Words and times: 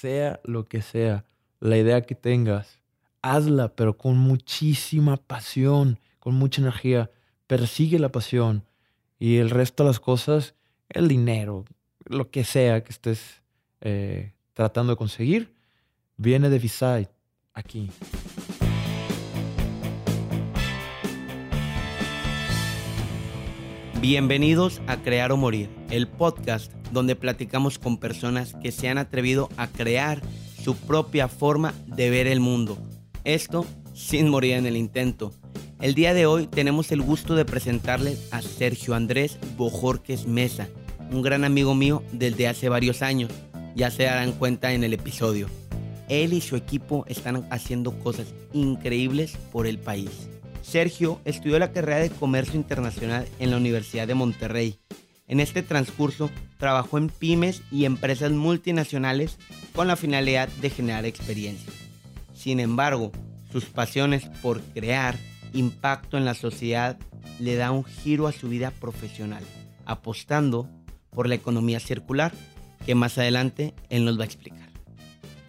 sea 0.00 0.40
lo 0.44 0.66
que 0.66 0.82
sea, 0.82 1.24
la 1.60 1.78
idea 1.78 2.02
que 2.02 2.14
tengas, 2.14 2.80
hazla, 3.22 3.74
pero 3.74 3.96
con 3.96 4.18
muchísima 4.18 5.16
pasión, 5.16 5.98
con 6.18 6.34
mucha 6.34 6.60
energía. 6.60 7.10
Persigue 7.46 7.98
la 7.98 8.10
pasión 8.10 8.64
y 9.18 9.36
el 9.36 9.50
resto 9.50 9.84
de 9.84 9.90
las 9.90 10.00
cosas, 10.00 10.54
el 10.88 11.08
dinero, 11.08 11.64
lo 12.04 12.30
que 12.30 12.44
sea 12.44 12.82
que 12.84 12.92
estés 12.92 13.42
eh, 13.80 14.32
tratando 14.52 14.92
de 14.92 14.96
conseguir, 14.96 15.54
viene 16.16 16.50
de 16.50 16.58
Visay, 16.58 17.08
aquí. 17.54 17.90
Bienvenidos 24.00 24.82
a 24.86 24.98
Crear 24.98 25.32
o 25.32 25.36
Morir, 25.36 25.70
el 25.90 26.06
podcast 26.06 26.75
donde 26.92 27.16
platicamos 27.16 27.78
con 27.78 27.98
personas 27.98 28.54
que 28.62 28.72
se 28.72 28.88
han 28.88 28.98
atrevido 28.98 29.48
a 29.56 29.68
crear 29.68 30.22
su 30.62 30.76
propia 30.76 31.28
forma 31.28 31.74
de 31.86 32.10
ver 32.10 32.26
el 32.26 32.40
mundo. 32.40 32.78
Esto 33.24 33.66
sin 33.94 34.28
morir 34.28 34.54
en 34.54 34.66
el 34.66 34.76
intento. 34.76 35.32
El 35.80 35.94
día 35.94 36.14
de 36.14 36.26
hoy 36.26 36.46
tenemos 36.46 36.90
el 36.92 37.02
gusto 37.02 37.34
de 37.34 37.44
presentarles 37.44 38.28
a 38.32 38.40
Sergio 38.40 38.94
Andrés 38.94 39.38
Bojorques 39.56 40.26
Mesa, 40.26 40.68
un 41.10 41.22
gran 41.22 41.44
amigo 41.44 41.74
mío 41.74 42.02
desde 42.12 42.48
hace 42.48 42.68
varios 42.68 43.02
años. 43.02 43.30
Ya 43.74 43.90
se 43.90 44.04
darán 44.04 44.32
cuenta 44.32 44.72
en 44.72 44.84
el 44.84 44.94
episodio. 44.94 45.48
Él 46.08 46.32
y 46.32 46.40
su 46.40 46.56
equipo 46.56 47.04
están 47.08 47.46
haciendo 47.50 47.92
cosas 47.98 48.28
increíbles 48.52 49.36
por 49.52 49.66
el 49.66 49.78
país. 49.78 50.28
Sergio 50.62 51.20
estudió 51.24 51.58
la 51.58 51.72
carrera 51.72 51.98
de 51.98 52.10
Comercio 52.10 52.56
Internacional 52.56 53.26
en 53.38 53.50
la 53.50 53.56
Universidad 53.56 54.08
de 54.08 54.14
Monterrey. 54.14 54.78
En 55.28 55.40
este 55.40 55.62
transcurso 55.62 56.30
trabajó 56.58 56.98
en 56.98 57.08
pymes 57.08 57.62
y 57.70 57.84
empresas 57.84 58.32
multinacionales 58.32 59.38
con 59.74 59.88
la 59.88 59.96
finalidad 59.96 60.48
de 60.60 60.70
generar 60.70 61.04
experiencia. 61.04 61.72
Sin 62.32 62.60
embargo, 62.60 63.12
sus 63.50 63.64
pasiones 63.64 64.28
por 64.42 64.60
crear 64.60 65.16
impacto 65.52 66.16
en 66.16 66.24
la 66.24 66.34
sociedad 66.34 66.98
le 67.40 67.56
da 67.56 67.70
un 67.70 67.84
giro 67.84 68.26
a 68.26 68.32
su 68.32 68.48
vida 68.48 68.70
profesional, 68.70 69.42
apostando 69.84 70.68
por 71.10 71.28
la 71.28 71.34
economía 71.34 71.80
circular, 71.80 72.32
que 72.84 72.94
más 72.94 73.18
adelante 73.18 73.74
él 73.88 74.04
nos 74.04 74.18
va 74.18 74.22
a 74.22 74.26
explicar. 74.26 74.68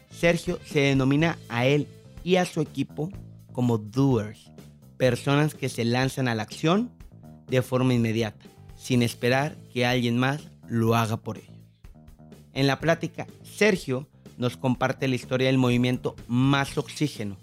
Sergio 0.09 0.59
se 0.65 0.79
denomina 0.79 1.37
a 1.49 1.65
él 1.65 1.87
y 2.23 2.37
a 2.37 2.45
su 2.45 2.61
equipo 2.61 3.11
como 3.51 3.77
doers, 3.77 4.51
personas 4.97 5.53
que 5.53 5.69
se 5.69 5.85
lanzan 5.85 6.27
a 6.27 6.35
la 6.35 6.43
acción 6.43 6.91
de 7.47 7.61
forma 7.61 7.93
inmediata, 7.93 8.45
sin 8.87 9.01
esperar 9.01 9.57
que 9.73 9.85
alguien 9.85 10.17
más 10.17 10.49
lo 10.69 10.95
haga 10.95 11.17
por 11.17 11.37
ellos. 11.37 11.51
En 12.53 12.67
la 12.67 12.79
plática, 12.79 13.27
Sergio 13.43 14.07
nos 14.37 14.55
comparte 14.55 15.09
la 15.09 15.15
historia 15.15 15.47
del 15.47 15.57
movimiento 15.57 16.15
Más 16.29 16.77
Oxígeno, 16.77 17.35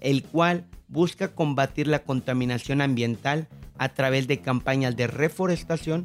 el 0.00 0.24
cual 0.24 0.66
busca 0.88 1.28
combatir 1.28 1.86
la 1.86 2.00
contaminación 2.02 2.80
ambiental 2.80 3.46
a 3.78 3.90
través 3.90 4.26
de 4.26 4.40
campañas 4.40 4.96
de 4.96 5.06
reforestación 5.06 6.04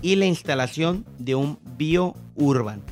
y 0.00 0.16
la 0.16 0.26
instalación 0.26 1.06
de 1.20 1.36
un 1.36 1.60
biourban, 1.76 2.82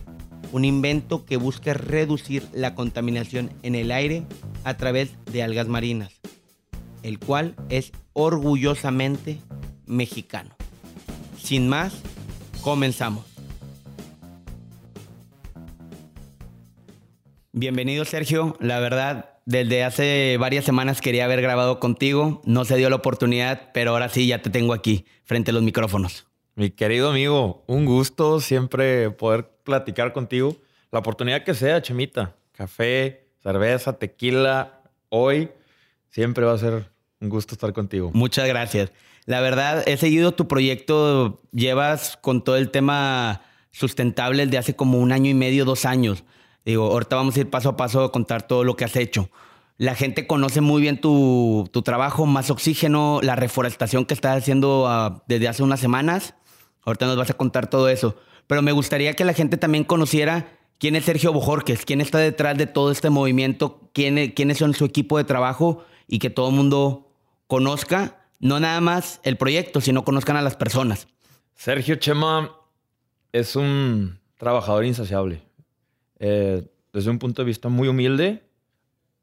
un 0.52 0.64
invento 0.64 1.24
que 1.24 1.36
busca 1.36 1.74
reducir 1.74 2.46
la 2.52 2.76
contaminación 2.76 3.50
en 3.64 3.74
el 3.74 3.90
aire 3.90 4.22
a 4.62 4.76
través 4.76 5.10
de 5.32 5.42
algas 5.42 5.66
marinas 5.66 6.20
el 7.02 7.18
cual 7.18 7.54
es 7.70 7.92
orgullosamente 8.12 9.38
mexicano. 9.86 10.59
Sin 11.42 11.68
más, 11.68 12.02
comenzamos. 12.62 13.24
Bienvenido 17.52 18.04
Sergio, 18.04 18.56
la 18.60 18.78
verdad, 18.78 19.30
desde 19.44 19.82
hace 19.82 20.36
varias 20.38 20.64
semanas 20.64 21.00
quería 21.00 21.24
haber 21.24 21.42
grabado 21.42 21.80
contigo, 21.80 22.40
no 22.44 22.64
se 22.64 22.76
dio 22.76 22.88
la 22.88 22.96
oportunidad, 22.96 23.72
pero 23.74 23.90
ahora 23.90 24.08
sí 24.08 24.26
ya 24.26 24.40
te 24.42 24.50
tengo 24.50 24.72
aquí, 24.72 25.04
frente 25.24 25.50
a 25.50 25.54
los 25.54 25.62
micrófonos. 25.62 26.26
Mi 26.54 26.70
querido 26.70 27.10
amigo, 27.10 27.64
un 27.66 27.84
gusto 27.84 28.40
siempre 28.40 29.10
poder 29.10 29.50
platicar 29.64 30.12
contigo. 30.12 30.56
La 30.92 31.00
oportunidad 31.00 31.42
que 31.42 31.54
sea, 31.54 31.82
Chemita, 31.82 32.36
café, 32.52 33.26
cerveza, 33.42 33.98
tequila, 33.98 34.82
hoy 35.08 35.50
Siempre 36.10 36.44
va 36.44 36.54
a 36.54 36.58
ser 36.58 36.90
un 37.20 37.28
gusto 37.28 37.54
estar 37.54 37.72
contigo. 37.72 38.10
Muchas 38.14 38.48
gracias. 38.48 38.92
La 39.26 39.40
verdad, 39.40 39.82
he 39.86 39.96
seguido 39.96 40.32
tu 40.32 40.48
proyecto, 40.48 41.40
llevas 41.52 42.16
con 42.20 42.42
todo 42.42 42.56
el 42.56 42.70
tema 42.70 43.42
sustentable 43.70 44.46
de 44.46 44.58
hace 44.58 44.74
como 44.74 44.98
un 44.98 45.12
año 45.12 45.30
y 45.30 45.34
medio, 45.34 45.64
dos 45.64 45.84
años. 45.84 46.24
Digo, 46.64 46.90
ahorita 46.90 47.16
vamos 47.16 47.36
a 47.36 47.40
ir 47.40 47.50
paso 47.50 47.70
a 47.70 47.76
paso 47.76 48.02
a 48.02 48.12
contar 48.12 48.46
todo 48.46 48.64
lo 48.64 48.76
que 48.76 48.84
has 48.84 48.96
hecho. 48.96 49.30
La 49.76 49.94
gente 49.94 50.26
conoce 50.26 50.60
muy 50.60 50.82
bien 50.82 51.00
tu, 51.00 51.70
trabajo, 51.84 52.26
más 52.26 52.50
oxígeno, 52.50 53.20
la 53.22 53.36
reforestación 53.36 54.04
que 54.04 54.14
estás 54.14 54.36
haciendo 54.36 54.86
ah, 54.88 55.22
desde 55.26 55.48
hace 55.48 55.62
unas 55.62 55.80
semanas. 55.80 56.34
Ahorita 56.82 57.06
nos 57.06 57.16
vas 57.16 57.30
a 57.30 57.34
contar 57.34 57.68
todo 57.68 57.88
eso. 57.88 58.16
Pero 58.46 58.62
me 58.62 58.72
gustaría 58.72 59.14
que 59.14 59.24
la 59.24 59.32
gente 59.32 59.56
también 59.56 59.84
conociera 59.84 60.58
quién 60.78 60.96
es 60.96 61.04
Sergio 61.04 61.32
Bojorques, 61.32 61.84
quién 61.84 62.00
está 62.00 62.18
detrás 62.18 62.58
de 62.58 62.66
todo 62.66 62.90
este 62.90 63.10
movimiento, 63.10 63.90
quién, 63.94 64.32
quiénes 64.32 64.58
son 64.58 64.74
su 64.74 64.84
equipo 64.84 65.18
de 65.18 65.24
trabajo 65.24 65.84
y 66.08 66.18
que 66.18 66.30
todo 66.30 66.48
el 66.50 66.56
mundo 66.56 67.09
conozca 67.50 68.28
no 68.38 68.60
nada 68.60 68.80
más 68.80 69.20
el 69.24 69.36
proyecto, 69.36 69.80
sino 69.80 70.04
conozcan 70.04 70.36
a 70.36 70.40
las 70.40 70.54
personas. 70.54 71.08
Sergio 71.56 71.96
Chema 71.96 72.56
es 73.32 73.56
un 73.56 74.20
trabajador 74.36 74.84
insaciable. 74.84 75.42
Eh, 76.20 76.64
desde 76.92 77.10
un 77.10 77.18
punto 77.18 77.42
de 77.42 77.46
vista 77.46 77.68
muy 77.68 77.88
humilde, 77.88 78.44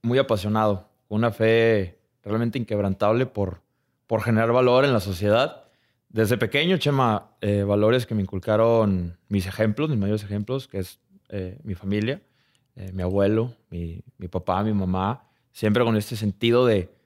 muy 0.01 0.19
apasionado, 0.19 0.89
con 1.07 1.19
una 1.19 1.31
fe 1.31 2.01
realmente 2.21 2.59
inquebrantable 2.59 3.27
por, 3.27 3.61
por 4.07 4.21
generar 4.21 4.51
valor 4.51 4.83
en 4.83 4.91
la 4.91 4.99
sociedad. 4.99 5.63
Desde 6.09 6.37
pequeño, 6.37 6.77
Chema, 6.77 7.31
eh, 7.39 7.63
valores 7.63 8.05
que 8.05 8.13
me 8.13 8.23
inculcaron 8.23 9.17
mis 9.29 9.47
ejemplos, 9.47 9.89
mis 9.89 9.99
mayores 9.99 10.23
ejemplos, 10.23 10.67
que 10.67 10.79
es 10.79 10.99
eh, 11.29 11.57
mi 11.63 11.75
familia, 11.75 12.21
mi 12.93 13.01
abuelo, 13.01 13.55
mi, 13.69 14.03
mi 14.17 14.27
papá, 14.27 14.63
mi 14.63 14.73
mamá, 14.73 15.23
siempre 15.51 15.83
con 15.83 15.97
este 15.97 16.15
sentido 16.15 16.65
de, 16.67 16.96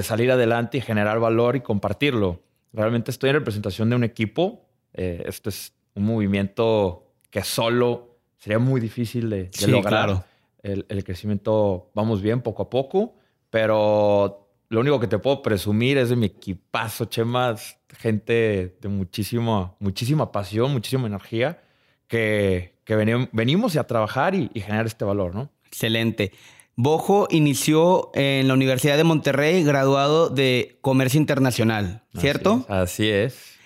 salir 0.00 0.30
adelante 0.30 0.78
y 0.78 0.80
generar 0.80 1.20
valor 1.20 1.56
y 1.56 1.60
compartirlo. 1.60 2.40
Realmente 2.72 3.10
estoy 3.10 3.30
en 3.30 3.36
representación 3.36 3.90
de 3.90 3.96
un 3.96 4.04
equipo. 4.04 4.64
Eh, 4.94 5.22
esto 5.26 5.50
es 5.50 5.74
un 5.94 6.04
movimiento 6.04 7.12
que 7.30 7.42
solo 7.42 8.16
sería 8.38 8.58
muy 8.58 8.80
difícil 8.80 9.28
de, 9.28 9.50
lograr. 9.68 10.24
El, 10.62 10.86
el, 10.88 11.04
crecimiento, 11.04 11.90
vamos 11.94 12.22
bien 12.22 12.40
poco 12.40 12.62
a 12.62 12.70
poco, 12.70 13.16
pero 13.50 14.48
lo 14.68 14.80
único 14.80 14.98
que 14.98 15.08
te 15.08 15.18
puedo 15.18 15.42
presumir 15.42 15.98
es 15.98 16.08
de 16.08 16.16
mi 16.16 16.26
equipazo, 16.26 17.04
Chema, 17.04 17.56
gente 17.98 18.78
de 18.80 18.88
muchísima, 18.88 19.74
muchísima 19.80 20.32
pasión, 20.32 20.72
muchísima 20.72 21.06
energía, 21.06 21.60
que, 22.06 22.78
que 22.84 22.96
venimos, 23.32 23.76
a 23.76 23.84
trabajar 23.84 24.34
y, 24.34 24.50
y 24.54 24.60
generar 24.60 24.86
este 24.86 25.04
valor, 25.04 25.34
¿no? 25.34 25.50
Excelente. 25.66 26.32
Bojo 26.76 27.28
inició 27.30 28.10
en 28.14 28.48
la 28.48 28.54
Universidad 28.54 28.96
de 28.96 29.04
Monterrey, 29.04 29.62
graduado 29.62 30.30
de 30.30 30.78
Comercio 30.80 31.20
Internacional, 31.20 32.02
¿cierto? 32.16 32.64
Así 32.68 33.08
es. 33.10 33.58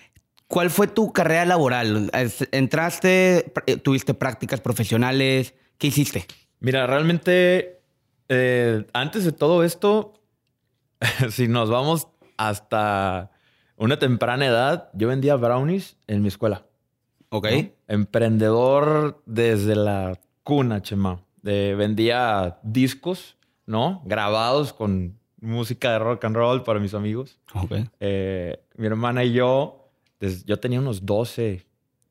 ¿Cuál 0.47 0.69
fue 0.69 0.87
tu 0.87 1.13
carrera 1.13 1.45
laboral? 1.45 2.11
¿Entraste, 2.51 3.51
eh, 3.65 3.77
tuviste 3.77 4.13
prácticas 4.13 4.59
profesionales? 4.59 5.53
¿Qué 5.77 5.87
hiciste? 5.87 6.25
Mira, 6.59 6.85
realmente, 6.85 7.81
eh, 8.29 8.85
antes 8.93 9.23
de 9.23 9.31
todo 9.31 9.63
esto, 9.63 10.13
si 11.29 11.47
nos 11.47 11.69
vamos 11.69 12.07
hasta 12.35 13.31
una 13.77 13.99
temprana 13.99 14.47
edad, 14.47 14.89
yo 14.93 15.07
vendía 15.07 15.35
brownies 15.35 15.97
en 16.07 16.21
mi 16.21 16.27
escuela. 16.27 16.65
Ok. 17.29 17.47
Emprendedor 17.87 19.21
desde 19.25 19.75
la 19.75 20.19
cuna, 20.43 20.81
Chema 20.81 21.26
vendía 21.47 22.59
discos, 22.63 23.37
¿no? 23.65 24.01
Grabados 24.05 24.73
con 24.73 25.17
música 25.39 25.91
de 25.93 25.99
rock 25.99 26.25
and 26.25 26.35
roll 26.35 26.63
para 26.63 26.79
mis 26.79 26.93
amigos. 26.93 27.39
Eh, 27.99 28.59
mi 28.75 28.87
hermana 28.87 29.23
y 29.23 29.33
yo, 29.33 29.89
yo 30.45 30.59
tenía 30.59 30.79
unos 30.79 31.05
12, 31.05 31.65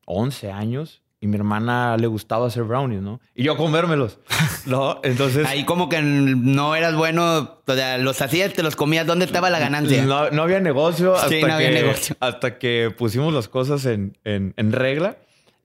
11 0.06 0.50
años 0.52 1.02
y 1.20 1.26
mi 1.26 1.36
hermana 1.36 1.96
le 1.96 2.06
gustaba 2.06 2.46
hacer 2.46 2.64
brownies, 2.64 3.02
¿no? 3.02 3.20
Y 3.34 3.42
yo 3.42 3.56
comérmelos, 3.56 4.18
¿no? 4.66 5.00
Entonces... 5.02 5.46
Ahí 5.46 5.64
como 5.64 5.88
que 5.88 6.00
no 6.02 6.76
eras 6.76 6.94
bueno, 6.94 7.60
o 7.66 7.74
sea, 7.74 7.98
los 7.98 8.20
hacías, 8.20 8.52
te 8.52 8.62
los 8.62 8.76
comías, 8.76 9.06
¿dónde 9.06 9.24
estaba 9.24 9.50
la 9.50 9.58
ganancia? 9.58 10.04
No, 10.04 10.30
no 10.30 10.42
había 10.42 10.60
negocio 10.60 11.14
hasta, 11.14 11.28
sí, 11.28 11.40
no 11.42 11.54
había 11.54 11.70
que, 11.70 11.82
negocio. 11.82 12.16
hasta 12.20 12.58
que 12.58 12.94
pusimos 12.96 13.32
las 13.32 13.48
cosas 13.48 13.86
en, 13.86 14.16
en, 14.24 14.54
en 14.56 14.72
regla. 14.72 15.16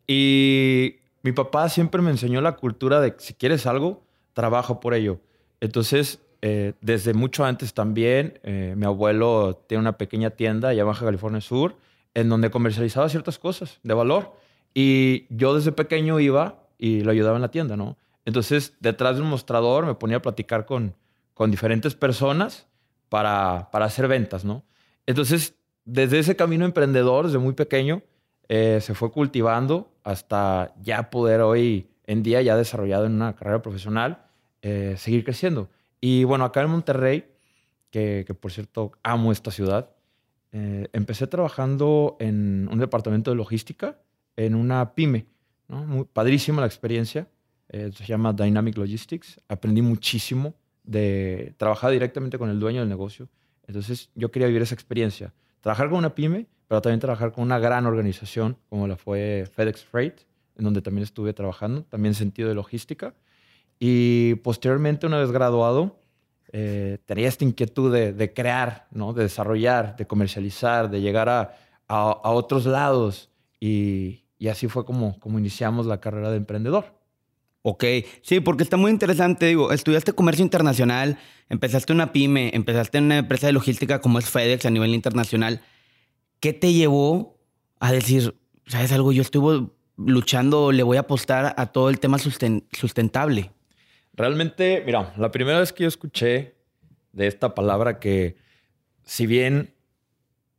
Y 0.08 0.96
mi 1.24 1.32
papá 1.32 1.70
siempre 1.70 2.02
me 2.02 2.12
enseñó 2.12 2.42
la 2.42 2.56
cultura 2.56 3.00
de 3.02 3.16
si 3.18 3.34
quieres 3.34 3.66
algo, 3.66 4.04
trabaja 4.34 4.80
por 4.80 4.94
ello. 4.94 5.20
Entonces, 5.60 6.20
eh, 6.42 6.74
desde 6.82 7.14
mucho 7.14 7.46
antes 7.46 7.74
también, 7.74 8.40
eh, 8.44 8.74
mi 8.76 8.86
abuelo 8.86 9.64
tiene 9.68 9.82
una 9.82 9.98
pequeña 9.98 10.32
tienda 10.32 10.70
allá 10.70 10.82
en 10.82 10.88
Baja 10.88 11.06
California 11.06 11.42
Sur, 11.42 11.76
en 12.14 12.30
donde 12.30 12.50
comercializaba 12.50 13.10
ciertas 13.10 13.38
cosas 13.38 13.80
de 13.84 13.94
valor. 13.94 14.36
Y 14.74 15.28
yo 15.30 15.54
desde 15.54 15.72
pequeño 15.72 16.20
iba 16.20 16.64
y 16.78 17.02
lo 17.02 17.12
ayudaba 17.12 17.36
en 17.36 17.42
la 17.44 17.52
tienda, 17.52 17.78
¿no? 17.78 17.98
Entonces, 18.26 18.74
detrás 18.80 19.18
de 19.18 19.22
un 19.22 19.30
mostrador 19.30 19.86
me 19.86 19.96
ponía 19.96 20.18
a 20.18 20.22
platicar 20.22 20.66
con, 20.66 20.96
con 21.34 21.52
diferentes 21.52 21.96
personas 21.96 22.68
para, 23.10 23.70
para 23.72 23.86
hacer 23.86 24.08
ventas, 24.08 24.46
¿no? 24.46 24.64
Entonces, 25.06 25.56
desde 25.86 26.20
ese 26.20 26.36
camino 26.36 26.66
emprendedor, 26.66 27.26
desde 27.26 27.40
muy 27.40 27.54
pequeño, 27.54 28.02
eh, 28.48 28.80
se 28.82 28.94
fue 28.94 29.12
cultivando 29.12 29.91
hasta 30.04 30.74
ya 30.82 31.10
poder 31.10 31.42
hoy 31.42 31.90
en 32.06 32.24
día, 32.24 32.42
ya 32.42 32.56
desarrollado 32.56 33.06
en 33.06 33.14
una 33.14 33.36
carrera 33.36 33.62
profesional, 33.62 34.26
eh, 34.62 34.96
seguir 34.98 35.24
creciendo. 35.24 35.70
Y 36.00 36.24
bueno, 36.24 36.46
acá 36.46 36.62
en 36.62 36.70
Monterrey, 36.70 37.26
que, 37.90 38.24
que 38.26 38.34
por 38.34 38.52
cierto 38.52 38.92
amo 39.04 39.32
esta 39.32 39.52
ciudad, 39.52 39.92
eh, 40.52 40.88
empecé 40.94 41.28
trabajando 41.28 42.18
en 42.20 42.68
un 42.72 42.80
departamento 42.80 43.32
de 43.32 43.38
logística, 43.38 44.00
en 44.36 44.56
una 44.56 44.94
pyme. 44.96 45.28
¿no? 45.68 45.86
Muy 45.86 46.06
padrísima 46.06 46.62
la 46.62 46.68
experiencia. 46.68 47.28
se 47.70 48.06
llama 48.06 48.34
Dynamic 48.34 48.76
Logistics. 48.78 49.40
Aprendí 49.48 49.82
muchísimo 49.82 50.56
de 50.84 51.54
trabajar 51.58 51.92
directamente 51.92 52.38
con 52.38 52.50
el 52.50 52.60
dueño 52.60 52.82
del 52.82 52.90
negocio. 52.90 53.30
Entonces 53.68 54.10
yo 54.16 54.32
quería 54.32 54.48
vivir 54.48 54.62
esa 54.62 54.76
experiencia. 54.76 55.34
Trabajar 55.62 55.90
con 55.90 56.00
una 56.00 56.14
pyme, 56.16 56.48
pero 56.72 56.82
también 56.82 57.02
trabajar 57.02 57.34
con 57.34 57.44
una 57.44 57.60
gran 57.60 57.86
organización 57.86 58.56
como 58.70 58.88
la 58.88 58.96
fue 58.96 59.46
FedEx 59.54 59.84
Freight, 59.84 60.22
en 60.56 60.64
donde 60.64 60.82
también 60.82 61.04
estuve 61.04 61.34
trabajando, 61.34 61.84
también 61.84 62.14
sentido 62.14 62.48
de 62.48 62.56
logística. 62.56 63.14
Y 63.78 64.36
posteriormente, 64.36 65.06
una 65.06 65.20
vez 65.20 65.32
graduado, 65.32 66.00
eh, 66.54 67.00
tenía 67.06 67.28
esta 67.28 67.44
inquietud 67.44 67.94
de, 67.94 68.34
crear, 68.34 68.88
¿no? 68.90 69.12
de 69.12 69.24
desarrollar, 69.24 69.98
de 69.98 70.08
comercializar, 70.08 70.90
de 70.90 71.02
llegar 71.02 71.28
a, 71.28 71.58
a, 71.90 72.32
otros 72.32 72.66
lados. 72.66 73.30
Y, 73.60 74.24
y, 74.40 74.48
así 74.48 74.70
fue 74.70 74.86
como, 74.86 75.20
como 75.20 75.40
iniciamos 75.40 75.88
la 75.88 76.00
carrera 76.00 76.32
de 76.32 76.38
emprendedor. 76.38 76.86
Ok, 77.64 77.84
sí, 78.22 78.40
porque 78.40 78.64
está 78.64 78.78
muy 78.78 78.92
interesante. 78.92 79.46
Digo, 79.48 79.74
estudiaste 79.74 80.14
comercio 80.14 80.46
internacional, 80.46 81.20
empezaste 81.50 81.92
una 81.92 82.14
pyme, 82.14 82.52
empezaste 82.54 83.00
en 83.00 83.04
una 83.04 83.18
empresa 83.18 83.48
de 83.48 83.52
logística 83.52 84.00
como 84.00 84.20
es 84.20 84.30
FedEx 84.30 84.66
a 84.66 84.70
nivel 84.70 84.96
internacional. 84.96 85.62
¿Qué 86.42 86.54
te 86.54 86.74
llevó 86.74 87.40
a 87.80 87.92
decir, 87.92 88.36
sabes 88.66 88.92
algo, 88.92 89.12
yo 89.12 89.22
estuve 89.22 89.70
luchando, 89.96 90.72
le 90.72 90.82
voy 90.82 90.98
a 90.98 91.02
apostar 91.02 91.54
a 91.56 91.68
todo 91.68 91.92
el 91.92 92.00
tema 92.00 92.18
sustentable? 92.18 93.52
Realmente, 94.14 94.82
mira, 94.84 95.14
la 95.18 95.30
primera 95.30 95.60
vez 95.60 95.72
que 95.72 95.84
yo 95.84 95.88
escuché 95.88 96.56
de 97.12 97.28
esta 97.28 97.54
palabra 97.54 98.00
que, 98.00 98.38
si 99.04 99.28
bien 99.28 99.76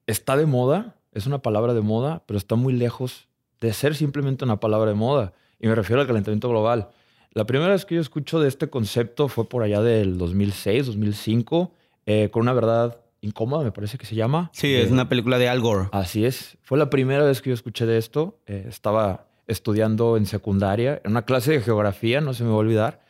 está 0.06 0.36
de 0.36 0.46
moda, 0.46 1.00
es 1.10 1.26
una 1.26 1.42
palabra 1.42 1.74
de 1.74 1.80
moda, 1.80 2.22
pero 2.26 2.38
está 2.38 2.54
muy 2.54 2.74
lejos 2.74 3.26
de 3.60 3.72
ser 3.72 3.96
simplemente 3.96 4.44
una 4.44 4.60
palabra 4.60 4.90
de 4.90 4.96
moda. 4.96 5.32
Y 5.58 5.66
me 5.66 5.74
refiero 5.74 6.00
al 6.00 6.06
calentamiento 6.06 6.48
global. 6.48 6.90
La 7.32 7.44
primera 7.44 7.72
vez 7.72 7.84
que 7.84 7.96
yo 7.96 8.00
escucho 8.00 8.38
de 8.38 8.46
este 8.46 8.70
concepto 8.70 9.26
fue 9.26 9.48
por 9.48 9.64
allá 9.64 9.82
del 9.82 10.16
2006, 10.16 10.86
2005, 10.86 11.74
eh, 12.06 12.28
con 12.30 12.42
una 12.42 12.52
verdad 12.52 13.02
incómoda, 13.22 13.64
me 13.64 13.72
parece 13.72 13.96
que 13.96 14.04
se 14.04 14.14
llama. 14.14 14.50
Sí, 14.52 14.74
es 14.74 14.90
una 14.90 15.08
película 15.08 15.38
de 15.38 15.48
Al 15.48 15.60
Gore. 15.60 15.88
Así 15.92 16.26
es. 16.26 16.58
Fue 16.62 16.76
la 16.76 16.90
primera 16.90 17.24
vez 17.24 17.40
que 17.40 17.50
yo 17.50 17.54
escuché 17.54 17.86
de 17.86 17.96
esto. 17.96 18.38
Eh, 18.46 18.66
estaba 18.68 19.28
estudiando 19.46 20.16
en 20.16 20.26
secundaria, 20.26 21.00
en 21.04 21.12
una 21.12 21.22
clase 21.22 21.52
de 21.52 21.60
geografía, 21.60 22.20
no 22.20 22.34
se 22.34 22.44
me 22.44 22.50
va 22.50 22.56
a 22.56 22.58
olvidar. 22.58 23.00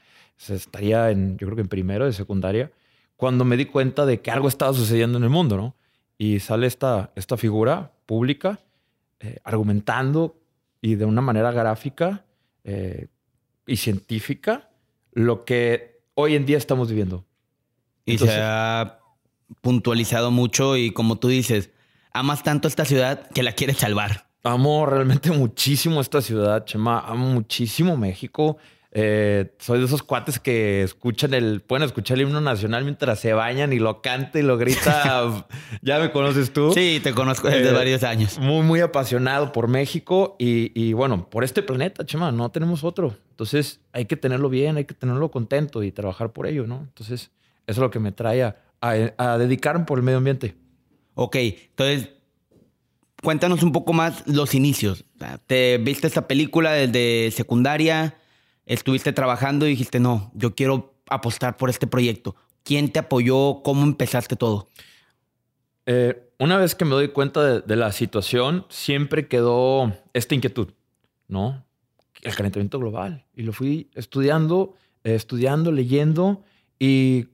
estaría 0.48 1.10
en, 1.10 1.36
yo 1.38 1.46
creo 1.46 1.56
que 1.56 1.62
en 1.62 1.68
primero 1.68 2.04
de 2.04 2.12
secundaria, 2.12 2.70
cuando 3.16 3.44
me 3.44 3.56
di 3.56 3.64
cuenta 3.64 4.06
de 4.06 4.20
que 4.20 4.30
algo 4.30 4.48
estaba 4.48 4.72
sucediendo 4.72 5.18
en 5.18 5.24
el 5.24 5.30
mundo, 5.30 5.56
¿no? 5.56 5.74
Y 6.18 6.40
sale 6.40 6.66
esta, 6.66 7.10
esta 7.16 7.36
figura 7.36 7.92
pública 8.06 8.60
eh, 9.20 9.38
argumentando 9.44 10.36
y 10.80 10.96
de 10.96 11.04
una 11.04 11.20
manera 11.20 11.52
gráfica 11.52 12.24
eh, 12.64 13.08
y 13.66 13.76
científica 13.76 14.70
lo 15.12 15.44
que 15.44 16.00
hoy 16.14 16.34
en 16.34 16.44
día 16.44 16.58
estamos 16.58 16.88
viviendo. 16.88 17.24
Y 18.04 18.18
se 18.18 18.30
ha 18.32 19.01
puntualizado 19.60 20.30
mucho 20.30 20.76
y 20.76 20.90
como 20.90 21.16
tú 21.16 21.28
dices, 21.28 21.70
amas 22.12 22.42
tanto 22.42 22.68
esta 22.68 22.84
ciudad 22.84 23.28
que 23.30 23.42
la 23.42 23.52
quieres 23.52 23.78
salvar. 23.78 24.26
Amo 24.44 24.86
realmente 24.86 25.30
muchísimo 25.30 26.00
esta 26.00 26.20
ciudad, 26.20 26.64
Chema. 26.64 27.00
Amo 27.00 27.28
muchísimo 27.28 27.96
México. 27.96 28.58
Eh, 28.94 29.54
soy 29.58 29.78
de 29.78 29.86
esos 29.86 30.02
cuates 30.02 30.38
que 30.38 30.82
escuchan 30.82 31.32
el, 31.32 31.62
pueden 31.62 31.82
escuchar 31.84 32.18
el 32.18 32.24
himno 32.24 32.42
nacional 32.42 32.84
mientras 32.84 33.20
se 33.20 33.32
bañan 33.32 33.72
y 33.72 33.78
lo 33.78 34.02
canta 34.02 34.38
y 34.38 34.42
lo 34.42 34.58
grita. 34.58 35.46
ya 35.82 35.98
me 35.98 36.10
conoces 36.10 36.52
tú. 36.52 36.72
Sí, 36.74 37.00
te 37.02 37.14
conozco 37.14 37.48
desde 37.48 37.70
eh, 37.70 37.72
varios 37.72 38.02
años. 38.02 38.38
Muy, 38.38 38.62
muy 38.62 38.80
apasionado 38.80 39.52
por 39.52 39.68
México 39.68 40.36
y, 40.38 40.92
bueno, 40.92 41.30
por 41.30 41.42
este 41.42 41.62
planeta, 41.62 42.04
Chema, 42.04 42.32
no 42.32 42.50
tenemos 42.50 42.84
otro. 42.84 43.16
Entonces 43.30 43.80
hay 43.92 44.04
que 44.04 44.16
tenerlo 44.16 44.50
bien, 44.50 44.76
hay 44.76 44.84
que 44.84 44.94
tenerlo 44.94 45.30
contento 45.30 45.82
y 45.82 45.90
trabajar 45.90 46.32
por 46.32 46.46
ello, 46.46 46.66
¿no? 46.66 46.80
Entonces 46.80 47.30
eso 47.66 47.78
es 47.78 47.78
lo 47.78 47.90
que 47.90 47.98
me 47.98 48.12
trae 48.12 48.42
a, 48.42 48.56
a, 48.82 49.38
dedicarme 49.38 49.86
por 49.86 49.98
el 49.98 50.04
medio 50.04 50.18
ambiente. 50.18 50.54
Ok, 51.14 51.36
entonces 51.36 52.10
cuéntanos 53.22 53.62
un 53.62 53.72
poco 53.72 53.92
más 53.92 54.26
los 54.26 54.54
inicios. 54.54 55.04
¿Te 55.46 55.78
viste 55.78 56.06
esta 56.06 56.28
película 56.28 56.72
desde 56.72 57.30
secundaria? 57.30 58.18
estuviste 58.66 59.12
trabajando 59.12 59.66
y 59.66 59.70
dijiste, 59.70 60.00
no, 60.00 60.30
yo 60.34 60.54
quiero 60.54 60.94
apostar 61.08 61.56
por 61.56 61.70
este 61.70 61.86
proyecto? 61.86 62.36
¿Quién 62.62 62.92
te 62.92 62.98
apoyó? 62.98 63.62
¿Cómo 63.62 63.82
empezaste 63.82 64.36
todo? 64.36 64.68
Eh, 65.86 66.30
una 66.38 66.56
vez 66.58 66.74
que 66.74 66.84
me 66.84 66.92
doy 66.92 67.08
cuenta 67.08 67.60
de, 67.60 67.76
la 67.76 67.92
situación, 67.92 68.66
siempre 68.68 69.28
quedó 69.28 69.92
esta 70.12 70.34
inquietud, 70.34 70.72
¿no? 71.28 71.64
El 72.22 72.34
calentamiento 72.34 72.78
global. 72.78 73.26
Y 73.34 73.42
lo 73.42 73.52
fui 73.52 73.90
estudiando, 73.94 74.76
estudiando, 75.02 75.72
leyendo 75.72 76.44
y 76.78 77.26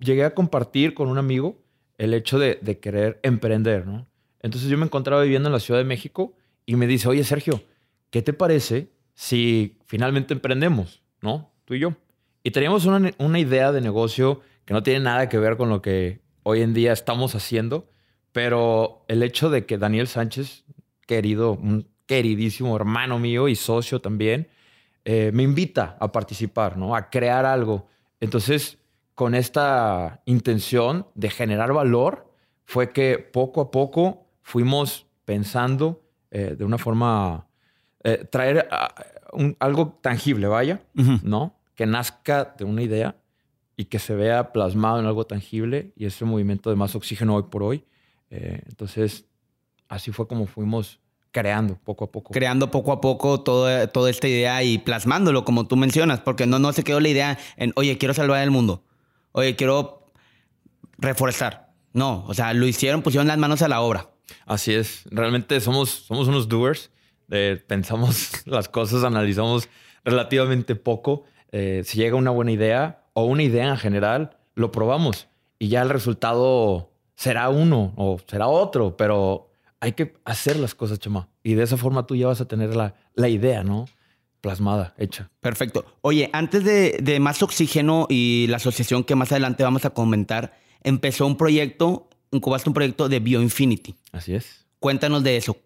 llegué 0.00 0.24
a 0.24 0.34
compartir 0.34 0.94
con 0.94 1.08
un 1.08 1.18
amigo 1.18 1.58
el 1.98 2.14
hecho 2.14 2.38
de, 2.38 2.58
querer 2.80 3.20
emprender, 3.22 3.86
¿no? 3.86 4.06
Entonces 4.40 4.68
yo 4.68 4.76
me 4.76 4.84
encontraba 4.84 5.22
viviendo 5.22 5.48
en 5.48 5.52
la 5.52 5.60
Ciudad 5.60 5.80
de 5.80 5.84
México 5.84 6.34
y 6.66 6.76
me 6.76 6.86
dice, 6.86 7.08
oye 7.08 7.24
Sergio, 7.24 7.62
¿qué 8.10 8.20
te 8.20 8.32
parece 8.32 8.90
si 9.14 9.78
finalmente 9.86 10.34
emprendemos, 10.34 11.02
¿no? 11.22 11.50
Tú 11.64 11.74
y 11.74 11.78
yo. 11.78 11.94
Y 12.42 12.50
teníamos 12.50 12.84
una, 12.84 13.38
idea 13.38 13.72
de 13.72 13.80
negocio 13.80 14.42
que 14.66 14.74
no 14.74 14.82
tiene 14.82 15.00
nada 15.00 15.28
que 15.28 15.38
ver 15.38 15.56
con 15.56 15.70
lo 15.70 15.80
que 15.80 16.20
hoy 16.42 16.60
en 16.60 16.74
día 16.74 16.92
estamos 16.92 17.34
haciendo, 17.34 17.88
pero 18.32 19.04
el 19.08 19.22
hecho 19.22 19.48
de 19.48 19.64
que 19.64 19.78
Daniel 19.78 20.08
Sánchez, 20.08 20.64
querido, 21.06 21.52
un 21.52 21.88
queridísimo 22.06 22.76
hermano 22.76 23.18
mío 23.18 23.48
y 23.48 23.56
socio 23.56 24.00
también, 24.00 24.48
eh, 25.06 25.30
me 25.32 25.42
invita 25.42 25.96
a 26.00 26.12
participar, 26.12 26.76
¿no? 26.76 26.94
A 26.94 27.08
crear 27.08 27.46
algo. 27.46 27.88
Entonces, 28.20 28.78
con 29.14 29.34
esta 29.34 30.22
intención 30.24 31.06
de 31.14 31.30
generar 31.30 31.72
valor, 31.72 32.32
fue 32.64 32.92
que 32.92 33.18
poco 33.18 33.60
a 33.60 33.70
poco 33.70 34.26
fuimos 34.42 35.06
pensando 35.24 36.02
eh, 36.30 36.56
de 36.58 36.64
una 36.64 36.78
forma 36.78 37.46
eh, 38.02 38.26
traer 38.30 38.68
ah, 38.70 38.94
algo 39.58 39.98
tangible, 40.00 40.46
vaya, 40.46 40.82
¿no? 41.22 41.56
Que 41.74 41.86
nazca 41.86 42.54
de 42.56 42.64
una 42.64 42.82
idea 42.82 43.16
y 43.76 43.86
que 43.86 43.98
se 43.98 44.14
vea 44.14 44.52
plasmado 44.52 45.00
en 45.00 45.06
algo 45.06 45.26
tangible 45.26 45.92
y 45.96 46.06
ese 46.06 46.24
movimiento 46.24 46.70
de 46.70 46.76
más 46.76 46.94
oxígeno 46.94 47.36
hoy 47.36 47.44
por 47.50 47.62
hoy. 47.62 47.84
Eh, 48.30 48.62
entonces, 48.66 49.26
así 49.88 50.12
fue 50.12 50.28
como 50.28 50.46
fuimos 50.46 51.00
creando 51.32 51.76
poco 51.82 52.04
a 52.04 52.12
poco. 52.12 52.32
Creando 52.32 52.70
poco 52.70 52.92
a 52.92 53.00
poco 53.00 53.40
toda, 53.40 53.88
toda 53.88 54.10
esta 54.10 54.28
idea 54.28 54.62
y 54.62 54.78
plasmándolo, 54.78 55.44
como 55.44 55.66
tú 55.66 55.76
mencionas, 55.76 56.20
porque 56.20 56.46
no, 56.46 56.58
no 56.60 56.72
se 56.72 56.84
quedó 56.84 57.00
la 57.00 57.08
idea 57.08 57.38
en, 57.56 57.72
oye, 57.74 57.98
quiero 57.98 58.14
salvar 58.14 58.42
el 58.42 58.52
mundo, 58.52 58.84
oye, 59.34 59.54
quiero 59.54 60.12
reforestar. 60.98 61.72
No, 61.92 62.24
o 62.26 62.34
sea, 62.34 62.54
lo 62.54 62.66
hicieron, 62.66 63.02
pusieron 63.02 63.28
las 63.28 63.38
manos 63.38 63.62
a 63.62 63.68
la 63.68 63.80
obra. 63.80 64.10
Así 64.46 64.72
es, 64.74 65.04
realmente 65.10 65.60
somos, 65.60 65.90
somos 65.90 66.26
unos 66.28 66.48
doers 66.48 66.90
pensamos 67.66 68.42
las 68.46 68.68
cosas, 68.68 69.04
analizamos 69.04 69.68
relativamente 70.04 70.76
poco. 70.76 71.24
Eh, 71.52 71.82
si 71.84 71.98
llega 71.98 72.16
una 72.16 72.30
buena 72.30 72.52
idea 72.52 73.04
o 73.12 73.24
una 73.24 73.42
idea 73.42 73.68
en 73.68 73.76
general, 73.76 74.36
lo 74.54 74.72
probamos 74.72 75.28
y 75.58 75.68
ya 75.68 75.82
el 75.82 75.90
resultado 75.90 76.92
será 77.14 77.48
uno 77.48 77.92
o 77.96 78.18
será 78.26 78.48
otro, 78.48 78.96
pero 78.96 79.50
hay 79.80 79.92
que 79.92 80.14
hacer 80.24 80.56
las 80.58 80.74
cosas, 80.74 80.98
Chema. 80.98 81.28
Y 81.42 81.54
de 81.54 81.62
esa 81.62 81.76
forma 81.76 82.06
tú 82.06 82.16
ya 82.16 82.26
vas 82.26 82.40
a 82.40 82.48
tener 82.48 82.74
la, 82.74 82.94
la 83.14 83.28
idea, 83.28 83.62
¿no? 83.62 83.86
Plasmada, 84.44 84.94
hecha. 84.98 85.30
Perfecto. 85.40 85.84
Oye, 86.02 86.30
antes 86.32 86.64
de, 86.64 86.98
de, 87.02 87.18
Más 87.18 87.42
Oxígeno 87.42 88.06
y 88.08 88.46
la 88.48 88.58
asociación 88.58 89.02
que 89.02 89.14
más 89.16 89.32
adelante 89.32 89.64
vamos 89.64 89.84
a 89.84 89.90
comentar, 89.90 90.58
empezó 90.82 91.26
un 91.26 91.36
proyecto, 91.36 92.08
incubaste 92.30 92.68
un 92.68 92.74
proyecto 92.74 93.08
de 93.08 93.20
Bioinfinity. 93.20 93.94
Así 94.12 94.34
es. 94.34 94.66
Cuéntanos 94.78 95.24
de 95.24 95.38
eso 95.38 95.56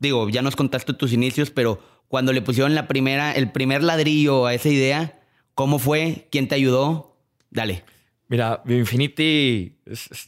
digo, 0.00 0.28
ya 0.28 0.42
nos 0.42 0.56
contaste 0.56 0.94
tus 0.94 1.12
inicios, 1.12 1.50
pero 1.50 1.80
cuando 2.08 2.32
le 2.32 2.42
pusieron 2.42 2.74
la 2.74 2.88
primera, 2.88 3.32
el 3.32 3.50
primer 3.52 3.82
ladrillo 3.82 4.46
a 4.46 4.54
esa 4.54 4.68
idea, 4.68 5.20
¿cómo 5.54 5.78
fue? 5.78 6.28
¿Quién 6.30 6.48
te 6.48 6.54
ayudó? 6.54 7.16
Dale. 7.50 7.84
Mira, 8.28 8.62
Bioinfinity 8.64 9.78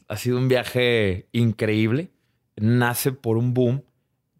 ha 0.09 0.17
sido 0.17 0.39
un 0.39 0.49
viaje 0.49 1.29
increíble. 1.33 2.11
Nace 2.57 3.13
por 3.13 3.37
un 3.37 3.55
boom 3.55 3.83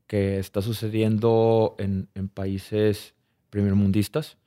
que 0.07 0.39
está 0.39 0.63
sucediendo 0.63 1.77
en, 1.79 2.09
países 2.29 3.15
primermundistas 3.51 4.39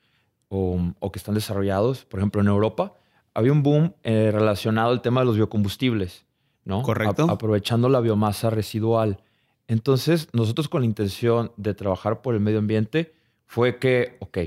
o, 0.50 1.12
que 1.12 1.19
están 1.19 1.36
desarrollados. 1.36 2.05
Por 2.05 2.19
ejemplo, 2.19 2.41
en 2.41 2.48
Europa 2.48 2.93
había 3.33 3.51
un 3.51 3.63
boom 3.63 3.93
eh, 4.03 4.29
relacionado 4.31 4.91
al 4.91 5.01
tema 5.01 5.22
de 5.22 5.25
los 5.25 5.36
biocombustibles, 5.36 6.25
¿no? 6.65 6.83
Correcto. 6.83 7.29
aprovechando 7.29 7.89
la 7.89 8.00
biomasa 8.00 8.50
residual. 8.50 9.22
Entonces, 9.67 10.29
nosotros 10.33 10.69
con 10.69 10.81
la 10.81 10.86
intención 10.86 11.51
de 11.57 11.74
trabajar 11.74 12.22
por 12.22 12.36
el 12.36 12.41
medio 12.41 12.60
ambiente 12.60 13.13
fue 13.45 13.79
que, 13.79 14.17
ok, 14.19 14.38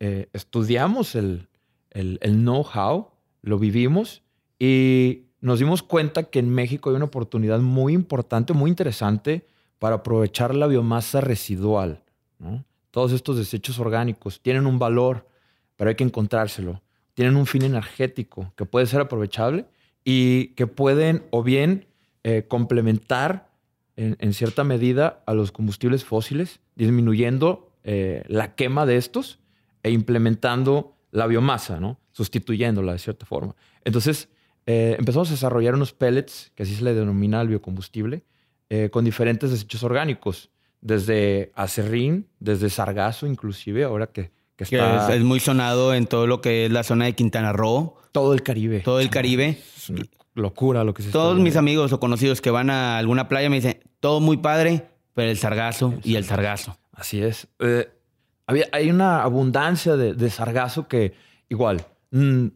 eh, 0.00 0.28
estudiamos 0.32 1.14
el, 1.14 1.48
el, 1.90 2.18
el 2.20 2.34
know-how, 2.36 3.08
lo 3.42 3.58
vivimos 3.58 4.22
y 4.58 5.26
nos 5.40 5.58
dimos 5.58 5.82
cuenta 5.82 6.24
que 6.24 6.38
en 6.38 6.50
México 6.50 6.90
hay 6.90 6.96
una 6.96 7.04
oportunidad 7.06 7.60
muy 7.60 7.92
importante, 7.92 8.52
muy 8.54 8.70
interesante 8.70 9.46
para 9.78 9.96
aprovechar 9.96 10.54
la 10.54 10.66
biomasa 10.66 11.20
residual. 11.20 12.02
Todos 12.94 13.10
estos 13.10 13.36
desechos 13.36 13.80
orgánicos 13.80 14.40
tienen 14.40 14.68
un 14.68 14.78
valor, 14.78 15.26
pero 15.74 15.88
hay 15.88 15.96
que 15.96 16.04
encontrárselo. 16.04 16.80
Tienen 17.14 17.34
un 17.34 17.44
fin 17.44 17.62
energético 17.62 18.52
que 18.56 18.66
puede 18.66 18.86
ser 18.86 19.00
aprovechable 19.00 19.66
y 20.04 20.50
que 20.54 20.68
pueden 20.68 21.24
o 21.32 21.42
bien 21.42 21.88
eh, 22.22 22.44
complementar 22.46 23.50
en, 23.96 24.32
cierta 24.32 24.62
medida 24.62 25.24
a 25.26 25.34
los 25.34 25.50
combustibles 25.50 26.04
fósiles, 26.04 26.60
disminuyendo 26.76 27.72
eh, 27.82 28.22
la 28.28 28.54
quema 28.54 28.86
de 28.86 28.96
estos 28.96 29.40
e 29.82 29.90
implementando 29.90 30.94
la 31.10 31.26
biomasa, 31.26 31.80
¿no? 31.80 31.98
sustituyéndola 32.12 32.92
de 32.92 33.00
cierta 33.00 33.26
forma. 33.26 33.56
Entonces, 33.84 34.28
eh, 34.66 34.94
empezamos 35.00 35.30
a 35.30 35.32
desarrollar 35.32 35.74
unos 35.74 35.92
pellets, 35.92 36.52
que 36.54 36.62
así 36.62 36.76
se 36.76 36.84
le 36.84 36.94
denomina 36.94 37.40
al 37.40 37.48
biocombustible, 37.48 38.22
con 38.90 39.04
diferentes 39.04 39.52
desechos 39.52 39.84
orgánicos, 39.84 40.50
desde 40.84 41.50
acerrín, 41.56 42.28
desde 42.38 42.70
sargazo 42.70 43.26
inclusive, 43.26 43.82
ahora 43.84 44.06
que, 44.06 44.30
que 44.54 44.64
está... 44.64 45.12
es, 45.12 45.24
muy 45.24 45.40
sonado 45.40 45.94
en 45.94 46.06
todo 46.06 46.28
lo 46.28 46.40
que 46.40 46.66
es 46.66 46.70
la 46.70 46.84
zona 46.84 47.06
de 47.06 47.14
Quintana 47.14 47.52
Roo. 47.52 47.96
Todo 48.12 48.34
el 48.34 48.42
Caribe. 48.42 48.80
Todo 48.80 49.00
el 49.00 49.10
Caribe. 49.10 49.58
Es 49.76 49.88
una 49.88 50.04
locura 50.34 50.84
lo 50.84 50.92
que 50.94 51.02
se 51.02 51.10
Todos 51.10 51.40
mis 51.40 51.56
amigos 51.56 51.92
o 51.92 51.98
conocidos 51.98 52.40
que 52.40 52.50
van 52.50 52.68
a 52.68 52.98
alguna 52.98 53.28
playa 53.28 53.48
me 53.48 53.56
dicen, 53.56 53.80
todo 53.98 54.20
muy 54.20 54.36
padre, 54.36 54.86
pero 55.14 55.30
el 55.30 55.38
sargazo 55.38 55.94
y 56.04 56.16
el 56.16 56.24
sargazo. 56.24 56.76
Así 56.92 57.22
es. 57.22 57.48
Eh, 57.60 57.88
había, 58.46 58.66
hay 58.72 58.90
una 58.90 59.22
abundancia 59.22 59.96
de, 59.96 60.12
de 60.12 60.30
sargazo 60.30 60.86
que 60.86 61.14
igual 61.48 61.86
mm, 62.10 62.48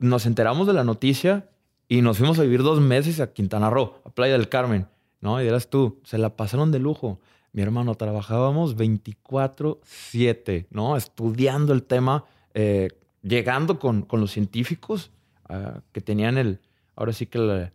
nos 0.00 0.26
enteramos 0.26 0.66
de 0.66 0.74
la 0.74 0.84
noticia 0.84 1.48
y 1.88 2.02
nos 2.02 2.18
fuimos 2.18 2.38
a 2.38 2.42
vivir 2.42 2.62
dos 2.62 2.78
meses 2.78 3.20
a 3.20 3.32
Quintana 3.32 3.70
Roo, 3.70 3.94
a 4.04 4.10
Playa 4.10 4.34
del 4.34 4.50
Carmen, 4.50 4.86
¿no? 5.22 5.42
Y 5.42 5.46
eras 5.46 5.70
tú, 5.70 5.98
se 6.04 6.18
la 6.18 6.36
pasaron 6.36 6.70
de 6.70 6.78
lujo. 6.78 7.20
Mi 7.52 7.62
hermano, 7.62 7.94
trabajábamos 7.94 8.76
24-7, 8.76 10.66
¿no? 10.70 10.96
Estudiando 10.96 11.72
el 11.72 11.82
tema, 11.82 12.24
eh, 12.54 12.90
llegando 13.22 13.78
con, 13.78 14.02
con, 14.02 14.20
los 14.20 14.30
científicos 14.30 15.10
ah, 15.48 15.80
que 15.92 16.00
tenían 16.00 16.38
el, 16.38 16.60
ahora 16.96 17.12
sí 17.12 17.26
que 17.26 17.70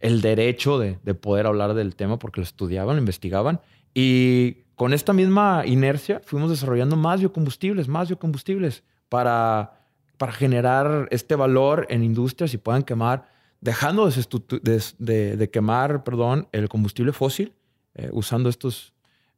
el, 0.00 0.20
derecho 0.20 0.78
de, 0.78 0.98
de, 1.02 1.14
poder 1.14 1.46
hablar 1.46 1.74
del 1.74 1.96
tema 1.96 2.18
porque 2.18 2.40
lo 2.40 2.44
estudiaban, 2.44 2.96
lo 2.96 3.00
investigaban. 3.00 3.60
Y 3.94 4.64
con 4.74 4.92
esta 4.92 5.12
misma 5.12 5.62
inercia 5.66 6.20
fuimos 6.24 6.50
desarrollando 6.50 6.96
más 6.96 7.20
biocombustibles, 7.20 7.88
más 7.88 8.08
biocombustibles 8.08 8.82
para, 9.08 9.80
para 10.18 10.32
generar 10.32 11.08
este 11.10 11.36
valor 11.36 11.86
en 11.90 12.02
industrias 12.02 12.52
y 12.54 12.58
puedan 12.58 12.82
quemar 12.82 13.28
dejando 13.60 14.08
de, 14.08 15.50
quemar 15.52 16.04
perdón, 16.04 16.48
el 16.52 16.68
combustible 16.68 17.12
fósil 17.12 17.54
eh, 17.94 18.10
usando 18.12 18.48
estos, 18.48 18.93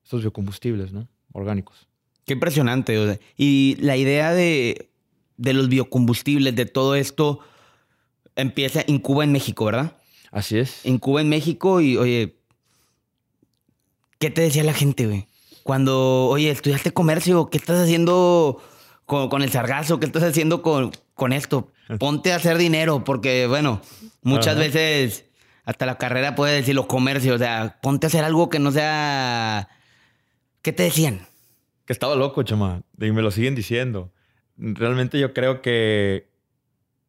estos 0.07 0.21
biocombustibles 0.21 0.93
¿no? 0.93 1.09
orgánicos. 1.33 1.89
Qué 2.25 2.35
impresionante. 2.35 3.19
y 3.37 3.77
la 3.81 3.97
idea 3.97 4.33
de, 4.33 4.89
los 5.37 5.69
biocombustibles, 5.69 6.55
de 6.55 6.65
todo 6.65 6.95
esto, 6.95 7.41
empieza 8.37 8.85
en 8.87 9.01
Cuba, 9.01 9.25
en 9.25 9.33
México, 9.33 9.65
¿verdad? 9.65 9.97
Así 10.31 10.59
es. 10.59 10.87
En 10.87 10.99
Cuba, 10.99 11.23
en 11.23 11.29
México, 11.29 11.81
y 11.81 11.97
oye, 11.97 12.37
¿qué 14.21 14.31
te 14.31 14.43
decía 14.43 14.63
la 14.63 14.75
gente, 14.75 15.07
güey? 15.07 15.27
Cuando, 15.65 16.27
oye, 16.27 16.51
estudiaste 16.51 16.93
comercio, 16.93 17.51
¿qué 17.51 17.59
estás 17.59 17.81
haciendo 17.81 18.63
con, 19.07 19.43
el 19.43 19.51
sargazo? 19.51 19.99
¿Qué 19.99 20.07
estás 20.07 20.23
haciendo 20.23 20.63
con, 20.63 20.93
con 21.15 21.33
esto? 21.33 21.73
Ponte 21.99 22.33
a 22.33 22.37
hacer 22.37 22.59
dinero, 22.59 23.03
porque, 23.03 23.49
bueno, 23.49 23.81
muchas 24.23 24.57
veces 24.57 25.25
hasta 25.65 25.85
la 25.85 25.99
carrera 25.99 26.37
puede 26.37 26.55
decir 26.55 26.77
los 26.77 26.87
comercios, 26.87 27.35
o 27.35 27.39
sea, 27.39 27.79
ponte 27.83 28.07
a 28.07 28.09
hacer 28.09 28.23
algo 28.23 28.49
que 28.49 28.61
no 28.61 28.71
sea. 28.71 29.69
¿Qué 30.67 30.73
te 30.73 30.83
decían? 30.83 31.21
Que 31.85 31.93
estaba 31.93 32.17
loco, 32.17 32.43
chama. 32.43 32.83
Y 32.99 33.13
me 33.13 33.23
lo 33.23 33.31
siguen 33.31 33.55
diciendo. 33.55 34.11
Realmente 34.57 35.21
yo 35.21 35.33
creo 35.33 35.63
que 35.63 36.29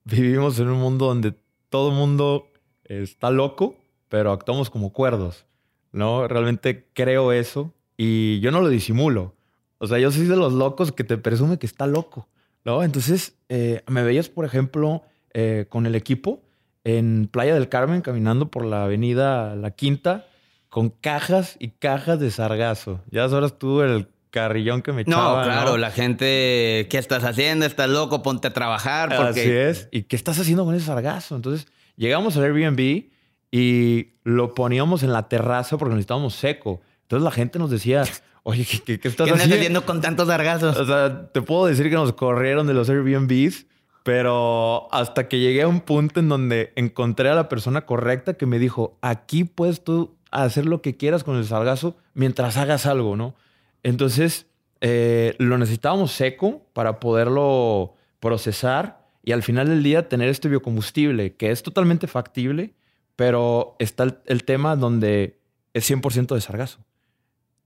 vivimos 0.04 0.60
en 0.60 0.68
un 0.68 0.80
mundo 0.80 1.08
donde 1.08 1.34
todo 1.70 1.90
el 1.90 1.96
mundo 1.96 2.52
está 2.84 3.32
loco, 3.32 3.76
pero 4.10 4.32
actuamos 4.32 4.70
como 4.70 4.94
cuerdos. 4.94 5.48
¿No? 5.92 6.28
Realmente 6.28 6.88
creo 6.94 7.32
eso 7.32 7.74
y 7.98 8.40
yo 8.42 8.52
no 8.52 8.62
lo 8.62 8.70
disimulo. 8.70 9.34
O 9.80 9.88
sea, 9.88 9.98
yo 9.98 10.12
soy 10.12 10.28
de 10.28 10.36
los 10.36 10.54
locos 10.54 10.92
que 10.92 11.04
te 11.04 11.18
presume 11.18 11.58
que 11.58 11.66
está 11.66 11.88
loco. 11.88 12.30
¿no? 12.64 12.84
Entonces, 12.84 13.40
eh, 13.50 13.82
me 13.88 14.04
veías, 14.04 14.30
por 14.30 14.46
ejemplo, 14.46 15.02
eh, 15.34 15.66
con 15.68 15.88
el 15.88 15.96
equipo 15.96 16.44
en 16.84 17.28
Playa 17.28 17.56
del 17.56 17.70
Carmen, 17.70 18.02
caminando 18.02 18.52
por 18.52 18.66
la 18.66 18.84
avenida 18.84 19.56
La 19.56 19.72
Quinta, 19.72 20.28
con 20.70 20.90
cajas 20.90 21.56
y 21.60 21.70
cajas 21.70 22.20
de 22.20 22.32
sargazo. 22.32 23.02
Ya 23.12 23.28
sabes 23.30 23.58
tú 23.58 23.82
el 23.82 24.08
carrillón 24.30 24.82
que 24.82 24.92
me 24.92 25.02
echaba. 25.04 25.40
No, 25.40 25.44
claro, 25.44 25.78
la 25.78 25.92
gente, 25.92 26.88
¿qué 26.90 26.98
estás 26.98 27.24
haciendo? 27.24 27.66
¿Estás 27.66 27.90
loco? 27.90 28.22
Ponte 28.22 28.48
a 28.48 28.54
trabajar. 28.54 29.16
Porque... 29.16 29.42
Así 29.42 29.52
es. 29.52 29.90
¿Y 29.92 30.04
qué 30.04 30.16
estás 30.16 30.40
haciendo 30.40 30.66
con 30.66 30.76
ese 30.76 30.86
sargazo? 30.86 31.36
Entonces, 31.36 31.68
llegamos 31.96 32.38
al 32.38 32.44
Airbnb 32.44 33.06
y 33.52 34.10
lo 34.24 34.54
poníamos 34.54 35.04
en 35.04 35.14
la 35.14 35.30
terraza 35.30 35.78
porque 35.78 35.96
necesitábamos 35.96 36.36
seco. 36.36 36.82
Entonces 37.04 37.24
la 37.24 37.32
gente 37.32 37.60
nos 37.60 37.72
decía, 37.72 38.04
Oye, 38.50 38.66
¿qué, 38.66 38.98
qué, 38.98 39.08
estás 39.10 39.30
haciendo? 39.30 39.86
con 39.86 40.00
tantos 40.00 40.30
sargazos? 40.30 40.78
O 40.78 40.86
sea, 40.86 41.28
te 41.34 41.42
puedo 41.42 41.66
decir 41.66 41.90
que 41.90 41.96
nos 41.96 42.14
corrieron 42.14 42.66
de 42.66 42.74
los 42.74 42.90
Airbnbs, 42.90 43.66
pero 44.04 44.88
hasta 44.94 45.28
que 45.28 45.40
llegué 45.40 45.64
a 45.64 45.68
un 45.68 45.82
punto 45.82 46.22
en 46.22 46.30
donde 46.30 46.72
encontré 46.78 47.28
a 47.28 47.36
la 47.36 47.50
persona 47.50 47.86
correcta 47.86 48.36
que 48.36 48.46
me 48.46 48.58
dijo, 48.58 48.98
aquí 49.02 49.44
puedes 49.44 49.84
tú 49.84 50.17
hacer 50.32 50.66
lo 50.66 50.82
que 50.82 50.98
quieras 50.98 51.24
con 51.24 51.38
el 51.38 51.46
sargazo 51.46 51.96
mientras 52.14 52.58
hagas 52.58 52.86
algo, 52.86 53.16
¿no? 53.16 53.36
Entonces, 53.84 54.48
eh, 54.82 55.36
lo 55.40 55.58
necesitábamos 55.58 56.12
seco 56.12 56.66
para 56.74 57.00
poderlo 57.00 57.94
procesar 58.20 59.08
y 59.24 59.32
al 59.32 59.44
final 59.44 59.68
del 59.68 59.84
día 59.84 60.10
tener 60.10 60.30
este 60.30 60.50
biocombustible 60.50 61.36
que 61.36 61.52
es 61.52 61.64
totalmente 61.64 62.08
factible, 62.08 62.74
pero 63.16 63.76
está 63.80 64.04
el, 64.04 64.18
el 64.26 64.44
tema 64.44 64.76
donde 64.76 65.40
es 65.74 65.90
100% 65.90 66.34
de 66.34 66.42
sargazo. 66.42 66.80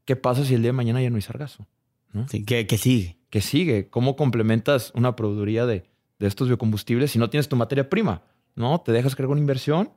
¿Qué 0.05 0.15
pasa 0.15 0.43
si 0.45 0.55
el 0.55 0.61
día 0.61 0.69
de 0.69 0.73
mañana 0.73 1.01
ya 1.01 1.09
no 1.09 1.15
hay 1.17 1.21
sargazo? 1.21 1.67
¿qué, 2.45 2.77
sigue? 2.77 3.17
¿Qué 3.29 3.41
sigue? 3.41 3.89
¿Cómo 3.89 4.15
complementas 4.15 4.91
una 4.95 5.15
proveeduría 5.15 5.65
de, 5.65 5.85
estos 6.19 6.47
biocombustibles 6.47 7.11
si 7.11 7.19
no 7.19 7.29
tienes 7.29 7.49
tu 7.49 7.55
materia 7.55 7.89
prima? 7.89 8.23
¿No? 8.55 8.81
Te 8.81 8.91
dejas 8.91 9.15
crear 9.15 9.29
una 9.29 9.39
inversión, 9.39 9.91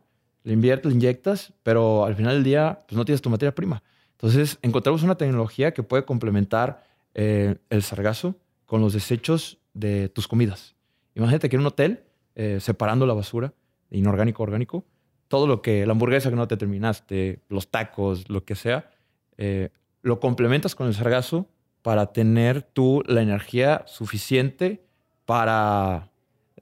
le 0.44 0.52
inviertes, 0.52 0.92
le 0.92 0.96
inyectas, 0.96 1.52
pero 1.62 2.04
al 2.04 2.14
final 2.14 2.34
del 2.34 2.44
día 2.44 2.78
pues 2.86 2.96
no 2.96 3.04
tienes 3.04 3.20
tu 3.20 3.30
materia 3.30 3.54
prima. 3.54 3.82
Entonces 4.12 4.58
encontramos 4.62 5.02
una 5.02 5.16
tecnología 5.16 5.74
que 5.74 5.82
puede 5.82 6.04
complementar 6.04 6.84
eh, 7.14 7.56
el 7.70 7.82
sargazo 7.82 8.36
con 8.66 8.80
los 8.80 8.92
desechos 8.92 9.58
de 9.72 10.08
tus 10.08 10.28
comidas. 10.28 10.76
Imagínate 11.14 11.48
que 11.48 11.56
en 11.56 11.60
un 11.60 11.66
hotel, 11.66 12.04
eh, 12.34 12.58
separando 12.60 13.06
la 13.06 13.14
basura, 13.14 13.52
inorgánico, 13.90 14.42
orgánico, 14.42 14.84
todo 15.28 15.46
lo 15.46 15.62
que, 15.62 15.86
la 15.86 15.92
hamburguesa 15.92 16.30
que 16.30 16.36
no 16.36 16.46
te 16.46 16.56
terminaste, 16.56 17.40
los 17.48 17.68
tacos, 17.68 18.28
lo 18.28 18.44
que 18.44 18.54
sea, 18.54 18.90
eh, 19.36 19.70
lo 20.02 20.20
complementas 20.20 20.74
con 20.74 20.86
el 20.86 20.94
sargazo 20.94 21.48
para 21.82 22.12
tener 22.12 22.62
tú 22.62 23.02
la 23.06 23.22
energía 23.22 23.82
suficiente 23.86 24.86
para 25.24 26.10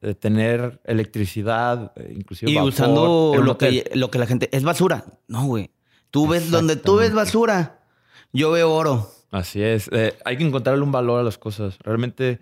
eh, 0.03 0.15
tener 0.15 0.81
electricidad, 0.85 1.93
eh, 1.97 2.13
inclusive. 2.17 2.51
Y 2.51 2.59
usando 2.59 3.35
lo 3.43 3.57
que, 3.57 3.91
lo 3.95 4.11
que 4.11 4.19
la 4.19 4.27
gente. 4.27 4.49
Es 4.53 4.63
basura. 4.63 5.05
No, 5.29 5.47
güey. 5.47 5.71
Tú 6.11 6.29
ves 6.29 6.51
donde 6.51 6.77
tú 6.77 6.97
ves 6.97 7.15
basura, 7.15 7.81
yo 8.33 8.51
veo 8.51 8.71
oro. 8.71 9.11
Así 9.31 9.63
es. 9.63 9.89
Eh, 9.93 10.15
hay 10.25 10.37
que 10.37 10.45
encontrarle 10.45 10.83
un 10.83 10.93
valor 10.93 11.21
a 11.21 11.23
las 11.23 11.39
cosas. 11.39 11.79
Realmente 11.79 12.41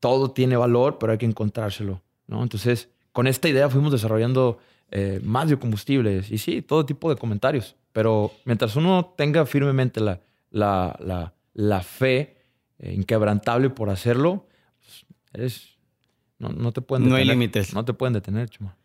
todo 0.00 0.30
tiene 0.30 0.56
valor, 0.56 0.98
pero 0.98 1.12
hay 1.12 1.18
que 1.18 1.26
encontrárselo. 1.26 2.00
¿no? 2.26 2.42
Entonces, 2.42 2.88
con 3.12 3.26
esta 3.26 3.48
idea 3.48 3.68
fuimos 3.68 3.92
desarrollando 3.92 4.58
más 5.22 5.48
biocombustibles 5.48 6.30
y 6.30 6.38
sí, 6.38 6.62
todo 6.62 6.86
tipo 6.86 7.10
de 7.10 7.16
comentarios. 7.16 7.76
Pero 7.92 8.32
mientras 8.44 8.74
uno 8.76 9.14
tenga 9.16 9.44
firmemente 9.44 10.00
la, 10.00 10.20
la, 10.50 11.34
la, 11.52 11.82
fe 11.82 12.36
eh, 12.78 12.94
inquebrantable 12.94 13.70
por 13.70 13.90
hacerlo, 13.90 14.46
pues, 14.80 15.06
eres, 15.32 15.71
no, 16.42 16.50
no, 16.50 16.72
te 16.72 16.80
pueden 16.80 17.04
detener. 17.04 17.26
No 17.26 17.30
hay 17.30 17.36
límites. 17.36 17.74
No 17.74 17.84
te 17.84 17.94
pueden 17.94 18.12
detener, 18.12 18.50
chuma. 18.50 18.76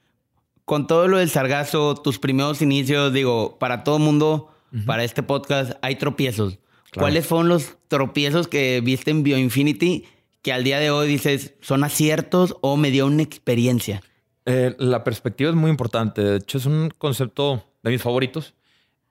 Con 0.66 0.88
todo 0.88 1.08
lo 1.08 1.18
del 1.18 1.30
sargazo, 1.30 1.96
tus 1.96 2.20
primeros 2.20 2.62
inicios, 2.62 3.14
digo, 3.14 3.58
para 3.60 3.84
todo 3.84 4.00
mundo, 4.00 4.52
para 4.86 5.04
este 5.04 5.24
podcast, 5.24 5.74
hay 5.82 5.96
tropiezos. 5.96 6.60
¿Cuáles 6.94 7.26
fueron 7.26 7.50
los 7.50 7.78
tropiezos 7.88 8.48
que 8.48 8.82
viste 8.82 9.12
en 9.12 9.24
BioInfinity 9.24 10.06
que 10.42 10.54
al 10.54 10.64
día 10.64 10.80
de 10.80 10.92
hoy 10.92 11.08
dices 11.08 11.54
son 11.62 11.84
aciertos 11.84 12.56
o 12.62 12.78
me 12.78 12.92
dio 12.92 13.06
una 13.06 13.24
experiencia? 13.24 14.02
Eh, 14.46 14.76
la 14.80 15.04
perspectiva 15.04 15.50
es 15.50 15.56
muy 15.56 15.70
importante. 15.70 16.22
De 16.22 16.38
hecho, 16.38 16.58
es 16.58 16.66
un 16.66 16.92
concepto 16.98 17.64
de 17.84 17.92
mis 17.92 18.02
favoritos. 18.02 18.54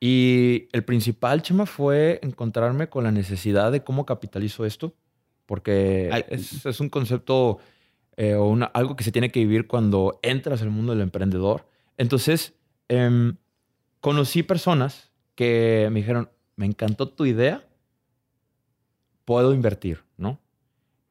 Y 0.00 0.68
el 0.72 0.84
principal, 0.84 1.42
Chema, 1.42 1.66
fue 1.66 2.20
encontrarme 2.22 2.88
con 2.88 3.04
la 3.04 3.12
necesidad 3.12 3.72
de 3.72 3.82
cómo 3.82 4.04
capitalizo 4.04 4.64
esto, 4.66 4.94
porque 5.46 6.10
es, 6.28 6.80
un 6.80 6.88
concepto 6.90 7.58
eh, 8.16 8.34
o 8.34 8.56
algo 8.72 8.96
que 8.96 9.04
se 9.04 9.12
tiene 9.12 9.30
que 9.30 9.40
vivir 9.40 9.66
cuando 9.66 10.18
entras 10.22 10.62
al 10.62 10.70
mundo 10.70 10.92
del 10.92 11.02
emprendedor. 11.02 11.68
Entonces, 11.98 12.54
em, 12.88 13.36
conocí 14.00 14.42
personas 14.42 15.12
que 15.34 15.88
me 15.90 16.00
dijeron, 16.00 16.30
me 16.56 16.66
encantó 16.66 17.08
tu 17.08 17.26
idea, 17.26 17.66
puedo 19.24 19.52
invertir, 19.52 20.04
¿no? 20.16 20.40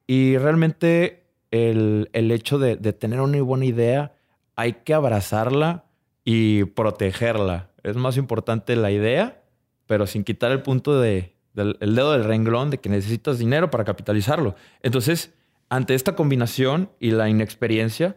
Y 0.06 0.36
realmente 0.38 1.26
el, 1.50 2.08
hecho 2.12 2.58
de, 2.58 2.76
de, 2.76 2.92
tener 2.92 3.20
una 3.20 3.40
buena 3.42 3.64
idea, 3.64 4.14
hay 4.56 4.74
que 4.84 4.94
abrazarla 4.94 5.84
y 6.24 6.64
protegerla. 6.64 7.70
Es 7.82 7.96
más 7.96 8.16
importante 8.16 8.74
la 8.74 8.90
idea, 8.90 9.42
pero 9.86 10.06
sin 10.06 10.24
quitar 10.24 10.50
el 10.50 10.62
punto 10.62 11.00
de, 11.00 11.36
del 11.54 11.76
el 11.80 11.94
dedo 11.94 12.12
del 12.12 12.24
renglón 12.24 12.70
de 12.70 12.78
que 12.78 12.88
necesitas 12.88 13.38
dinero 13.38 13.70
para 13.70 13.84
capitalizarlo. 13.84 14.56
Entonces, 14.82 15.32
ante 15.68 15.94
esta 15.94 16.14
combinación 16.14 16.90
y 17.00 17.10
la 17.10 17.28
inexperiencia, 17.28 18.16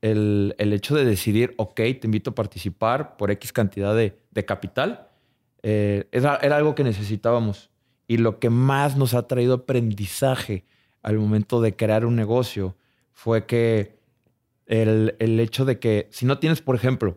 el, 0.00 0.54
hecho 0.58 0.94
de 0.94 1.04
decidir, 1.04 1.54
ok, 1.56 1.74
te 1.76 2.00
invito 2.04 2.30
a 2.30 2.34
participar 2.34 3.16
por 3.16 3.30
X 3.30 3.52
cantidad 3.52 3.94
de, 3.94 4.14
capital, 4.46 5.08
eh, 5.62 6.06
era, 6.12 6.34
algo 6.34 6.74
que 6.74 6.84
necesitábamos. 6.84 7.70
Y 8.06 8.18
lo 8.18 8.38
que 8.38 8.48
más 8.48 8.96
nos 8.96 9.14
ha 9.14 9.26
traído 9.26 9.54
aprendizaje 9.54 10.64
al 11.02 11.18
momento 11.18 11.60
de 11.60 11.76
crear 11.76 12.06
un 12.06 12.16
negocio 12.16 12.76
fue 13.12 13.44
que 13.44 13.98
el, 14.66 15.16
el 15.18 15.40
hecho 15.40 15.64
de 15.64 15.78
que 15.78 16.08
si 16.10 16.24
no 16.24 16.38
tienes, 16.38 16.62
por 16.62 16.76
ejemplo, 16.76 17.16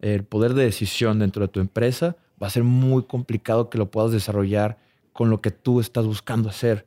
el 0.00 0.24
poder 0.24 0.54
de 0.54 0.64
decisión 0.64 1.18
dentro 1.18 1.46
de 1.46 1.52
tu 1.52 1.60
empresa, 1.60 2.16
va 2.42 2.46
a 2.46 2.50
ser 2.50 2.64
muy 2.64 3.02
complicado 3.04 3.68
que 3.68 3.78
lo 3.78 3.90
puedas 3.90 4.12
desarrollar 4.12 4.78
con 5.12 5.28
lo 5.28 5.42
que 5.42 5.50
tú 5.50 5.80
estás 5.80 6.06
buscando 6.06 6.48
hacer. 6.48 6.86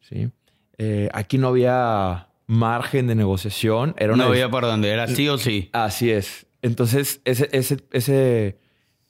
¿sí? 0.00 0.30
Eh, 0.78 1.08
aquí 1.12 1.38
no 1.38 1.48
había 1.48 2.28
margen 2.46 3.06
de 3.06 3.14
negociación. 3.14 3.94
Era 3.98 4.16
no 4.16 4.24
había 4.24 4.50
por 4.50 4.64
dónde, 4.64 4.90
era 4.90 5.06
sí 5.06 5.28
o 5.28 5.38
sí. 5.38 5.70
Así 5.72 6.10
es. 6.10 6.46
Entonces, 6.62 7.20
ese, 7.24 7.48
ese, 7.52 7.84
ese, 7.92 8.58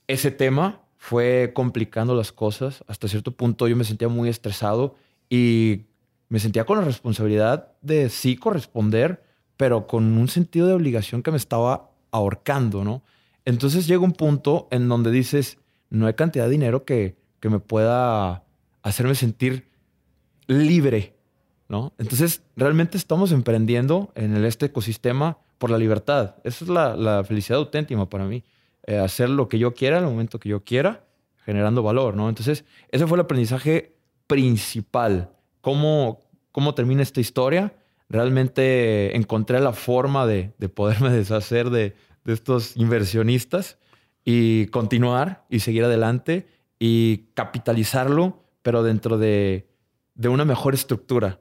ese 0.06 0.30
tema 0.30 0.83
fue 0.97 1.52
complicando 1.54 2.14
las 2.14 2.33
cosas. 2.33 2.83
Hasta 2.87 3.09
cierto 3.09 3.33
punto 3.33 3.68
yo 3.68 3.76
me 3.76 3.85
sentía 3.85 4.09
muy 4.09 4.28
estresado 4.28 4.94
y 5.28 5.83
me 6.28 6.40
sentía 6.40 6.64
con 6.64 6.78
la 6.78 6.85
responsabilidad 6.85 7.73
de 7.80 8.09
sí 8.09 8.37
corresponder, 8.37 9.23
pero 9.56 9.87
con 9.87 10.16
un 10.18 10.28
sentido 10.28 10.66
de 10.66 10.73
obligación 10.73 11.23
que 11.23 11.30
me 11.30 11.37
estaba 11.37 11.90
ahorcando, 12.11 12.85
¿no? 12.85 13.02
Entonces 13.44 13.87
llega 13.87 14.00
un 14.00 14.12
punto 14.12 14.68
en 14.71 14.88
donde 14.88 15.11
dices, 15.11 15.59
no 15.90 16.06
hay 16.06 16.14
cantidad 16.14 16.47
de 16.47 16.50
dinero 16.50 16.85
que, 16.85 17.16
que 17.40 17.50
me 17.50 17.61
pueda 17.61 18.44
hacerme 18.83 19.14
sentir 19.14 19.68
libre, 20.47 21.13
¿no? 21.68 21.92
Entonces 21.99 22.42
realmente 22.56 22.97
estamos 22.97 23.33
emprendiendo 23.33 24.12
en 24.14 24.42
este 24.44 24.66
ecosistema 24.66 25.38
por 25.59 25.71
la 25.71 25.78
libertad. 25.78 26.37
Esa 26.44 26.64
es 26.64 26.71
la, 26.71 27.25
felicidad 27.25 27.59
auténtica 27.59 28.04
para 28.06 28.25
mí. 28.25 28.44
Eh, 28.87 28.99
hacer 28.99 29.30
lo 29.30 29.49
que 29.49 29.59
yo 29.59 29.73
quiera 29.75 29.99
el 29.99 30.04
momento 30.04 30.38
que 30.38 30.50
yo 30.50 30.62
quiera, 30.62 31.04
generando 31.44 31.83
valor, 31.83 32.14
¿no? 32.14 32.28
Entonces 32.28 32.64
ese 32.90 33.06
fue 33.06 33.16
el 33.16 33.23
aprendizaje 33.23 33.97
principal. 34.26 35.30
¿Cómo, 35.61 36.21
cómo 36.52 36.75
termina 36.75 37.02
esta 37.02 37.21
historia? 37.21 37.73
Realmente 38.09 39.16
encontré 39.16 39.61
la 39.61 39.73
forma 39.73 40.26
de, 40.26 40.52
de 40.59 40.68
poderme 40.68 41.11
deshacer 41.12 41.71
de, 41.71 41.94
de 42.25 42.32
estos 42.32 42.76
inversionistas 42.76 43.78
y 44.25 44.67
continuar 44.67 45.45
y 45.50 45.60
seguir 45.60 45.84
adelante 45.84 46.47
y 46.78 47.28
capitalizarlo, 47.34 48.43
pero 48.62 48.82
dentro 48.82 49.19
de, 49.19 49.69
una 50.23 50.45
mejor 50.45 50.75
estructura. 50.75 51.41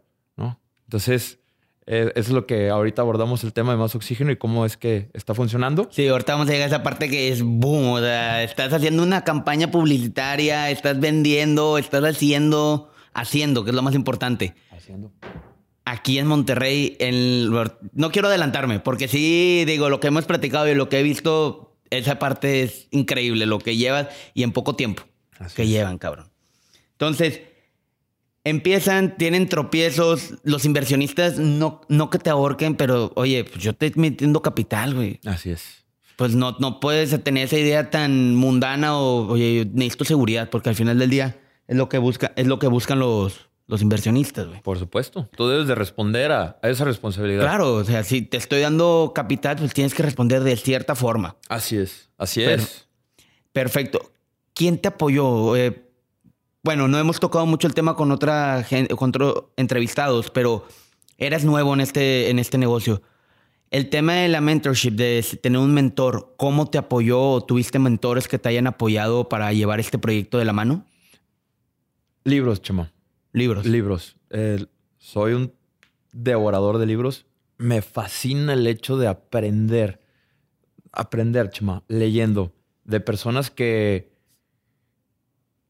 Entonces, 0.94 1.40
eh, 1.88 2.12
es 2.14 2.30
lo 2.30 2.46
que 2.46 2.70
ahorita 2.70 3.02
abordamos 3.02 3.44
el 3.44 3.52
tema 3.52 3.72
de 3.72 3.80
más 3.80 3.96
oxígeno 3.96 4.32
y 4.32 4.36
cómo 4.36 4.64
es 4.64 4.78
que 4.78 5.10
está 5.16 5.34
funcionando. 5.34 5.90
Sí, 5.90 6.08
ahorita 6.08 6.34
vamos 6.34 6.48
a 6.50 6.52
llegar 6.52 6.66
a 6.66 6.68
esa 6.68 6.84
parte 6.84 7.10
que 7.10 7.30
es 7.30 7.42
boom, 7.42 7.94
o 7.94 8.00
sea, 8.00 8.44
estás 8.44 8.72
haciendo 8.72 9.02
una 9.02 9.24
campaña 9.24 9.72
publicitaria, 9.72 10.70
estás 10.70 11.00
vendiendo, 11.00 11.80
estás 11.80 12.04
haciendo, 12.04 12.92
haciendo, 13.16 13.64
que 13.64 13.72
es 13.72 13.76
lo 13.76 13.82
más 13.82 13.96
importante. 13.96 14.54
Haciendo 14.70 15.12
aquí 15.84 16.20
en 16.20 16.28
Monterrey, 16.28 16.96
no 17.94 18.12
quiero 18.12 18.28
adelantarme, 18.28 18.80
porque 18.80 19.08
sí, 19.08 19.64
digo, 19.66 19.90
lo 19.90 20.00
que 20.00 20.10
hemos 20.10 20.26
platicado 20.26 20.70
y 20.70 20.76
lo 20.76 20.90
que 20.90 21.00
he 21.00 21.04
visto, 21.04 21.76
esa 21.90 22.20
parte 22.20 22.62
es 22.62 22.88
increíble, 22.92 23.48
lo 23.48 23.58
que 23.58 23.78
llevas 23.78 24.10
y 24.36 24.44
en 24.44 24.52
poco 24.52 24.76
tiempo 24.76 25.02
que 25.56 25.66
llevan, 25.66 25.98
cabrón. 25.98 26.30
Entonces, 26.92 27.42
empiezan, 28.44 29.18
tienen 29.18 29.48
tropiezos, 29.50 30.36
los 30.44 30.66
inversionistas, 30.66 31.38
no, 31.38 31.82
no 31.88 32.10
que 32.10 32.20
te 32.20 32.30
ahorquen, 32.30 32.76
pero 32.76 33.12
oye, 33.16 33.44
pues 33.44 33.64
yo 33.64 33.72
estoy 33.72 33.94
metiendo 33.96 34.42
capital, 34.42 34.94
güey. 34.94 35.20
Así 35.26 35.52
es. 35.52 35.84
Pues 36.16 36.36
no, 36.36 36.56
no 36.60 36.80
puedes 36.80 37.24
tener 37.24 37.46
esa 37.46 37.58
idea 37.58 37.90
tan 37.90 38.36
mundana 38.36 38.98
o, 38.98 39.28
oye, 39.28 39.70
necesito 39.74 40.06
seguridad, 40.06 40.50
porque 40.50 40.70
al 40.70 40.76
final 40.76 41.00
del 41.00 41.10
día 41.10 41.40
es 41.68 41.76
lo 41.76 41.90
que 41.90 41.98
busca, 41.98 42.34
es 42.36 42.48
lo 42.48 42.60
que 42.60 42.68
buscan 42.68 43.00
los, 43.00 43.50
los 43.68 43.82
inversionistas, 43.82 44.48
güey. 44.48 44.62
Por 44.62 44.78
supuesto. 44.78 45.30
Tú 45.36 45.48
debes 45.48 45.68
de 45.68 45.76
responder 45.76 46.32
a, 46.32 46.60
esa 46.62 46.86
responsabilidad. 46.86 47.42
Claro, 47.42 47.74
o 47.76 47.84
sea, 47.84 48.04
si 48.04 48.22
te 48.22 48.38
estoy 48.38 48.62
dando 48.62 49.12
capital, 49.16 49.56
pues 49.58 49.74
tienes 49.74 49.94
que 49.94 50.04
responder 50.04 50.44
de 50.44 50.56
cierta 50.56 50.96
forma. 50.96 51.38
Así 51.50 51.78
es, 51.78 52.10
así 52.18 52.44
es. 52.44 52.88
Perfecto. 53.52 54.12
¿Quién 54.54 54.78
te 54.78 54.90
apoyó? 54.90 55.56
Eh, 55.56 55.83
bueno, 56.64 56.88
no 56.88 56.98
hemos 56.98 57.20
tocado 57.20 57.46
mucho 57.46 57.68
el 57.68 57.74
tema 57.74 57.96
con 57.96 58.12
otra 58.12 58.64
gente, 58.64 58.96
con 58.96 59.10
otros 59.10 59.46
entrevistados, 59.58 60.30
pero 60.30 60.66
eras 61.18 61.44
nuevo 61.44 61.74
en 61.74 61.82
este, 61.82 62.30
en 62.30 62.40
este 62.40 62.58
negocio. 62.58 63.02
El 63.70 63.90
tema 63.90 64.14
de 64.14 64.30
la 64.30 64.40
mentorship, 64.40 64.92
de 64.92 65.26
tener 65.42 65.60
un 65.60 65.74
mentor, 65.74 66.36
¿cómo 66.38 66.70
te 66.70 66.78
apoyó 66.78 67.42
tuviste 67.42 67.80
mentores 67.80 68.28
que 68.28 68.40
te 68.40 68.48
hayan 68.48 68.68
apoyado 68.68 69.28
para 69.28 69.52
llevar 69.52 69.80
este 69.80 69.98
proyecto 69.98 70.38
de 70.38 70.46
la 70.46 70.54
mano? 70.54 70.86
Libros, 72.24 72.62
chamo. 72.62 72.88
Libros. 73.34 73.66
Libros. 73.66 74.16
soy 75.00 75.34
un 75.34 75.54
devorador 76.14 76.78
de 76.78 76.86
libros. 76.86 77.26
Me 77.58 77.82
fascina 77.82 78.54
el 78.54 78.66
hecho 78.68 78.98
de 78.98 79.08
aprender. 79.08 80.00
Aprender, 80.94 81.50
chama, 81.50 81.84
leyendo. 81.88 82.54
De 82.86 83.00
personas 83.00 83.50
que, 83.50 84.13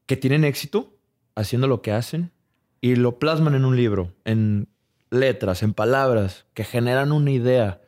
que 0.06 0.16
tienen 0.16 0.44
éxito 0.44 0.96
haciendo 1.34 1.66
lo 1.66 1.82
que 1.82 1.92
hacen 1.92 2.32
y 2.80 2.96
lo 2.96 3.18
plasman 3.18 3.54
en 3.54 3.64
un 3.64 3.76
libro, 3.76 4.12
en 4.24 4.68
letras, 5.10 5.62
en 5.62 5.72
palabras, 5.72 6.46
que 6.54 6.64
generan 6.64 7.12
una 7.12 7.30
idea. 7.30 7.80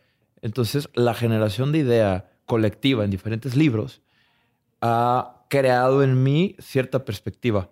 Entonces, 0.43 0.89
la 0.95 1.15
generación 1.15 1.73
de 1.73 1.79
idea 1.79 2.31
colectiva 2.47 3.05
en 3.05 3.11
diferentes 3.11 3.57
libros 3.57 4.01
ha 4.81 5.45
creado 5.49 6.03
en 6.03 6.23
mí 6.23 6.57
cierta 6.59 7.05
perspectiva. 7.05 7.71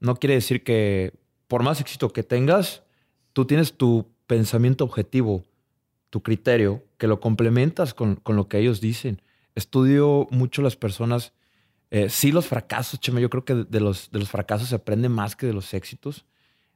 No 0.00 0.16
quiere 0.16 0.34
decir 0.34 0.64
que 0.64 1.12
por 1.48 1.62
más 1.62 1.80
éxito 1.80 2.12
que 2.12 2.22
tengas, 2.22 2.82
tú 3.32 3.44
tienes 3.44 3.74
tu 3.74 4.10
pensamiento 4.26 4.84
objetivo, 4.84 5.44
tu 6.10 6.22
criterio, 6.22 6.84
que 6.98 7.06
lo 7.06 7.20
complementas 7.20 7.94
con, 7.94 8.20
lo 8.26 8.48
que 8.48 8.58
ellos 8.58 8.80
dicen. 8.80 9.20
Estudio 9.54 10.26
mucho 10.30 10.62
las 10.62 10.76
personas, 10.76 11.32
eh, 11.94 12.10
sí 12.10 12.32
los 12.32 12.48
fracasos, 12.48 12.98
Chema, 12.98 13.20
yo 13.20 13.30
creo 13.30 13.44
que 13.44 13.54
de 13.54 13.78
los, 13.78 14.10
de 14.10 14.18
los 14.18 14.28
fracasos 14.28 14.70
se 14.70 14.74
aprende 14.74 15.08
más 15.08 15.36
que 15.36 15.46
de 15.46 15.52
los 15.52 15.72
éxitos. 15.74 16.26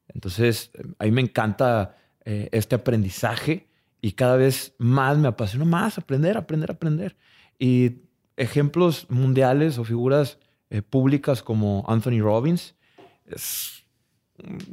Entonces, 0.06 0.70
a 0.96 1.06
mí 1.06 1.10
me 1.10 1.20
encanta 1.20 1.96
eh, 2.24 2.48
este 2.52 2.76
aprendizaje 2.76 3.66
y 4.00 4.12
cada 4.12 4.36
vez 4.36 4.76
más 4.78 5.18
me 5.18 5.26
apasiona 5.26 5.64
más 5.64 5.98
aprender, 5.98 6.36
aprender, 6.36 6.70
aprender. 6.70 7.16
Y 7.58 8.02
ejemplos 8.36 9.06
mundiales 9.10 9.78
o 9.78 9.84
figuras 9.84 10.38
eh, 10.70 10.82
públicas 10.82 11.42
como 11.42 11.84
Anthony 11.88 12.20
Robbins, 12.20 12.76
es 13.26 13.84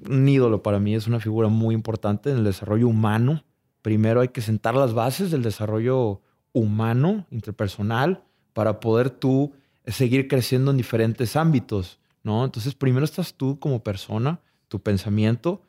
un 0.08 0.30
ídolo 0.30 0.62
para 0.62 0.78
mí, 0.78 0.94
es 0.94 1.08
una 1.08 1.20
figura 1.20 1.48
muy 1.48 1.74
importante 1.74 2.30
en 2.30 2.38
el 2.38 2.44
desarrollo 2.44 2.88
humano. 2.88 3.44
Primero 3.82 4.22
hay 4.22 4.28
que 4.28 4.42
sentar 4.42 4.76
las 4.76 4.94
bases 4.94 5.32
del 5.32 5.42
desarrollo 5.42 6.22
humano, 6.54 7.26
interpersonal, 7.32 8.24
para 8.54 8.80
poder 8.80 9.10
tú 9.10 9.52
seguir 9.88 10.28
creciendo 10.28 10.72
en 10.72 10.78
diferentes 10.78 11.36
ámbitos, 11.36 12.00
¿no? 12.24 12.46
Entonces, 12.46 12.76
primero 12.76 13.06
estás 13.06 13.34
tú 13.36 13.60
como 13.60 13.84
persona, 13.84 14.40
tu 14.68 14.82
pensamiento, 14.82 15.62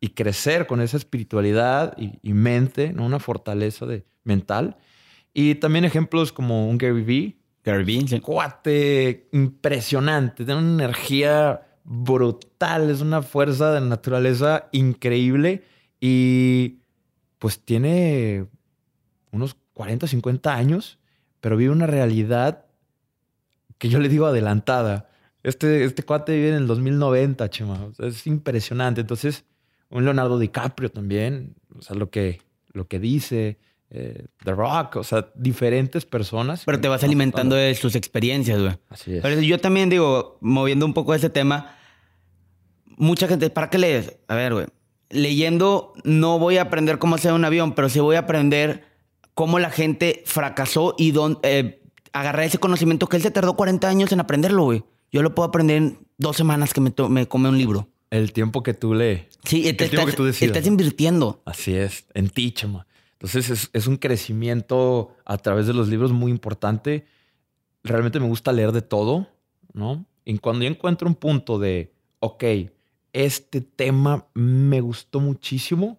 y 0.00 0.10
crecer 0.10 0.66
con 0.66 0.80
esa 0.80 0.96
espiritualidad 0.96 1.96
y, 1.98 2.32
mente, 2.32 2.92
¿no? 2.92 3.04
Una 3.04 3.18
fortaleza 3.18 3.84
de, 3.86 4.04
mental. 4.24 4.76
Y 5.34 5.56
también 5.56 5.84
ejemplos 5.84 6.32
como 6.32 6.68
un 6.68 6.78
Gary 6.78 7.02
Vee. 7.02 7.36
Gary 7.64 7.84
Vee, 7.84 8.20
Cuate 8.20 9.28
impresionante, 9.32 10.44
tiene 10.44 10.60
una 10.60 10.84
energía 10.84 11.62
brutal, 11.84 12.90
es 12.90 13.00
una 13.00 13.22
fuerza 13.22 13.72
de 13.72 13.80
naturaleza 13.80 14.68
increíble 14.72 15.64
Y 16.00 16.80
pues 17.38 17.60
tiene 17.60 18.46
unos 19.32 19.56
40, 19.74 20.06
50 20.06 20.54
años, 20.54 20.98
pero 21.40 21.56
vive 21.56 21.72
una 21.72 21.86
realidad 21.86 22.67
que 23.78 23.88
yo 23.88 24.00
le 24.00 24.08
digo 24.08 24.26
adelantada. 24.26 25.08
Este, 25.42 25.84
este 25.84 26.02
cuate 26.02 26.34
vive 26.34 26.48
en 26.50 26.54
el 26.54 26.66
2090, 26.66 27.48
chema. 27.50 27.90
es 27.98 28.26
impresionante. 28.26 29.00
Entonces, 29.00 29.44
un 29.90 30.04
Leonardo 30.04 30.38
DiCaprio 30.38 30.90
también, 30.90 31.54
o 31.76 31.82
sea, 31.82 31.96
lo 31.96 32.10
que, 32.10 32.42
lo 32.72 32.88
que 32.88 32.98
dice, 32.98 33.58
eh, 33.90 34.26
The 34.44 34.52
Rock, 34.52 34.96
o 34.96 35.04
sea, 35.04 35.28
diferentes 35.34 36.04
personas. 36.04 36.62
Pero 36.64 36.80
te 36.80 36.88
vas 36.88 37.02
alimentando 37.04 37.56
de 37.56 37.74
sus 37.74 37.94
experiencias, 37.94 38.60
güey. 38.60 38.76
Así 38.90 39.14
es. 39.14 39.22
Pero 39.22 39.40
yo 39.40 39.58
también 39.58 39.88
digo, 39.88 40.38
moviendo 40.40 40.84
un 40.84 40.92
poco 40.92 41.14
ese 41.14 41.30
tema, 41.30 41.76
mucha 42.84 43.28
gente, 43.28 43.48
¿para 43.48 43.70
qué 43.70 43.78
lees? 43.78 44.16
A 44.28 44.34
ver, 44.34 44.52
güey, 44.52 44.66
leyendo 45.10 45.94
no 46.04 46.38
voy 46.38 46.58
a 46.58 46.62
aprender 46.62 46.98
cómo 46.98 47.14
hacer 47.14 47.32
un 47.32 47.44
avión, 47.44 47.74
pero 47.74 47.88
sí 47.88 48.00
voy 48.00 48.16
a 48.16 48.20
aprender 48.20 48.84
cómo 49.34 49.58
la 49.58 49.70
gente 49.70 50.22
fracasó 50.26 50.94
y 50.98 51.12
dónde, 51.12 51.40
eh, 51.44 51.82
agarrar 52.12 52.44
ese 52.44 52.58
conocimiento 52.58 53.06
que 53.06 53.16
él 53.16 53.22
se 53.22 53.30
tardó 53.30 53.54
40 53.54 53.88
años 53.88 54.12
en 54.12 54.20
aprenderlo, 54.20 54.64
güey. 54.64 54.84
Yo 55.10 55.22
lo 55.22 55.34
puedo 55.34 55.48
aprender 55.48 55.76
en 55.76 55.98
dos 56.18 56.36
semanas 56.36 56.74
que 56.74 56.80
me, 56.80 56.92
me 57.08 57.26
come 57.26 57.48
un 57.48 57.58
libro. 57.58 57.88
El 58.10 58.32
tiempo 58.32 58.62
que 58.62 58.74
tú 58.74 58.94
lees. 58.94 59.26
Sí, 59.44 59.68
el 59.68 59.76
tiempo 59.76 60.06
que 60.06 60.12
tú 60.12 60.24
decides. 60.24 60.54
Estás 60.54 60.66
invirtiendo. 60.66 61.42
Así 61.44 61.74
es, 61.74 62.06
en 62.14 62.28
ti, 62.30 62.52
chama. 62.52 62.86
Entonces 63.20 63.68
es, 63.72 63.86
un 63.88 63.96
crecimiento 63.96 65.16
a 65.24 65.38
través 65.38 65.66
de 65.66 65.74
los 65.74 65.88
libros 65.88 66.12
muy 66.12 66.30
importante. 66.30 67.04
Realmente 67.82 68.20
me 68.20 68.28
gusta 68.28 68.52
leer 68.52 68.70
de 68.70 68.80
todo, 68.80 69.26
¿no? 69.72 70.06
Y 70.24 70.38
cuando 70.38 70.64
yo 70.64 70.70
encuentro 70.70 71.08
un 71.08 71.16
punto 71.16 71.58
de, 71.58 71.92
ok, 72.20 72.44
este 73.12 73.60
tema 73.60 74.26
me 74.34 74.80
gustó 74.80 75.18
muchísimo, 75.18 75.98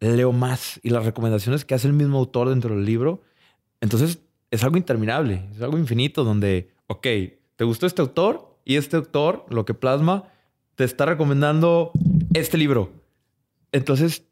leo 0.00 0.32
más. 0.32 0.80
Y 0.82 0.88
las 0.88 1.04
recomendaciones 1.04 1.66
que 1.66 1.74
hace 1.74 1.86
el 1.86 1.92
mismo 1.92 2.18
autor 2.18 2.48
dentro 2.48 2.74
del 2.74 2.86
libro, 2.86 3.22
entonces 3.82 4.20
es 4.50 4.64
algo 4.64 4.76
interminable, 4.76 5.48
es 5.54 5.62
algo 5.62 5.78
infinito 5.78 6.24
donde, 6.24 6.70
ok, 6.86 7.06
¿te 7.56 7.64
gustó 7.64 7.86
este 7.86 8.02
autor? 8.02 8.56
Y 8.64 8.76
este 8.76 8.96
autor, 8.96 9.46
lo 9.48 9.64
que 9.64 9.74
plasma, 9.74 10.24
te 10.74 10.84
está 10.84 11.06
recomendando 11.06 11.92
este 12.34 12.58
libro. 12.58 12.92
Entonces 13.72 14.24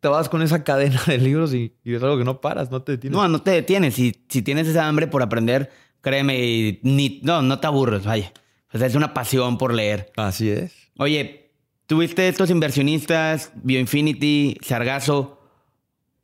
te 0.00 0.08
vas 0.08 0.28
con 0.28 0.42
esa 0.42 0.64
cadena 0.64 1.00
de 1.06 1.18
libros 1.18 1.54
y, 1.54 1.72
es 1.84 2.02
algo 2.02 2.18
que 2.18 2.24
no 2.24 2.40
paras, 2.40 2.70
no 2.70 2.82
te 2.82 2.92
detienes. 2.92 3.16
No, 3.16 3.28
no 3.28 3.42
te 3.42 3.52
detienes. 3.52 3.94
Si, 3.94 4.14
si 4.28 4.42
tienes 4.42 4.68
esa 4.68 4.86
hambre 4.86 5.06
por 5.06 5.22
aprender, 5.22 5.70
créeme, 6.00 6.80
ni, 6.82 7.20
no, 7.22 7.42
no 7.42 7.58
te 7.58 7.66
aburres, 7.66 8.04
vaya. 8.04 8.32
O 8.72 8.78
sea, 8.78 8.86
es 8.86 8.94
una 8.94 9.14
pasión 9.14 9.58
por 9.58 9.72
leer. 9.72 10.12
Así 10.16 10.50
es. 10.50 10.72
Oye, 10.98 11.50
tuviste 11.86 12.28
estos 12.28 12.50
inversionistas, 12.50 13.52
Bioinfinity, 13.54 14.58
Sargazo. 14.62 15.35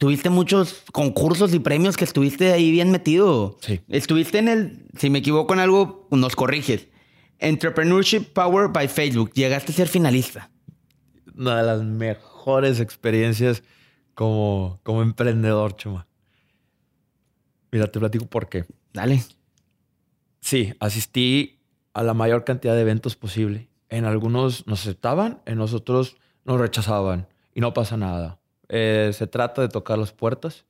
Tuviste 0.02 0.30
muchos 0.30 0.82
concursos 0.90 1.54
y 1.54 1.60
premios 1.60 1.96
que 1.96 2.02
estuviste 2.02 2.50
ahí 2.50 2.72
bien 2.72 2.90
metido. 2.90 3.56
Sí. 3.60 3.82
Estuviste 3.86 4.38
en 4.38 4.48
el, 4.48 4.86
si 4.98 5.10
me 5.10 5.20
equivoco 5.20 5.54
en 5.54 5.60
algo, 5.60 6.08
nos 6.10 6.34
corriges. 6.34 6.88
Entrepreneurship 7.38 8.32
Power 8.32 8.70
by 8.72 8.88
Facebook. 8.88 9.30
Llegaste 9.34 9.70
a 9.70 9.74
ser 9.76 9.86
finalista. 9.86 10.50
Una 11.36 11.58
de 11.58 11.62
las 11.62 11.84
mejores 11.84 12.80
experiencias 12.80 13.62
como, 14.14 14.80
como 14.82 15.02
emprendedor, 15.02 15.76
chuma. 15.76 16.08
Mira, 17.70 17.86
te 17.86 18.00
platico 18.00 18.26
por 18.26 18.48
qué. 18.48 18.64
Dale. 18.92 19.22
Sí, 20.40 20.74
asistí 20.80 21.60
a 21.94 22.02
la 22.02 22.12
mayor 22.12 22.42
cantidad 22.42 22.74
de 22.74 22.80
eventos 22.80 23.14
posible. 23.14 23.68
En 23.88 24.04
algunos 24.04 24.66
nos 24.66 24.80
aceptaban, 24.80 25.42
en 25.46 25.60
otros 25.60 26.16
nos 26.44 26.60
rechazaban 26.60 27.28
y 27.54 27.60
no 27.60 27.72
pasa 27.72 27.96
nada. 27.96 28.41
Eh, 28.74 29.10
se 29.12 29.26
trata 29.26 29.60
de 29.60 29.68
tocar 29.68 29.98
las 29.98 30.12
puertas 30.12 30.64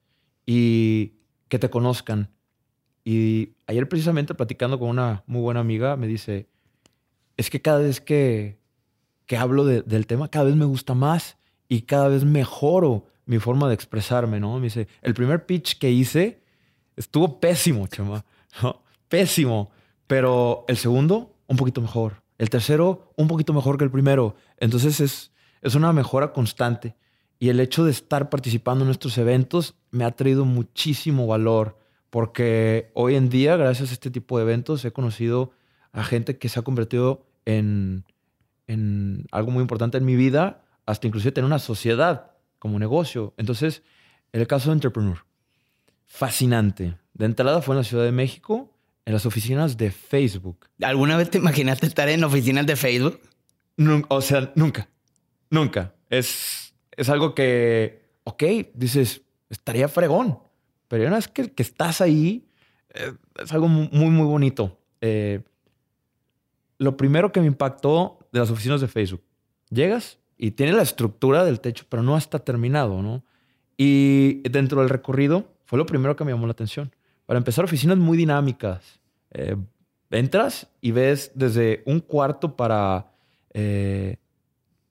y 0.44 1.12
que 1.46 1.60
te 1.60 1.70
conozcan. 1.70 2.30
Y 3.04 3.50
ayer 3.68 3.88
precisamente 3.88 4.34
platicando 4.34 4.76
con 4.76 4.88
una 4.88 5.22
muy 5.28 5.40
buena 5.40 5.60
amiga 5.60 5.96
me 5.96 6.08
dice, 6.08 6.48
es 7.36 7.48
que 7.48 7.62
cada 7.62 7.78
vez 7.78 8.00
que, 8.00 8.58
que 9.26 9.36
hablo 9.36 9.64
del 9.64 10.06
tema, 10.08 10.26
cada 10.26 10.46
vez 10.46 10.56
me 10.56 10.64
gusta 10.64 10.94
más 10.94 11.38
y 11.68 11.82
cada 11.82 12.08
vez 12.08 12.24
mejoro 12.24 13.06
mi 13.24 13.38
forma 13.38 13.68
de 13.68 13.74
expresarme, 13.74 14.40
¿no? 14.40 14.56
Me 14.56 14.64
dice, 14.64 14.88
el 15.00 15.14
primer 15.14 15.46
pitch 15.46 15.78
que 15.78 15.92
hice 15.92 16.42
estuvo 16.96 17.38
pésimo, 17.38 17.86
chama, 17.86 18.24
Pésimo. 19.08 19.70
Pero 20.08 20.64
el 20.66 20.76
segundo, 20.76 21.36
un 21.46 21.56
poquito 21.56 21.80
mejor. 21.80 22.24
El 22.36 22.50
tercero, 22.50 23.12
un 23.16 23.28
poquito 23.28 23.52
mejor 23.52 23.78
que 23.78 23.84
el 23.84 23.92
primero. 23.92 24.34
Entonces 24.58 24.98
es, 24.98 25.30
es 25.60 25.76
una 25.76 25.92
mejora 25.92 26.32
constante. 26.32 26.96
Y 27.42 27.48
el 27.48 27.58
hecho 27.58 27.84
de 27.84 27.90
estar 27.90 28.30
participando 28.30 28.84
en 28.84 28.92
estos 28.92 29.18
eventos 29.18 29.74
me 29.90 30.04
ha 30.04 30.12
traído 30.12 30.44
muchísimo 30.44 31.26
valor. 31.26 31.76
Porque 32.08 32.92
hoy 32.94 33.16
en 33.16 33.30
día, 33.30 33.56
gracias 33.56 33.90
a 33.90 33.94
este 33.94 34.12
tipo 34.12 34.38
de 34.38 34.44
eventos, 34.44 34.84
he 34.84 34.92
conocido 34.92 35.50
a 35.90 36.04
gente 36.04 36.38
que 36.38 36.48
se 36.48 36.60
ha 36.60 36.62
convertido 36.62 37.26
en, 37.44 38.04
en 38.68 39.26
algo 39.32 39.50
muy 39.50 39.60
importante 39.60 39.98
en 39.98 40.04
mi 40.04 40.14
vida 40.14 40.62
hasta 40.86 41.08
inclusive 41.08 41.32
tener 41.32 41.46
una 41.46 41.58
sociedad 41.58 42.30
como 42.60 42.78
negocio. 42.78 43.34
Entonces, 43.36 43.82
el 44.30 44.46
caso 44.46 44.70
de 44.70 44.74
Entrepreneur, 44.74 45.24
fascinante. 46.06 46.96
De 47.12 47.24
entrada 47.24 47.60
fue 47.60 47.74
en 47.74 47.78
la 47.78 47.84
Ciudad 47.84 48.04
de 48.04 48.12
México, 48.12 48.72
en 49.04 49.14
las 49.14 49.26
oficinas 49.26 49.76
de 49.76 49.90
Facebook. 49.90 50.68
¿Alguna 50.80 51.16
vez 51.16 51.28
te 51.28 51.38
imaginaste 51.38 51.86
estar 51.86 52.08
en 52.08 52.22
oficinas 52.22 52.66
de 52.66 52.76
Facebook? 52.76 53.20
o 54.06 54.20
sea, 54.20 54.52
nunca, 54.54 54.88
nunca. 55.50 55.92
Es, 56.08 56.61
es 56.96 57.08
algo 57.08 57.34
que, 57.34 58.02
ok, 58.24 58.42
dices, 58.74 59.22
estaría 59.50 59.88
fregón, 59.88 60.38
pero 60.88 61.06
una 61.06 61.16
vez 61.16 61.28
que, 61.28 61.50
que 61.50 61.62
estás 61.62 62.00
ahí, 62.00 62.46
eh, 62.94 63.12
es 63.42 63.52
algo 63.52 63.68
muy, 63.68 64.10
muy 64.10 64.26
bonito. 64.26 64.78
Eh, 65.00 65.40
lo 66.78 66.96
primero 66.96 67.32
que 67.32 67.40
me 67.40 67.46
impactó 67.46 68.18
de 68.32 68.40
las 68.40 68.50
oficinas 68.50 68.80
de 68.80 68.88
Facebook, 68.88 69.22
llegas 69.70 70.18
y 70.36 70.52
tiene 70.52 70.72
la 70.72 70.82
estructura 70.82 71.44
del 71.44 71.60
techo, 71.60 71.84
pero 71.88 72.02
no 72.02 72.16
está 72.16 72.40
terminado, 72.40 73.02
¿no? 73.02 73.24
Y 73.76 74.42
dentro 74.48 74.80
del 74.80 74.90
recorrido 74.90 75.46
fue 75.64 75.78
lo 75.78 75.86
primero 75.86 76.16
que 76.16 76.24
me 76.24 76.32
llamó 76.32 76.46
la 76.46 76.52
atención. 76.52 76.94
Para 77.26 77.38
empezar, 77.38 77.64
oficinas 77.64 77.96
muy 77.96 78.18
dinámicas. 78.18 79.00
Eh, 79.30 79.56
entras 80.10 80.68
y 80.80 80.90
ves 80.90 81.32
desde 81.34 81.82
un 81.86 82.00
cuarto 82.00 82.56
para 82.56 83.12
eh, 83.54 84.16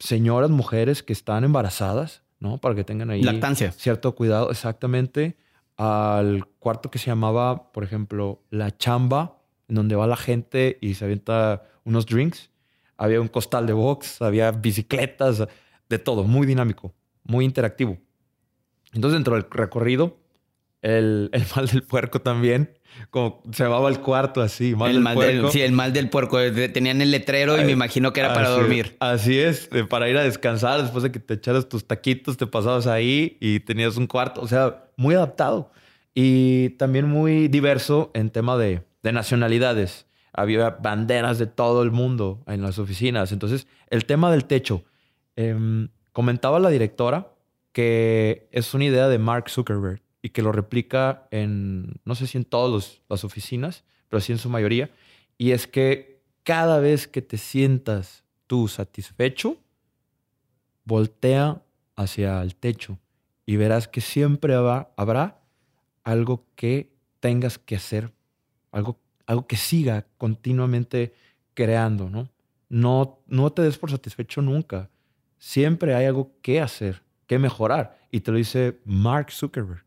señoras, 0.02 0.50
mujeres 0.50 1.04
que 1.04 1.14
están 1.14 1.44
embarazadas, 1.44 2.24
¿no? 2.40 2.58
Para 2.58 2.76
que 2.76 2.84
tengan 2.84 3.10
ahí 3.10 3.24
Lactancia. 3.24 3.72
cierto 3.72 4.14
cuidado, 4.16 4.52
exactamente. 4.52 5.38
Al 5.78 6.46
cuarto 6.60 6.92
que 6.92 7.00
se 7.00 7.08
llamaba, 7.08 7.72
por 7.72 7.84
ejemplo, 7.84 8.44
la 8.50 8.76
chamba, 8.76 9.40
en 9.70 9.76
donde 9.76 9.96
va 9.96 10.06
la 10.08 10.18
gente 10.18 10.78
y 10.82 10.96
se 10.96 11.06
avienta 11.06 11.64
unos 11.86 12.06
drinks 12.06 12.52
había 13.02 13.20
un 13.20 13.30
costal 13.30 13.66
de 13.66 13.74
box, 13.74 14.22
había 14.22 14.52
bicicletas, 14.52 15.48
de 15.90 15.98
todo, 15.98 16.24
muy 16.24 16.46
dinámico, 16.46 16.94
muy 17.24 17.46
interactivo. 17.46 17.98
Entonces, 18.94 19.16
dentro 19.16 19.34
del 19.34 19.48
recorrido, 19.50 20.20
el, 20.84 21.32
mal 21.56 21.66
del 21.66 21.82
puerco 21.82 22.22
también, 22.22 22.78
como 23.10 23.42
se 23.52 23.64
llamaba 23.64 23.90
el 23.90 24.00
cuarto 24.00 24.42
así, 24.42 24.76
mal 24.76 24.90
el 24.90 24.96
del 24.96 25.04
mal 25.04 25.16
puerco. 25.16 25.52
sí, 25.52 25.62
el 25.62 25.72
mal 25.72 25.94
del 25.94 26.10
puerco. 26.10 26.38
Tenían 26.74 27.02
el 27.02 27.12
letrero 27.12 27.60
y 27.62 27.66
me 27.66 27.72
imagino 27.72 28.14
que 28.14 28.20
era 28.20 28.34
para 28.34 28.50
dormir. 28.50 28.96
así 29.00 29.40
es, 29.40 29.70
para 29.90 30.10
ir 30.10 30.18
a 30.18 30.24
descansar 30.24 30.82
después 30.82 31.04
de 31.04 31.12
que 31.12 31.20
te 31.20 31.36
echaras 31.36 31.68
tus 31.68 31.86
taquitos, 31.86 32.38
te 32.38 32.48
pasabas 32.48 32.88
ahí 32.88 33.38
y 33.40 33.62
tenías 33.62 33.98
un 33.98 34.08
cuarto. 34.08 34.42
O 34.42 34.48
sea, 34.48 34.86
muy 34.98 35.16
adaptado 35.16 35.72
y 36.14 36.72
también 36.72 37.08
muy 37.08 37.48
diverso 37.48 38.12
en 38.14 38.30
tema 38.30 38.58
de, 38.58 38.84
de 39.04 39.12
nacionalidades 39.12 40.06
había 40.34 40.70
banderas 40.70 41.40
de 41.40 41.48
todo 41.48 41.84
el 41.84 41.92
mundo 41.92 42.42
en 42.48 42.62
las 42.62 42.80
oficinas. 42.80 43.32
Entonces, 43.32 43.68
el 43.90 44.06
tema 44.06 44.32
del 44.32 44.46
techo. 44.46 44.84
Em, 45.36 45.90
comentaba 46.12 46.60
la 46.60 46.70
directora 46.70 47.34
que 47.72 48.50
es 48.52 48.74
una 48.74 48.86
idea 48.86 49.08
de 49.08 49.18
Mark 49.18 49.50
Zuckerberg 49.50 50.02
y 50.22 50.30
que 50.30 50.42
lo 50.42 50.52
replica 50.52 51.28
en, 51.32 52.00
no 52.06 52.16
sé 52.16 52.28
si 52.28 52.38
en 52.38 52.46
todas 52.46 53.02
las 53.10 53.24
oficinas, 53.24 53.84
pero 54.10 54.22
sí 54.22 54.32
en 54.32 54.38
su 54.38 54.50
mayoría. 54.50 54.92
Y 55.38 55.52
es 55.52 55.68
que 55.68 56.22
cada 56.44 56.80
vez 56.80 57.08
que 57.08 57.22
te 57.22 57.38
sientas 57.38 58.24
tú 58.48 58.68
satisfecho, 58.68 59.58
voltea 60.86 61.62
hacia 61.96 62.42
el 62.42 62.56
techo 62.56 63.00
y 63.46 63.56
verás 63.56 63.88
que 63.88 64.02
siempre 64.02 64.54
habrá 64.56 65.42
algo 66.04 66.46
que 66.56 66.92
tengas 67.20 67.58
que 67.58 67.76
hacer, 67.76 68.12
algo 68.72 69.00
algo 69.32 69.48
que 69.48 69.56
siga 69.56 70.06
continuamente 70.18 71.14
creando, 71.54 72.10
¿no? 72.10 72.30
No, 72.70 73.20
no 73.28 73.52
te 73.52 73.62
des 73.62 73.78
por 73.78 73.92
satisfecho 73.92 74.42
nunca. 74.42 74.90
Siempre 75.38 75.96
hay 75.96 76.06
algo 76.06 76.34
que 76.42 76.62
hacer, 76.62 77.02
que 77.28 77.40
mejorar. 77.40 77.98
Y 78.12 78.20
te 78.20 78.32
lo 78.32 78.38
dice 78.38 78.80
Mark 78.86 79.32
Zuckerberg. 79.32 79.86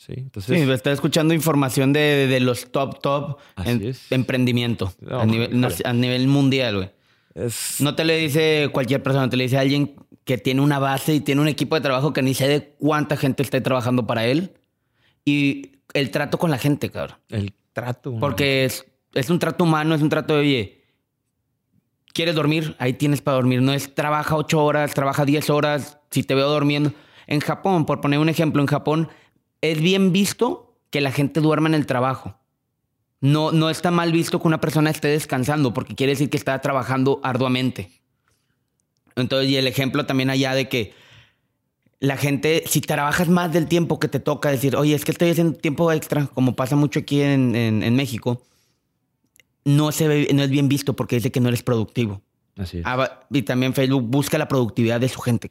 Sí, 0.00 0.14
entonces. 0.16 0.64
Sí, 0.64 0.70
está 0.70 0.92
escuchando 0.92 1.34
información 1.34 1.92
de, 1.92 2.38
los 2.40 2.72
top, 2.72 3.02
top 3.02 3.38
en, 3.66 3.94
emprendimiento 4.08 4.90
a, 5.10 5.26
nivel, 5.26 5.62
a, 5.84 5.92
nivel, 5.92 6.26
mundial, 6.26 6.76
güey. 6.76 6.90
No 7.80 7.94
te 7.94 8.06
le 8.06 8.16
dice 8.16 8.70
cualquier 8.72 9.02
persona, 9.02 9.28
te 9.28 9.36
le 9.36 9.44
dice 9.44 9.58
alguien 9.58 9.96
que 10.24 10.38
tiene 10.38 10.62
una 10.62 10.78
base 10.78 11.12
y 11.12 11.20
tiene 11.20 11.42
un 11.42 11.48
equipo 11.48 11.74
de 11.74 11.82
trabajo 11.82 12.14
que 12.14 12.22
ni 12.22 12.32
sé 12.32 12.48
de 12.48 12.74
cuánta 12.78 13.18
gente 13.18 13.42
esté 13.42 13.60
trabajando 13.60 14.06
para 14.06 14.24
él. 14.24 14.54
Y 15.26 15.72
el 15.92 16.10
trato 16.10 16.38
con 16.38 16.50
la 16.50 16.56
gente, 16.56 16.88
cabrón. 16.88 17.18
El 17.28 17.52
trato. 17.74 18.16
Porque 18.18 18.64
es, 18.64 18.86
es 19.12 19.28
un 19.28 19.38
trato 19.38 19.64
humano, 19.64 19.94
es 19.94 20.00
un 20.00 20.08
trato 20.08 20.32
de, 20.32 20.40
oye, 20.40 20.84
¿quieres 22.14 22.34
dormir? 22.34 22.74
Ahí 22.78 22.94
tienes 22.94 23.20
para 23.20 23.34
dormir. 23.34 23.60
No 23.60 23.74
es 23.74 23.94
trabaja 23.94 24.34
ocho 24.34 24.64
horas, 24.64 24.94
trabaja 24.94 25.26
diez 25.26 25.50
horas, 25.50 25.98
si 26.10 26.22
te 26.22 26.34
veo 26.34 26.50
durmiendo. 26.50 26.90
En 27.26 27.40
Japón, 27.40 27.84
por 27.84 28.00
poner 28.00 28.18
un 28.18 28.30
ejemplo, 28.30 28.62
en 28.62 28.66
Japón 28.66 29.10
es 29.60 29.80
bien 29.80 30.12
visto 30.12 30.76
que 30.90 31.00
la 31.00 31.12
gente 31.12 31.40
duerma 31.40 31.68
en 31.68 31.74
el 31.74 31.86
trabajo. 31.86 32.36
No, 33.20 33.52
no 33.52 33.68
está 33.68 33.90
mal 33.90 34.12
visto 34.12 34.40
que 34.40 34.48
una 34.48 34.60
persona 34.60 34.90
esté 34.90 35.08
descansando 35.08 35.74
porque 35.74 35.94
quiere 35.94 36.12
decir 36.12 36.30
que 36.30 36.36
está 36.36 36.58
trabajando 36.60 37.20
arduamente. 37.22 37.90
Entonces, 39.16 39.50
y 39.50 39.56
el 39.56 39.66
ejemplo 39.66 40.06
también 40.06 40.30
allá 40.30 40.54
de 40.54 40.68
que 40.68 40.94
la 41.98 42.16
gente, 42.16 42.64
si 42.66 42.80
trabajas 42.80 43.28
más 43.28 43.52
del 43.52 43.66
tiempo 43.66 44.00
que 44.00 44.08
te 44.08 44.20
toca, 44.20 44.50
decir, 44.50 44.74
oye, 44.74 44.94
es 44.94 45.04
que 45.04 45.12
estoy 45.12 45.30
haciendo 45.30 45.58
tiempo 45.58 45.92
extra, 45.92 46.26
como 46.28 46.56
pasa 46.56 46.76
mucho 46.76 47.00
aquí 47.00 47.20
en, 47.20 47.94
México, 47.94 48.42
no, 49.64 49.92
se 49.92 50.08
ve, 50.08 50.28
no 50.32 50.42
es 50.42 50.48
bien 50.48 50.68
visto 50.68 50.96
porque 50.96 51.16
dice 51.16 51.30
que 51.30 51.40
no 51.40 51.48
eres 51.48 51.62
productivo. 51.62 52.22
Así 52.56 52.78
es. 52.78 52.84
Ah, 52.86 53.20
y 53.30 53.42
también 53.42 53.74
Facebook 53.74 54.04
busca 54.04 54.38
la 54.38 54.48
productividad 54.48 54.98
de 54.98 55.10
su 55.10 55.20
gente. 55.20 55.50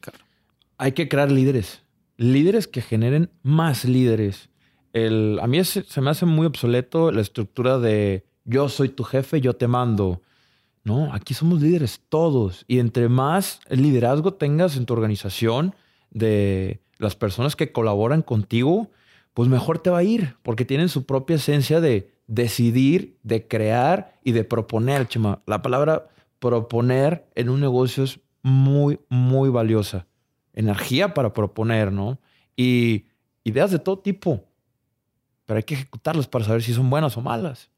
Hay 0.76 0.92
que 0.92 1.08
crear 1.08 1.30
líderes. 1.30 1.82
Líderes 2.20 2.68
que 2.68 2.82
generen 2.82 3.30
más 3.42 3.86
líderes. 3.86 4.50
El, 4.92 5.38
a 5.40 5.46
mí 5.46 5.64
se 5.64 6.00
me 6.02 6.10
hace 6.10 6.26
muy 6.26 6.44
obsoleto 6.44 7.10
la 7.12 7.22
estructura 7.22 7.78
de 7.78 8.26
yo 8.44 8.68
soy 8.68 8.90
tu 8.90 9.04
jefe, 9.04 9.40
yo 9.40 9.54
te 9.54 9.66
mando. 9.66 10.20
No, 10.84 11.14
aquí 11.14 11.32
somos 11.32 11.62
líderes 11.62 12.02
todos. 12.10 12.66
Y 12.68 12.78
entre 12.78 13.08
más 13.08 13.60
liderazgo 13.70 14.34
tengas 14.34 14.76
en 14.76 14.84
tu 14.84 14.92
organización 14.92 15.74
de 16.10 16.82
las 16.98 17.16
personas 17.16 17.56
que 17.56 17.72
colaboran 17.72 18.20
contigo, 18.20 18.90
pues 19.32 19.48
mejor 19.48 19.78
te 19.78 19.88
va 19.88 20.00
a 20.00 20.04
ir, 20.04 20.36
porque 20.42 20.66
tienen 20.66 20.90
su 20.90 21.06
propia 21.06 21.36
esencia 21.36 21.80
de 21.80 22.12
decidir, 22.26 23.16
de 23.22 23.48
crear 23.48 24.20
y 24.24 24.32
de 24.32 24.44
proponer, 24.44 25.08
chema. 25.08 25.40
La 25.46 25.62
palabra 25.62 26.10
proponer 26.38 27.30
en 27.34 27.48
un 27.48 27.60
negocio 27.60 28.04
es 28.04 28.20
muy, 28.42 29.00
muy 29.08 29.48
valiosa. 29.48 30.06
Energía 30.54 31.14
para 31.14 31.32
proponer, 31.32 31.92
¿no? 31.92 32.18
Y 32.56 33.06
ideas 33.44 33.70
de 33.70 33.78
todo 33.78 33.98
tipo, 33.98 34.44
pero 35.46 35.58
hay 35.58 35.64
que 35.64 35.74
ejecutarlas 35.74 36.28
para 36.28 36.44
saber 36.44 36.62
si 36.62 36.72
son 36.74 36.90
buenas 36.90 37.16
o 37.16 37.20
malas. 37.20 37.70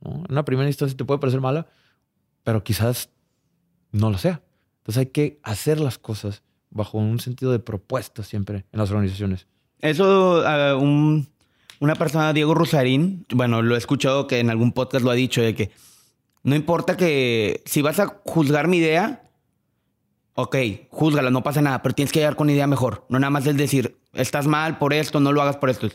¿no? 0.00 0.24
En 0.24 0.32
una 0.32 0.44
primera 0.44 0.68
instancia 0.68 0.96
te 0.96 1.04
puede 1.04 1.20
parecer 1.20 1.40
mala, 1.40 1.66
pero 2.44 2.64
quizás 2.64 3.10
no 3.90 4.10
lo 4.10 4.18
sea. 4.18 4.42
Entonces 4.78 5.00
hay 5.00 5.06
que 5.06 5.38
hacer 5.42 5.78
las 5.78 5.98
cosas 5.98 6.42
bajo 6.70 6.98
un 6.98 7.20
sentido 7.20 7.52
de 7.52 7.58
propuesta 7.58 8.22
siempre 8.22 8.64
en 8.72 8.78
las 8.78 8.90
organizaciones. 8.90 9.46
Eso, 9.78 10.40
uh, 10.40 10.78
un, 10.78 11.28
una 11.80 11.94
persona, 11.94 12.32
Diego 12.32 12.54
Rosarín, 12.54 13.26
bueno, 13.34 13.62
lo 13.62 13.74
he 13.74 13.78
escuchado 13.78 14.26
que 14.26 14.40
en 14.40 14.50
algún 14.50 14.72
podcast 14.72 15.04
lo 15.04 15.10
ha 15.10 15.14
dicho, 15.14 15.42
de 15.42 15.54
que 15.54 15.70
no 16.42 16.56
importa 16.56 16.96
que 16.96 17.62
si 17.66 17.82
vas 17.82 18.00
a 18.00 18.20
juzgar 18.24 18.66
mi 18.66 18.78
idea, 18.78 19.21
ok, 20.34 20.56
júzgala, 20.90 21.30
no 21.30 21.42
pasa 21.42 21.62
nada, 21.62 21.82
pero 21.82 21.94
tienes 21.94 22.12
que 22.12 22.20
llegar 22.20 22.36
con 22.36 22.50
idea 22.50 22.66
mejor. 22.66 23.04
No 23.08 23.18
nada 23.18 23.30
más 23.30 23.46
es 23.46 23.56
decir, 23.56 23.98
estás 24.12 24.46
mal 24.46 24.78
por 24.78 24.92
esto, 24.92 25.20
no 25.20 25.32
lo 25.32 25.42
hagas 25.42 25.56
por 25.56 25.70
esto. 25.70 25.88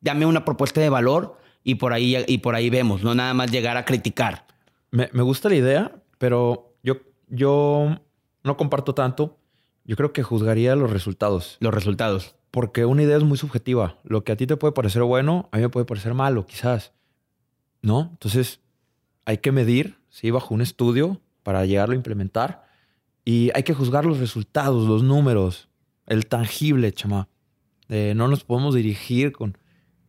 Dame 0.00 0.26
una 0.26 0.44
propuesta 0.44 0.80
de 0.80 0.88
valor 0.88 1.38
y 1.64 1.76
por 1.76 1.92
ahí, 1.92 2.16
y 2.26 2.38
por 2.38 2.54
ahí 2.54 2.70
vemos, 2.70 3.02
no 3.02 3.14
nada 3.14 3.34
más 3.34 3.50
llegar 3.50 3.76
a 3.76 3.84
criticar. 3.84 4.46
Me, 4.90 5.06
gusta 5.22 5.48
la 5.48 5.56
idea, 5.56 5.92
pero 6.18 6.74
yo, 6.82 6.96
yo 7.28 8.00
no 8.42 8.56
comparto 8.56 8.94
tanto. 8.94 9.36
Yo 9.84 9.96
creo 9.96 10.12
que 10.12 10.22
juzgaría 10.22 10.74
los 10.76 10.90
resultados. 10.90 11.56
Los 11.60 11.74
resultados. 11.74 12.36
Porque 12.50 12.84
una 12.84 13.02
idea 13.02 13.16
es 13.16 13.22
muy 13.22 13.36
subjetiva. 13.36 13.98
Lo 14.02 14.24
que 14.24 14.32
a 14.32 14.36
ti 14.36 14.46
te 14.46 14.56
puede 14.56 14.72
parecer 14.72 15.02
bueno, 15.02 15.48
a 15.52 15.56
mí 15.56 15.62
me 15.62 15.68
puede 15.68 15.86
parecer 15.86 16.14
malo, 16.14 16.46
quizás. 16.46 16.92
¿No? 17.82 18.08
Entonces, 18.12 18.60
hay 19.24 19.38
que 19.38 19.52
medir, 19.52 19.98
sí, 20.08 20.30
bajo 20.30 20.54
un 20.54 20.62
estudio 20.62 21.20
para 21.42 21.64
llegarlo 21.66 21.92
a 21.92 21.96
implementar. 21.96 22.67
Y 23.28 23.50
hay 23.54 23.62
que 23.62 23.74
juzgar 23.74 24.06
los 24.06 24.20
resultados, 24.20 24.88
los 24.88 25.02
números, 25.02 25.68
el 26.06 26.26
tangible, 26.26 26.92
chama. 26.92 27.28
no 27.90 28.26
nos 28.26 28.42
podemos 28.42 28.74
dirigir 28.74 29.32
con, 29.32 29.58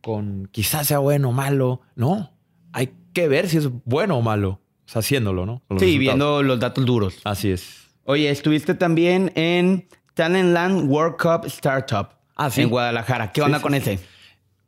con 0.00 0.48
quizás 0.50 0.86
sea 0.86 1.00
bueno 1.00 1.28
o 1.28 1.32
malo. 1.32 1.82
No, 1.94 2.32
hay 2.72 2.94
que 3.12 3.28
ver 3.28 3.50
si 3.50 3.58
es 3.58 3.68
bueno 3.84 4.16
o 4.16 4.22
malo 4.22 4.62
haciéndolo, 4.94 5.44
¿no? 5.44 5.62
sí, 5.78 5.98
viendo 5.98 6.42
los 6.42 6.58
datos 6.60 6.86
duros. 6.86 7.18
Así 7.24 7.50
es. 7.50 7.90
Oye, 8.04 8.30
estuviste 8.30 8.72
también 8.72 9.32
en 9.34 9.86
Talentland 10.14 10.90
World 10.90 11.16
Cup 11.18 11.44
Startup. 11.44 12.08
Ah, 12.36 12.50
en 12.56 12.70
Guadalajara. 12.70 13.32
¿Qué 13.32 13.42
onda 13.42 13.60
con 13.60 13.74
ese? 13.74 14.00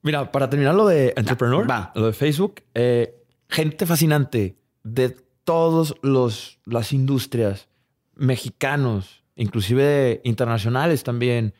Mira, 0.03 0.31
para 0.31 0.51
terminar 0.51 0.75
lo 0.75 0.87
de 0.87 1.15
Entrepreneur, 1.17 1.67
lo 1.95 2.07
de 2.07 2.12
Facebook, 2.12 2.57
eh, 2.75 3.15
gente 3.49 3.87
fascinante 3.87 4.59
de 4.83 5.17
todas 5.43 5.95
las 6.03 6.93
industrias, 6.93 7.71
mexicanos, 8.14 9.22
inclusive 9.37 10.20
internacionales 10.25 11.03
también, 11.03 11.55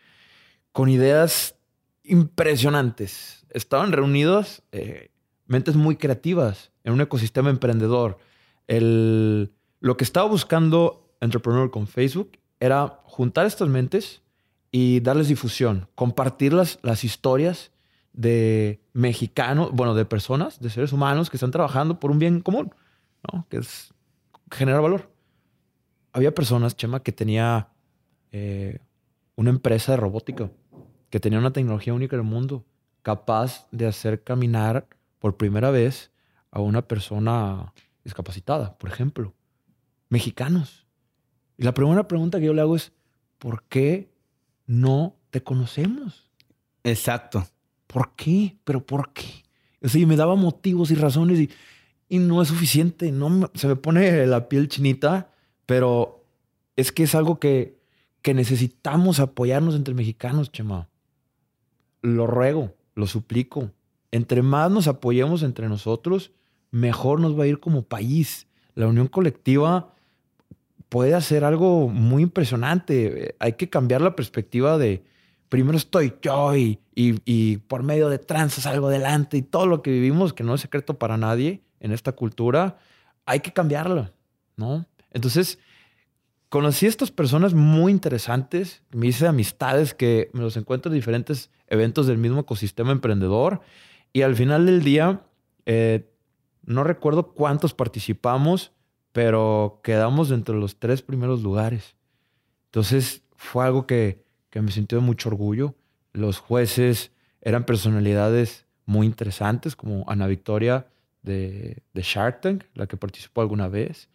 con 0.73 0.89
ideas 0.89 1.57
impresionantes. 2.05 3.45
Estaban 3.51 3.93
reunidos 3.93 4.63
eh, 4.73 5.11
mentes 5.47 5.77
muy 5.77 5.97
creativas 5.97 6.71
en 6.85 6.95
un 6.95 7.01
ecosistema 7.01 7.51
emprendedor 7.51 8.19
lo 8.69 9.97
que 9.97 10.05
estaba 10.05 10.29
buscando 10.29 11.15
Entrepreneur 11.21 11.71
con 11.71 11.87
Facebook 11.87 12.33
era 12.59 13.01
juntar 13.05 13.47
estas 13.47 13.69
mentes 13.69 14.23
y 14.71 15.01
darles 15.01 15.29
difusión, 15.29 15.89
compartir 15.95 16.53
las, 16.53 17.05
historias 17.05 17.71
de 18.13 18.81
mexicanos, 18.93 19.71
bueno, 19.73 19.95
de 19.95 20.05
personas, 20.05 20.61
de 20.61 20.71
seres 20.71 20.93
humanos 20.93 21.31
que 21.31 21.37
están 21.37 21.51
trabajando 21.51 22.01
por 22.01 22.11
un 22.11 22.19
bien 22.19 22.41
común, 22.41 22.75
que 23.49 23.59
es 23.59 23.93
generar 24.51 24.81
valor. 24.81 25.12
Había 26.13 26.35
personas, 26.35 26.77
Chema, 26.77 27.03
que 27.03 27.13
tenía 27.13 27.69
eh, 28.33 28.79
una 29.37 29.51
empresa 29.51 29.93
de 29.93 29.97
robótica, 29.97 30.51
que 31.11 31.21
tenía 31.21 31.39
una 31.39 31.53
tecnología 31.53 31.95
única 31.95 32.17
en 32.17 32.21
el 32.23 32.29
mundo, 32.29 32.65
capaz 33.03 33.67
de 33.71 33.87
hacer 33.87 34.23
caminar 34.23 34.87
por 35.19 35.37
primera 35.37 35.71
vez 35.71 36.11
a 36.51 36.61
una 36.61 36.83
persona 36.87 37.73
discapacitada, 38.05 38.77
por 38.79 38.91
ejemplo. 38.91 39.35
Mexicanos. 40.09 40.87
Y 41.57 41.65
la 41.65 41.75
primera 41.75 42.07
pregunta 42.09 42.39
que 42.39 42.47
yo 42.47 42.55
le 42.55 42.61
hago 42.61 42.77
es, 42.77 42.93
¿por 43.39 43.63
qué 43.65 44.13
no 44.67 45.17
te 45.31 45.43
conocemos? 45.43 46.31
Exacto. 46.85 47.47
¿Por 47.87 48.15
qué? 48.15 48.57
¿Pero 48.65 48.85
por 48.85 49.13
qué? 49.13 49.45
O 49.83 49.89
sea, 49.89 50.01
y 50.01 50.07
me 50.07 50.17
daba 50.17 50.35
motivos 50.35 50.91
y 50.91 50.95
razones 50.95 51.41
y, 51.41 51.51
y 52.09 52.19
no 52.19 52.43
es 52.43 52.49
suficiente. 52.49 53.11
No 53.13 53.51
se 53.55 53.67
me 53.67 53.77
pone 53.77 54.27
la 54.27 54.49
piel 54.49 54.69
chinita, 54.69 55.33
pero 55.67 56.25
es 56.77 56.93
que 56.93 57.05
es 57.05 57.15
algo 57.15 57.39
que, 57.39 57.79
que 58.23 58.35
necesitamos 58.35 59.21
apoyarnos 59.21 59.75
entre 59.75 59.95
mexicanos, 59.95 60.53
Chema. 60.53 60.89
Lo 62.01 62.27
ruego, 62.27 62.75
lo 62.95 63.07
suplico. 63.07 63.71
Entre 64.11 64.43
más 64.43 64.71
nos 64.71 64.89
apoyemos 64.89 65.43
entre 65.43 65.69
nosotros, 65.69 66.33
mejor 66.71 67.21
nos 67.21 67.39
va 67.39 67.45
a 67.45 67.47
ir 67.47 67.61
como 67.61 67.83
país. 67.83 68.47
La 68.75 68.87
unión 68.87 69.09
colectiva 69.09 69.95
puede 70.89 71.15
hacer 71.15 71.45
algo 71.45 71.89
muy 71.89 72.23
impresionante. 72.23 73.35
Hay 73.39 73.55
que 73.55 73.71
cambiar 73.71 74.03
la 74.03 74.17
perspectiva 74.17 74.79
de 74.79 75.05
primero 75.53 75.77
estoy 75.77 76.15
yo 76.23 76.57
y, 76.57 76.81
y, 76.95 77.57
por 77.59 77.83
medio 77.83 78.09
de 78.09 78.19
tranzas 78.19 78.65
salgo 78.65 78.89
adelante 78.89 79.37
y 79.37 79.43
todo 79.43 79.67
lo 79.67 79.83
que 79.83 79.91
vivimos, 79.91 80.33
que 80.33 80.45
no 80.45 80.55
es 80.55 80.63
secreto 80.63 80.99
para 80.99 81.19
nadie 81.19 81.61
en 81.81 81.93
esta 81.93 82.13
cultura, 82.13 82.79
hay 83.27 83.41
que 83.41 83.53
cambiarlo, 83.53 84.11
¿no? 84.57 84.87
Entonces, 85.13 85.59
conocí 86.49 86.87
a 86.87 86.89
estas 86.89 87.11
personas 87.11 87.55
muy 87.55 87.93
interesantes, 87.93 88.83
me 88.91 89.07
hice 89.07 89.27
amistades 89.27 89.95
que 89.95 90.31
me 90.33 90.41
los 90.43 90.57
encuentro 90.57 90.91
en 90.91 90.97
diferentes 90.97 91.51
eventos 91.69 92.07
del 92.07 92.19
mismo 92.19 92.41
ecosistema 92.41 92.93
emprendedor 92.93 93.61
y 94.13 94.23
al 94.23 94.37
final 94.37 94.67
del 94.67 94.83
día 94.83 95.23
eh, 95.65 96.11
no 96.65 96.85
recuerdo 96.85 97.33
cuántos 97.33 97.75
participamos, 97.75 98.73
pero 99.13 99.81
quedamos 99.83 100.31
entre 100.31 100.55
los 100.55 100.79
tres 100.79 101.03
primeros 101.03 101.43
lugares. 101.43 101.97
Entonces 102.67 103.23
fue 103.37 103.65
algo 103.65 103.87
que, 103.87 104.23
me 104.55 104.71
sintió 104.71 104.99
de 104.99 105.05
mucho 105.05 105.29
orgullo. 105.29 105.75
Los 106.13 106.39
jueces 106.39 107.11
eran 107.41 107.65
personalidades 107.65 108.67
muy 108.85 109.07
interesantes, 109.07 109.75
como 109.75 110.05
Ana 110.09 110.27
Victoria 110.27 110.87
de, 111.23 111.83
de 111.95 112.03
Shark 112.03 112.41
Tank, 112.43 112.65
la 112.75 112.87
que 112.87 112.97
participó 112.97 113.41
alguna 113.41 113.69
vez. 113.69 114.09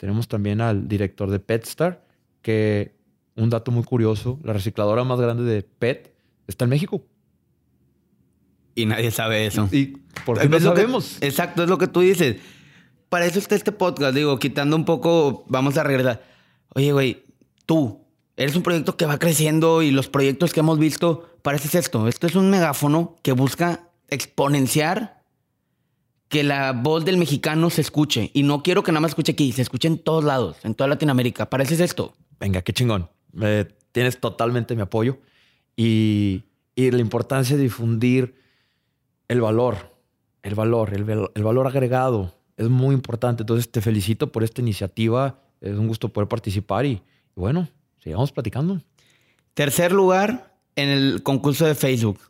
Tenemos 0.00 0.28
también 0.28 0.62
al 0.62 0.88
director 0.88 1.30
de 1.30 1.40
PetStar, 1.40 2.02
que 2.40 2.94
un 3.36 3.50
dato 3.50 3.70
muy 3.70 3.84
curioso, 3.84 4.40
la 4.42 4.54
recicladora 4.54 5.04
más 5.04 5.20
grande 5.20 5.42
de 5.42 5.62
PET 5.62 6.14
está 6.46 6.64
en 6.64 6.70
México. 6.70 7.04
Y 8.74 8.86
nadie 8.86 9.10
sabe 9.10 9.44
eso. 9.44 9.68
¿Y 9.70 9.98
por 10.24 10.40
qué 10.40 10.48
no 10.48 10.58
sabemos? 10.58 11.18
exacto, 11.20 11.64
es 11.64 11.68
lo 11.68 11.76
que 11.76 11.86
tú 11.86 12.00
dices. 12.00 12.36
para 13.10 13.26
eso 13.26 13.38
está 13.38 13.54
este 13.56 13.72
podcast, 13.72 14.14
digo, 14.14 14.38
quitando 14.38 14.74
un 14.74 14.86
poco, 14.86 15.44
vamos 15.48 15.76
a 15.76 15.82
regresar. 15.82 16.24
Oye, 16.74 16.92
güey, 16.92 17.26
tú, 17.66 18.00
eres 18.38 18.56
un 18.56 18.62
proyecto 18.62 18.96
que 18.96 19.04
va 19.04 19.18
creciendo 19.18 19.82
y 19.82 19.90
los 19.90 20.08
proyectos 20.08 20.54
que 20.54 20.60
hemos 20.60 20.78
visto, 20.78 21.28
pareces 21.42 21.74
esto. 21.74 22.08
Esto 22.08 22.26
es 22.26 22.36
un 22.36 22.48
megáfono 22.48 23.16
que 23.20 23.32
busca 23.32 23.90
exponenciar 24.08 25.19
que 26.30 26.44
la 26.44 26.72
voz 26.72 27.04
del 27.04 27.18
mexicano 27.18 27.70
se 27.70 27.80
escuche. 27.80 28.30
Y 28.32 28.44
no 28.44 28.62
quiero 28.62 28.84
que 28.84 28.92
nada 28.92 29.00
más 29.00 29.10
escuche 29.10 29.32
aquí, 29.32 29.50
se 29.50 29.62
escuche 29.62 29.88
en 29.88 29.98
todos 29.98 30.24
lados, 30.24 30.56
en 30.62 30.74
toda 30.74 30.86
Latinoamérica. 30.88 31.50
Pareces 31.50 31.80
esto. 31.80 32.14
Venga, 32.38 32.62
qué 32.62 32.72
chingón. 32.72 33.10
tienes 33.90 34.20
totalmente 34.20 34.76
mi 34.76 34.82
apoyo. 34.82 35.18
Y, 35.76 36.44
y, 36.76 36.92
la 36.92 37.00
importancia 37.00 37.56
de 37.56 37.64
difundir 37.64 38.36
el 39.26 39.40
valor, 39.40 39.92
el 40.44 40.54
valor, 40.54 40.94
el, 40.94 41.04
el 41.34 41.42
valor 41.42 41.66
agregado. 41.66 42.32
Es 42.56 42.68
muy 42.68 42.94
importante. 42.94 43.42
Entonces 43.42 43.68
te 43.68 43.80
felicito 43.80 44.30
por 44.30 44.44
esta 44.44 44.60
iniciativa. 44.60 45.42
Es 45.60 45.76
un 45.76 45.88
gusto 45.88 46.10
poder 46.10 46.28
participar 46.28 46.86
y, 46.86 46.90
y 46.90 47.02
bueno, 47.34 47.68
sigamos 47.98 48.30
platicando. 48.30 48.80
Tercer 49.54 49.90
lugar 49.90 50.54
en 50.76 50.90
el 50.90 51.24
concurso 51.24 51.66
de 51.66 51.74
Facebook 51.74 52.29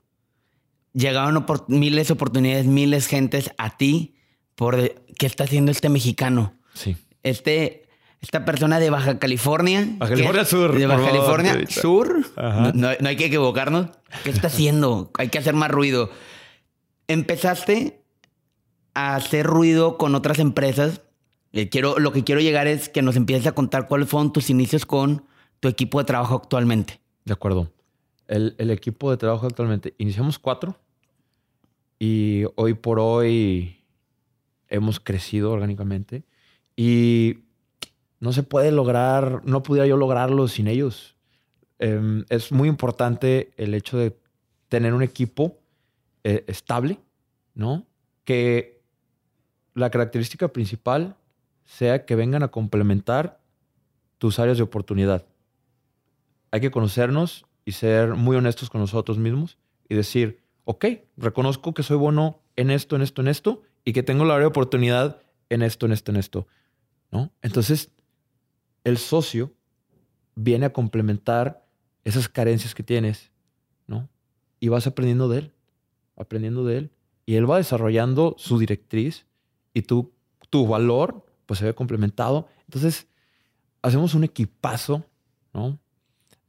llegaron 0.92 1.44
miles 1.68 2.08
de 2.08 2.14
oportunidades, 2.14 2.66
miles 2.66 3.04
de 3.04 3.10
gentes 3.10 3.50
a 3.58 3.76
ti 3.76 4.14
por 4.54 4.94
qué 5.18 5.26
está 5.26 5.44
haciendo 5.44 5.70
este 5.70 5.88
mexicano. 5.88 6.54
Sí. 6.74 6.96
Este, 7.22 7.88
esta 8.20 8.44
persona 8.44 8.78
de 8.78 8.90
Baja 8.90 9.18
California. 9.18 9.86
Baja 9.96 10.12
California 10.12 10.44
Sur. 10.44 10.78
De 10.78 10.86
Baja 10.86 11.06
California 11.06 11.66
Sur. 11.68 12.26
No, 12.74 12.88
hay 12.88 13.16
que 13.16 13.26
equivocarnos. 13.26 13.88
¿Qué 14.24 14.30
está 14.30 14.48
haciendo? 14.48 15.10
hay 15.18 15.28
que 15.28 15.38
hacer 15.38 15.54
más 15.54 15.70
ruido. 15.70 16.10
Empezaste 17.08 18.02
a 18.94 19.16
hacer 19.16 19.46
ruido 19.46 19.96
con 19.96 20.14
otras 20.14 20.38
empresas. 20.38 21.00
Eh, 21.52 21.68
quiero, 21.68 21.98
lo 21.98 22.12
que 22.12 22.22
quiero 22.22 22.40
llegar 22.40 22.66
es 22.66 22.88
que 22.88 23.02
nos 23.02 23.16
empieces 23.16 23.46
a 23.46 23.52
contar 23.52 23.88
cuáles 23.88 24.08
fueron 24.08 24.32
tus 24.32 24.50
inicios 24.50 24.86
con 24.86 25.24
tu 25.58 25.68
equipo 25.68 25.98
de 25.98 26.04
trabajo 26.04 26.36
actualmente. 26.36 27.00
De 27.24 27.32
acuerdo 27.32 27.70
el, 28.30 28.70
equipo 28.70 29.10
de 29.10 29.16
trabajo 29.16 29.46
actualmente, 29.46 29.94
iniciamos 29.98 30.38
cuatro 30.38 30.76
y 31.98 32.44
hoy 32.54 32.74
por 32.74 33.00
hoy 33.00 33.82
hemos 34.68 35.00
crecido 35.00 35.50
orgánicamente 35.50 36.22
y 36.76 37.40
no 38.20 38.32
se 38.32 38.44
puede 38.44 38.70
lograr, 38.70 39.44
no 39.44 39.64
pudiera 39.64 39.86
yo 39.88 39.96
lograrlo 39.96 40.46
sin 40.46 40.68
ellos. 40.68 41.16
Em, 41.80 42.24
es 42.28 42.52
muy 42.52 42.68
importante 42.68 43.50
el 43.56 43.74
hecho 43.74 43.98
de 43.98 44.16
tener 44.68 44.94
un 44.94 45.02
equipo 45.02 45.58
eh, 46.22 46.44
estable, 46.46 47.00
¿no? 47.54 47.84
Que 48.24 48.80
la 49.74 49.90
característica 49.90 50.48
principal 50.48 51.16
sea 51.64 52.04
que 52.04 52.14
vengan 52.14 52.44
a 52.44 52.48
complementar 52.48 53.40
tus 54.18 54.38
áreas 54.38 54.58
de 54.58 54.62
oportunidad. 54.62 55.26
Hay 56.52 56.60
que 56.60 56.70
conocernos 56.70 57.46
y 57.64 57.72
ser 57.72 58.14
muy 58.14 58.36
honestos 58.36 58.70
con 58.70 58.80
nosotros 58.80 59.18
mismos 59.18 59.58
y 59.88 59.94
decir, 59.94 60.42
ok, 60.64 60.86
reconozco 61.16 61.74
que 61.74 61.82
soy 61.82 61.96
bueno 61.96 62.40
en 62.56 62.70
esto, 62.70 62.96
en 62.96 63.02
esto, 63.02 63.20
en 63.20 63.28
esto, 63.28 63.62
y 63.84 63.92
que 63.92 64.02
tengo 64.02 64.24
la 64.24 64.46
oportunidad 64.46 65.22
en 65.48 65.62
esto, 65.62 65.86
en 65.86 65.92
esto, 65.92 66.10
en 66.12 66.16
esto. 66.16 66.46
¿No? 67.10 67.32
Entonces, 67.42 67.90
el 68.84 68.98
socio 68.98 69.52
viene 70.34 70.66
a 70.66 70.72
complementar 70.72 71.66
esas 72.04 72.28
carencias 72.28 72.74
que 72.74 72.82
tienes, 72.82 73.30
¿no? 73.86 74.08
Y 74.60 74.68
vas 74.68 74.86
aprendiendo 74.86 75.28
de 75.28 75.38
él, 75.40 75.52
aprendiendo 76.16 76.64
de 76.64 76.78
él. 76.78 76.90
Y 77.26 77.34
él 77.34 77.50
va 77.50 77.56
desarrollando 77.56 78.34
su 78.38 78.58
directriz 78.58 79.26
y 79.74 79.82
tu, 79.82 80.12
tu 80.50 80.66
valor, 80.66 81.26
pues 81.46 81.58
se 81.58 81.66
ve 81.66 81.74
complementado. 81.74 82.48
Entonces, 82.64 83.08
hacemos 83.82 84.14
un 84.14 84.24
equipazo, 84.24 85.04
¿no? 85.52 85.78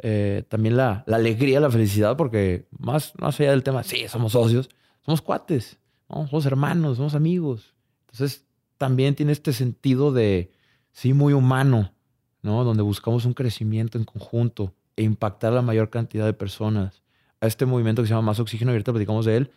Eh, 0.03 0.43
también 0.49 0.75
la, 0.75 1.03
alegría, 1.07 1.59
la 1.59 1.69
felicidad, 1.69 2.17
porque 2.17 2.65
más, 2.77 3.13
más 3.19 3.39
allá 3.39 3.51
del 3.51 3.61
tema, 3.61 3.83
sí, 3.83 4.07
somos 4.07 4.31
socios, 4.31 4.69
somos 5.05 5.21
cuates, 5.21 5.77
somos 6.07 6.45
hermanos, 6.45 6.97
somos 6.97 7.13
amigos. 7.13 7.75
Entonces, 8.11 8.45
también 8.77 9.13
tiene 9.13 9.31
este 9.31 9.53
sentido 9.53 10.11
de, 10.11 10.51
sí, 10.91 11.13
muy 11.13 11.33
humano, 11.33 11.93
¿no? 12.41 12.63
Donde 12.63 12.81
buscamos 12.81 13.25
un 13.25 13.33
crecimiento 13.33 13.99
en 13.99 14.05
conjunto 14.05 14.73
e 14.95 15.03
impactar 15.03 15.51
a 15.51 15.57
la 15.57 15.61
mayor 15.61 15.91
cantidad 15.91 16.25
de 16.25 16.33
personas. 16.33 17.03
A 17.39 17.47
este 17.47 17.67
movimiento 17.67 18.01
que 18.01 18.07
se 18.07 18.13
llama 18.15 18.27
Más 18.27 18.39
Oxígeno, 18.39 18.71
y 18.71 18.73
ahorita 18.73 18.91
platicamos 18.91 19.25
de 19.25 19.37
él, 19.37 19.51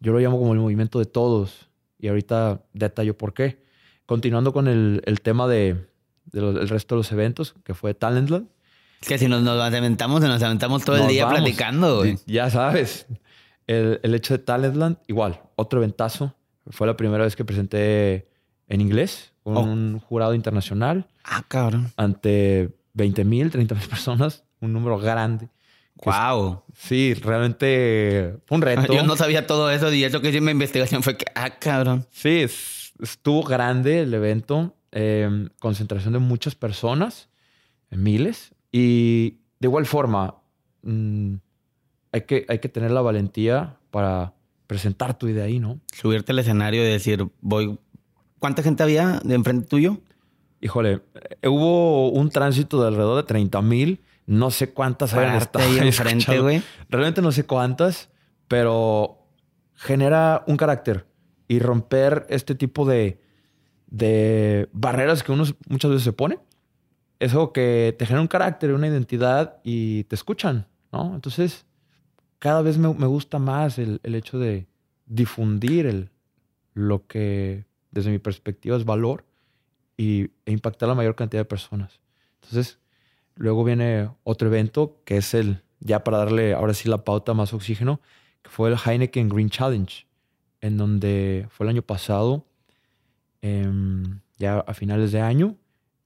yo 0.00 0.12
lo 0.12 0.18
llamo 0.18 0.38
como 0.38 0.54
el 0.54 0.60
movimiento 0.60 0.98
de 0.98 1.04
todos. 1.04 1.68
Y 1.98 2.08
ahorita 2.08 2.62
detallo 2.72 3.18
por 3.18 3.34
qué. 3.34 3.62
Continuando 4.06 4.52
con 4.54 4.66
el, 4.68 5.20
tema 5.22 5.46
de, 5.46 5.86
del 6.24 6.68
resto 6.68 6.94
de 6.94 7.00
los 7.00 7.12
eventos, 7.12 7.54
que 7.64 7.74
fue 7.74 7.92
Talentland. 7.92 8.48
Es 9.00 9.08
que 9.08 9.18
si 9.18 9.28
nos, 9.28 9.42
nos 9.42 9.60
aventamos, 9.60 10.20
nos 10.20 10.42
aventamos 10.42 10.84
todo 10.84 10.96
el 10.96 11.08
día 11.08 11.28
platicando, 11.28 12.04
Ya 12.26 12.50
sabes. 12.50 13.06
El, 13.66 14.14
hecho 14.14 14.34
de 14.34 14.38
Talentland, 14.38 14.96
igual, 15.06 15.40
otro 15.56 15.80
ventazo. 15.80 16.34
Fue 16.70 16.86
la 16.86 16.96
primera 16.96 17.24
vez 17.24 17.36
que 17.36 17.44
presenté 17.44 18.28
en 18.68 18.80
inglés 18.80 19.32
con 19.42 19.56
oh. 19.56 19.62
un 19.62 20.00
jurado 20.00 20.34
internacional. 20.34 21.06
Ah, 21.24 21.44
cabrón. 21.46 21.92
Ante 21.96 22.74
20 22.94 23.24
mil, 23.24 23.50
30 23.50 23.74
mil 23.74 23.88
personas, 23.88 24.44
un 24.60 24.72
número 24.72 24.98
grande. 24.98 25.48
Wow. 26.04 26.62
sí, 26.74 27.14
realmente 27.14 28.38
fue 28.46 28.56
un 28.56 28.62
reto. 28.62 28.92
Yo 28.92 29.02
no 29.02 29.16
sabía 29.16 29.46
todo 29.46 29.70
eso 29.70 29.92
y 29.92 30.04
eso 30.04 30.20
que 30.20 30.28
hice 30.28 30.40
mi 30.40 30.52
investigación 30.52 31.02
fue 31.02 31.16
que, 31.16 31.26
ah, 31.34 31.50
cabrón. 31.58 32.06
Sí, 32.10 32.46
estuvo 33.00 33.42
grande 33.42 34.02
el 34.02 34.14
evento, 34.14 34.76
em, 34.92 35.48
concentración 35.58 36.12
de 36.12 36.20
muchas 36.20 36.54
personas, 36.54 37.28
miles, 37.90 38.54
y 38.72 39.38
de 39.60 39.68
igual 39.68 39.86
forma, 39.86 40.36
mm, 40.82 41.34
hay, 42.12 42.20
que, 42.22 42.46
hay 42.48 42.58
que 42.58 42.68
tener 42.68 42.90
la 42.90 43.00
valentía 43.00 43.76
para 43.90 44.34
presentar 44.66 45.18
tu 45.18 45.28
idea 45.28 45.44
ahí, 45.44 45.58
¿no? 45.58 45.80
Subirte 45.92 46.32
al 46.32 46.38
escenario 46.38 46.82
y 46.82 46.90
decir, 46.90 47.26
voy. 47.40 47.78
¿Cuánta 48.38 48.62
gente 48.62 48.82
había 48.82 49.20
de 49.24 49.34
enfrente 49.34 49.66
tuyo? 49.66 49.98
Híjole, 50.60 51.00
eh, 51.40 51.48
hubo 51.48 52.10
un 52.10 52.30
tránsito 52.30 52.80
de 52.80 52.88
alrededor 52.88 53.16
de 53.16 53.22
30 53.24 53.62
mil. 53.62 54.00
No 54.26 54.50
sé 54.50 54.72
cuántas 54.72 55.14
habían 55.14 55.36
estado 55.36 55.64
ahí 55.64 55.78
enfrente, 55.86 56.38
güey. 56.38 56.62
Realmente 56.90 57.22
no 57.22 57.32
sé 57.32 57.44
cuántas, 57.44 58.10
pero 58.46 59.26
genera 59.74 60.44
un 60.46 60.56
carácter 60.56 61.06
y 61.48 61.60
romper 61.60 62.26
este 62.28 62.54
tipo 62.54 62.84
de, 62.84 63.20
de 63.86 64.68
barreras 64.72 65.22
que 65.22 65.32
uno 65.32 65.44
muchas 65.68 65.90
veces 65.90 66.04
se 66.04 66.12
pone 66.12 66.38
eso 67.20 67.52
que 67.52 67.94
te 67.98 68.06
genera 68.06 68.22
un 68.22 68.28
carácter, 68.28 68.72
una 68.72 68.86
identidad 68.86 69.58
y 69.64 70.04
te 70.04 70.14
escuchan, 70.14 70.66
¿no? 70.92 71.14
Entonces, 71.14 71.66
cada 72.38 72.62
vez 72.62 72.78
me, 72.78 72.88
gusta 72.88 73.38
más 73.38 73.78
el, 73.78 74.00
hecho 74.02 74.38
de 74.38 74.66
difundir 75.06 75.86
el, 75.86 76.10
lo 76.74 77.06
que 77.06 77.64
desde 77.90 78.10
mi 78.10 78.18
perspectiva 78.18 78.76
es 78.76 78.84
valor 78.84 79.24
y, 79.96 80.30
e 80.46 80.52
impactar 80.52 80.86
a 80.88 80.90
la 80.90 80.94
mayor 80.94 81.16
cantidad 81.16 81.40
de 81.40 81.46
personas. 81.46 82.00
Entonces, 82.36 82.78
luego 83.34 83.64
viene 83.64 84.10
otro 84.22 84.48
evento 84.48 85.00
que 85.04 85.16
es 85.16 85.34
el, 85.34 85.62
ya 85.80 86.04
para 86.04 86.18
darle 86.18 86.54
ahora 86.54 86.74
sí 86.74 86.88
la 86.88 87.04
pauta 87.04 87.34
más 87.34 87.52
oxígeno, 87.52 88.00
que 88.42 88.50
fue 88.50 88.70
el 88.70 88.76
Heineken 88.76 89.28
Green 89.28 89.50
Challenge, 89.50 90.06
en 90.60 90.76
donde 90.76 91.48
fue 91.50 91.66
el 91.66 91.70
año 91.70 91.82
pasado, 91.82 92.46
em, 93.42 94.20
ya 94.36 94.60
a 94.60 94.74
finales 94.74 95.10
de 95.10 95.20
año, 95.20 95.56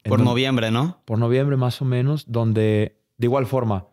por 0.02 0.20
noviembre, 0.20 0.70
¿no? 0.70 1.00
Por 1.04 1.18
noviembre 1.18 1.56
más 1.56 1.80
o 1.82 1.84
menos, 1.84 2.24
donde 2.28 2.98
de 3.18 3.26
igual 3.26 3.46
forma, 3.46 3.86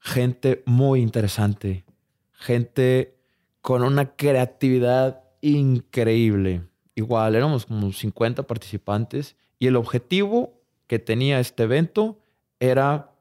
gente 0.00 0.62
muy 0.66 1.00
interesante, 1.00 1.84
gente 2.32 3.16
con 3.60 3.82
una 3.82 4.16
creatividad 4.16 5.24
increíble. 5.40 6.62
Igual, 6.94 7.34
éramos 7.34 7.66
como 7.66 7.92
50 7.92 8.44
participantes 8.44 9.36
y 9.58 9.66
el 9.66 9.76
objetivo 9.76 10.60
que 10.86 10.98
tenía 10.98 11.40
este 11.40 11.64
evento 11.64 12.18
era 12.58 13.12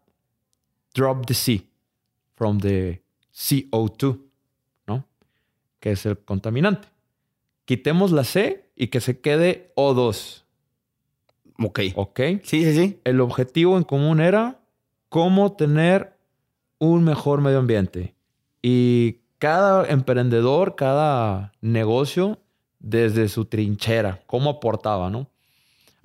drop 0.94 1.26
the 1.26 1.34
C 1.34 1.68
from 2.36 2.60
the 2.60 3.04
CO2, 3.34 4.20
¿no? 4.88 5.06
Que 5.80 5.92
es 5.92 6.06
el 6.06 6.18
contaminante. 6.20 6.88
Quitemos 7.66 8.12
la 8.12 8.24
C 8.24 8.72
y 8.76 8.88
que 8.88 9.02
se 9.02 9.20
quede 9.20 9.74
O2. 9.76 10.45
Ok. 11.60 11.80
Ok. 11.96 12.20
Sí, 12.44 12.64
sí, 12.64 12.74
sí. 12.76 13.00
El 13.04 13.22
objetivo 13.22 13.78
en 13.78 13.84
común 13.84 14.20
era 14.20 14.60
cómo 15.10 15.54
tener 15.54 16.18
un 16.80 17.04
mejor 17.04 17.42
medio 17.42 17.60
ambiente. 17.60 18.16
Y 18.62 19.22
cada 19.40 19.88
emprendedor, 19.88 20.76
cada 20.76 21.54
negocio, 21.62 22.40
desde 22.80 23.30
su 23.30 23.46
trinchera, 23.46 24.22
cómo 24.26 24.50
aportaba, 24.50 25.10
¿no? 25.10 25.30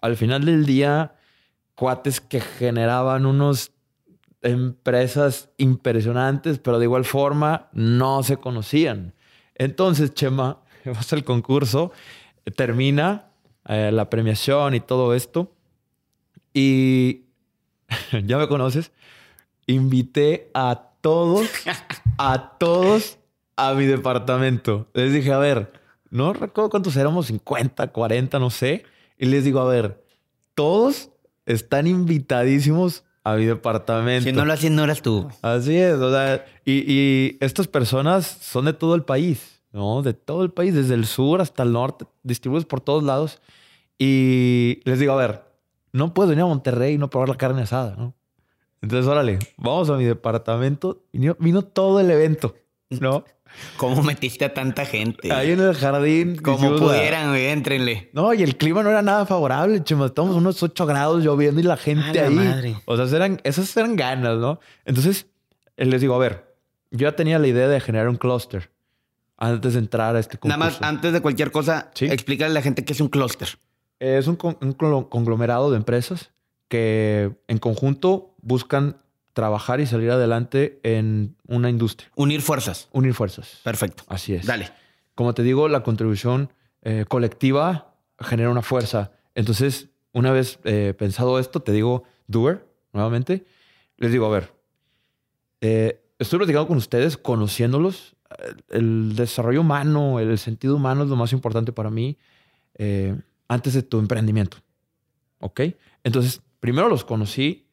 Al 0.00 0.16
final 0.16 0.44
del 0.44 0.64
día, 0.64 1.14
cuates 1.74 2.20
que 2.20 2.40
generaban 2.40 3.26
unos 3.26 3.72
empresas 4.42 5.50
impresionantes, 5.58 6.58
pero 6.58 6.78
de 6.78 6.86
igual 6.86 7.04
forma 7.04 7.68
no 7.72 8.22
se 8.22 8.38
conocían. 8.38 9.14
Entonces, 9.54 10.14
Chema, 10.14 10.60
vas 10.84 11.12
al 11.12 11.24
concurso, 11.24 11.92
termina 12.56 13.29
eh, 13.70 13.92
la 13.92 14.10
premiación 14.10 14.74
y 14.74 14.80
todo 14.80 15.14
esto. 15.14 15.52
Y 16.52 17.26
ya 18.24 18.36
me 18.36 18.48
conoces. 18.48 18.90
Invité 19.66 20.50
a 20.54 20.90
todos, 21.00 21.48
a 22.18 22.58
todos 22.58 23.18
a 23.54 23.72
mi 23.74 23.86
departamento. 23.86 24.88
Les 24.92 25.12
dije, 25.12 25.32
a 25.32 25.38
ver, 25.38 25.72
no 26.10 26.32
recuerdo 26.32 26.68
cuántos 26.68 26.96
éramos, 26.96 27.26
50, 27.26 27.92
40, 27.92 28.40
no 28.40 28.50
sé. 28.50 28.84
Y 29.16 29.26
les 29.26 29.44
digo, 29.44 29.60
a 29.60 29.66
ver, 29.66 30.04
todos 30.56 31.10
están 31.46 31.86
invitadísimos 31.86 33.04
a 33.22 33.36
mi 33.36 33.44
departamento. 33.44 34.28
Si 34.28 34.32
no 34.32 34.44
lo 34.44 34.52
hacías, 34.52 34.72
no 34.72 34.82
eras 34.82 35.00
tú. 35.00 35.28
Así 35.42 35.76
es, 35.76 35.94
o 35.94 36.10
sea, 36.10 36.44
y, 36.64 36.92
y 36.92 37.38
estas 37.40 37.68
personas 37.68 38.26
son 38.26 38.64
de 38.64 38.72
todo 38.72 38.96
el 38.96 39.04
país, 39.04 39.62
¿no? 39.70 40.02
De 40.02 40.12
todo 40.12 40.42
el 40.42 40.50
país, 40.50 40.74
desde 40.74 40.94
el 40.94 41.06
sur 41.06 41.40
hasta 41.40 41.62
el 41.62 41.72
norte, 41.72 42.06
distribuidos 42.24 42.64
por 42.64 42.80
todos 42.80 43.04
lados. 43.04 43.40
Y 44.02 44.80
les 44.84 44.98
digo, 44.98 45.12
a 45.12 45.16
ver, 45.16 45.44
no 45.92 46.14
puedo 46.14 46.30
venir 46.30 46.42
a 46.44 46.46
Monterrey 46.46 46.94
y 46.94 46.98
no 46.98 47.10
probar 47.10 47.28
la 47.28 47.34
carne 47.36 47.60
asada, 47.62 47.96
¿no? 47.96 48.14
Entonces, 48.80 49.06
órale, 49.06 49.38
vamos 49.58 49.90
a 49.90 49.96
mi 49.98 50.04
departamento. 50.04 51.04
Vino, 51.12 51.36
vino 51.38 51.60
todo 51.60 52.00
el 52.00 52.10
evento, 52.10 52.54
¿no? 52.88 53.24
¿Cómo 53.76 54.02
metiste 54.02 54.46
a 54.46 54.54
tanta 54.54 54.86
gente? 54.86 55.30
Ahí 55.30 55.50
en 55.50 55.60
el 55.60 55.74
jardín. 55.74 56.36
Como 56.36 56.76
pudieran, 56.76 57.28
güey, 57.28 57.48
éntrenle. 57.48 58.08
No, 58.14 58.32
y 58.32 58.42
el 58.42 58.56
clima 58.56 58.82
no 58.82 58.88
era 58.88 59.02
nada 59.02 59.26
favorable, 59.26 59.84
chema. 59.84 60.06
Estábamos 60.06 60.36
unos 60.36 60.62
8 60.62 60.86
grados 60.86 61.22
lloviendo 61.22 61.60
y 61.60 61.64
la 61.64 61.76
gente 61.76 62.20
A 62.20 62.22
la 62.22 62.28
ahí. 62.28 62.34
madre. 62.34 62.76
O 62.86 62.96
sea, 62.96 63.14
eran, 63.16 63.38
esas 63.44 63.76
eran 63.76 63.96
ganas, 63.96 64.38
¿no? 64.38 64.60
Entonces, 64.86 65.26
eh, 65.76 65.84
les 65.84 66.00
digo, 66.00 66.14
a 66.14 66.18
ver, 66.18 66.54
yo 66.90 67.08
ya 67.10 67.16
tenía 67.16 67.38
la 67.38 67.48
idea 67.48 67.68
de 67.68 67.80
generar 67.80 68.08
un 68.08 68.16
clúster 68.16 68.70
antes 69.36 69.74
de 69.74 69.80
entrar 69.80 70.16
a 70.16 70.20
este 70.20 70.38
concurso. 70.38 70.56
Nada 70.56 70.70
más, 70.70 70.80
antes 70.80 71.12
de 71.12 71.20
cualquier 71.20 71.50
cosa, 71.50 71.90
Sí. 71.92 72.06
explícale 72.06 72.52
a 72.52 72.54
la 72.54 72.62
gente 72.62 72.84
qué 72.84 72.92
es 72.94 73.00
un 73.00 73.08
clúster. 73.08 73.48
Es 74.00 74.26
un, 74.26 74.34
con- 74.36 74.56
un 74.60 74.76
clo- 74.76 75.08
conglomerado 75.08 75.70
de 75.70 75.76
empresas 75.76 76.30
que 76.68 77.32
en 77.48 77.58
conjunto 77.58 78.34
buscan 78.42 78.96
trabajar 79.32 79.80
y 79.80 79.86
salir 79.86 80.10
adelante 80.10 80.80
en 80.82 81.36
una 81.46 81.70
industria. 81.70 82.10
Unir 82.16 82.42
fuerzas. 82.42 82.88
Unir 82.92 83.14
fuerzas. 83.14 83.60
Perfecto. 83.62 84.02
Así 84.08 84.34
es. 84.34 84.46
Dale. 84.46 84.70
Como 85.14 85.34
te 85.34 85.42
digo, 85.42 85.68
la 85.68 85.82
contribución 85.82 86.52
eh, 86.82 87.04
colectiva 87.08 87.94
genera 88.18 88.50
una 88.50 88.62
fuerza. 88.62 89.12
Entonces, 89.34 89.88
una 90.12 90.32
vez 90.32 90.58
eh, 90.64 90.94
pensado 90.98 91.38
esto, 91.38 91.60
te 91.60 91.72
digo, 91.72 92.02
doer, 92.26 92.66
nuevamente, 92.92 93.44
les 93.98 94.10
digo, 94.12 94.26
a 94.26 94.30
ver, 94.30 94.52
eh, 95.60 96.00
estoy 96.18 96.38
platicando 96.38 96.66
con 96.66 96.76
ustedes, 96.78 97.16
conociéndolos. 97.16 98.16
El 98.68 99.14
desarrollo 99.16 99.60
humano, 99.60 100.20
el 100.20 100.38
sentido 100.38 100.76
humano 100.76 101.02
es 101.04 101.08
lo 101.10 101.16
más 101.16 101.32
importante 101.32 101.72
para 101.72 101.90
mí 101.90 102.16
eh, 102.74 103.16
antes 103.50 103.74
de 103.74 103.82
tu 103.82 103.98
emprendimiento. 103.98 104.58
¿Ok? 105.40 105.62
Entonces, 106.04 106.40
primero 106.60 106.88
los 106.88 107.04
conocí 107.04 107.66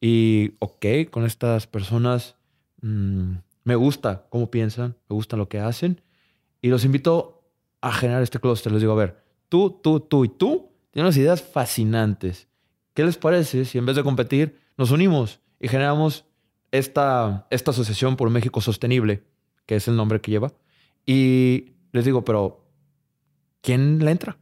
y, 0.00 0.54
ok, 0.60 1.10
con 1.10 1.24
estas 1.24 1.66
personas 1.66 2.36
mm, 2.82 3.32
me 3.64 3.74
gusta 3.74 4.26
cómo 4.30 4.48
piensan, 4.48 4.96
me 5.08 5.14
gusta 5.14 5.36
lo 5.36 5.48
que 5.48 5.58
hacen 5.58 6.00
y 6.62 6.68
los 6.68 6.84
invito 6.84 7.50
a 7.80 7.92
generar 7.92 8.22
este 8.22 8.38
clúster. 8.38 8.70
Les 8.70 8.80
digo, 8.80 8.92
a 8.92 8.96
ver, 8.96 9.24
tú, 9.48 9.70
tú, 9.82 9.98
tú 9.98 10.24
y 10.24 10.28
tú 10.28 10.70
tienen 10.92 11.06
unas 11.06 11.16
ideas 11.16 11.42
fascinantes. 11.42 12.46
¿Qué 12.94 13.04
les 13.04 13.16
parece 13.16 13.64
si 13.64 13.76
en 13.76 13.86
vez 13.86 13.96
de 13.96 14.04
competir 14.04 14.60
nos 14.76 14.92
unimos 14.92 15.40
y 15.58 15.66
generamos 15.66 16.26
esta, 16.70 17.48
esta 17.50 17.72
asociación 17.72 18.14
por 18.14 18.30
México 18.30 18.60
Sostenible, 18.60 19.24
que 19.66 19.74
es 19.74 19.88
el 19.88 19.96
nombre 19.96 20.20
que 20.20 20.30
lleva? 20.30 20.52
Y 21.04 21.72
les 21.90 22.04
digo, 22.04 22.24
pero 22.24 22.64
¿quién 23.62 23.98
le 24.04 24.12
entra? 24.12 24.38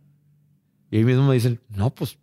Y 0.93 0.99
ahí 0.99 1.05
mismo 1.05 1.27
me 1.27 1.33
dicen, 1.33 1.59
no, 1.71 1.89
pues 1.89 2.19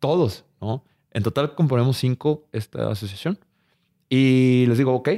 todos, 0.00 0.46
¿no? 0.58 0.82
En 1.12 1.22
total 1.22 1.54
componemos 1.54 1.98
cinco 1.98 2.48
esta 2.52 2.90
asociación. 2.90 3.38
Y 4.08 4.64
les 4.66 4.78
digo, 4.78 4.94
ok, 4.94 5.10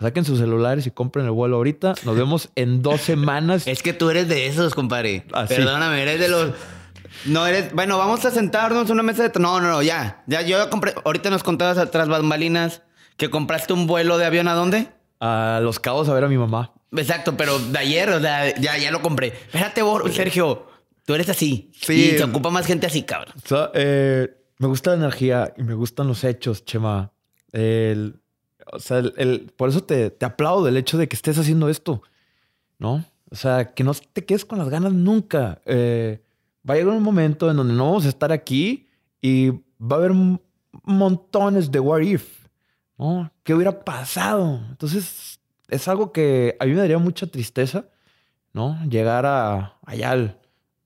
saquen 0.00 0.24
sus 0.24 0.38
celulares 0.38 0.86
y 0.86 0.92
compren 0.92 1.26
el 1.26 1.32
vuelo 1.32 1.56
ahorita. 1.56 1.94
Nos 2.04 2.16
vemos 2.16 2.50
en 2.54 2.82
dos 2.82 3.00
semanas. 3.00 3.66
Es 3.66 3.82
que 3.82 3.92
tú 3.92 4.10
eres 4.10 4.28
de 4.28 4.46
esos, 4.46 4.76
compadre. 4.76 5.26
Así. 5.32 5.56
Perdóname, 5.56 6.02
eres 6.02 6.20
de 6.20 6.28
los. 6.28 6.52
No 7.24 7.48
eres. 7.48 7.74
Bueno, 7.74 7.98
vamos 7.98 8.24
a 8.24 8.30
sentarnos 8.30 8.86
en 8.86 8.92
una 8.92 9.02
mesa 9.02 9.28
de. 9.28 9.40
No, 9.40 9.60
no, 9.60 9.68
no, 9.68 9.82
ya. 9.82 10.22
Ya 10.28 10.42
yo 10.42 10.56
ya 10.56 10.70
compré. 10.70 10.94
Ahorita 11.04 11.30
nos 11.30 11.42
contabas 11.42 11.78
atrás 11.78 12.08
bambalinas 12.08 12.82
que 13.16 13.28
compraste 13.28 13.72
un 13.72 13.88
vuelo 13.88 14.18
de 14.18 14.26
avión 14.26 14.46
a 14.46 14.54
dónde? 14.54 14.86
A 15.18 15.58
Los 15.64 15.80
Cabos 15.80 16.08
a 16.08 16.14
ver 16.14 16.22
a 16.22 16.28
mi 16.28 16.38
mamá. 16.38 16.72
Exacto, 16.92 17.36
pero 17.36 17.58
de 17.58 17.78
ayer, 17.78 18.08
o 18.08 18.20
sea, 18.20 18.54
ya, 18.56 18.78
ya 18.78 18.92
lo 18.92 19.02
compré. 19.02 19.28
Espérate, 19.28 19.82
Sergio. 20.12 20.69
Tú 21.10 21.14
eres 21.16 21.28
así. 21.28 21.72
Sí. 21.74 22.12
Y 22.14 22.18
se 22.18 22.22
ocupa 22.22 22.50
más 22.50 22.64
gente 22.66 22.86
así, 22.86 23.02
cabrón. 23.02 23.34
O 23.44 23.48
sea, 23.48 23.72
eh, 23.74 24.28
me 24.58 24.68
gusta 24.68 24.90
la 24.92 24.96
energía 24.98 25.52
y 25.56 25.64
me 25.64 25.74
gustan 25.74 26.06
los 26.06 26.22
hechos, 26.22 26.64
Chema. 26.64 27.10
El, 27.50 28.20
o 28.72 28.78
sea, 28.78 28.98
el, 28.98 29.12
el- 29.16 29.52
por 29.56 29.70
eso 29.70 29.82
te, 29.82 30.10
te 30.10 30.24
aplaudo 30.24 30.68
el 30.68 30.76
hecho 30.76 30.98
de 30.98 31.08
que 31.08 31.16
estés 31.16 31.36
haciendo 31.36 31.68
esto, 31.68 32.00
¿no? 32.78 33.04
O 33.28 33.34
sea, 33.34 33.74
que 33.74 33.82
no 33.82 33.92
te 34.12 34.24
quedes 34.24 34.44
con 34.44 34.58
las 34.60 34.68
ganas 34.68 34.92
nunca. 34.92 35.60
Eh, 35.66 36.22
va 36.68 36.74
a 36.74 36.76
llegar 36.76 36.94
un 36.94 37.02
momento 37.02 37.50
en 37.50 37.56
donde 37.56 37.74
no 37.74 37.86
vamos 37.86 38.06
a 38.06 38.08
estar 38.08 38.30
aquí 38.30 38.86
y 39.20 39.50
va 39.50 39.94
a 39.94 39.94
haber 39.96 40.12
montones 40.84 41.72
de 41.72 41.80
what 41.80 42.02
if, 42.02 42.46
¿no? 42.98 43.32
¿Qué 43.42 43.52
hubiera 43.54 43.80
pasado? 43.84 44.60
Entonces, 44.70 45.40
es 45.68 45.88
algo 45.88 46.12
que 46.12 46.56
a 46.60 46.64
mí 46.66 46.70
me 46.72 46.78
daría 46.78 46.98
mucha 46.98 47.26
tristeza, 47.26 47.86
¿no? 48.52 48.78
Llegar 48.88 49.26
a 49.26 49.76
allá 49.84 50.10
al, 50.12 50.39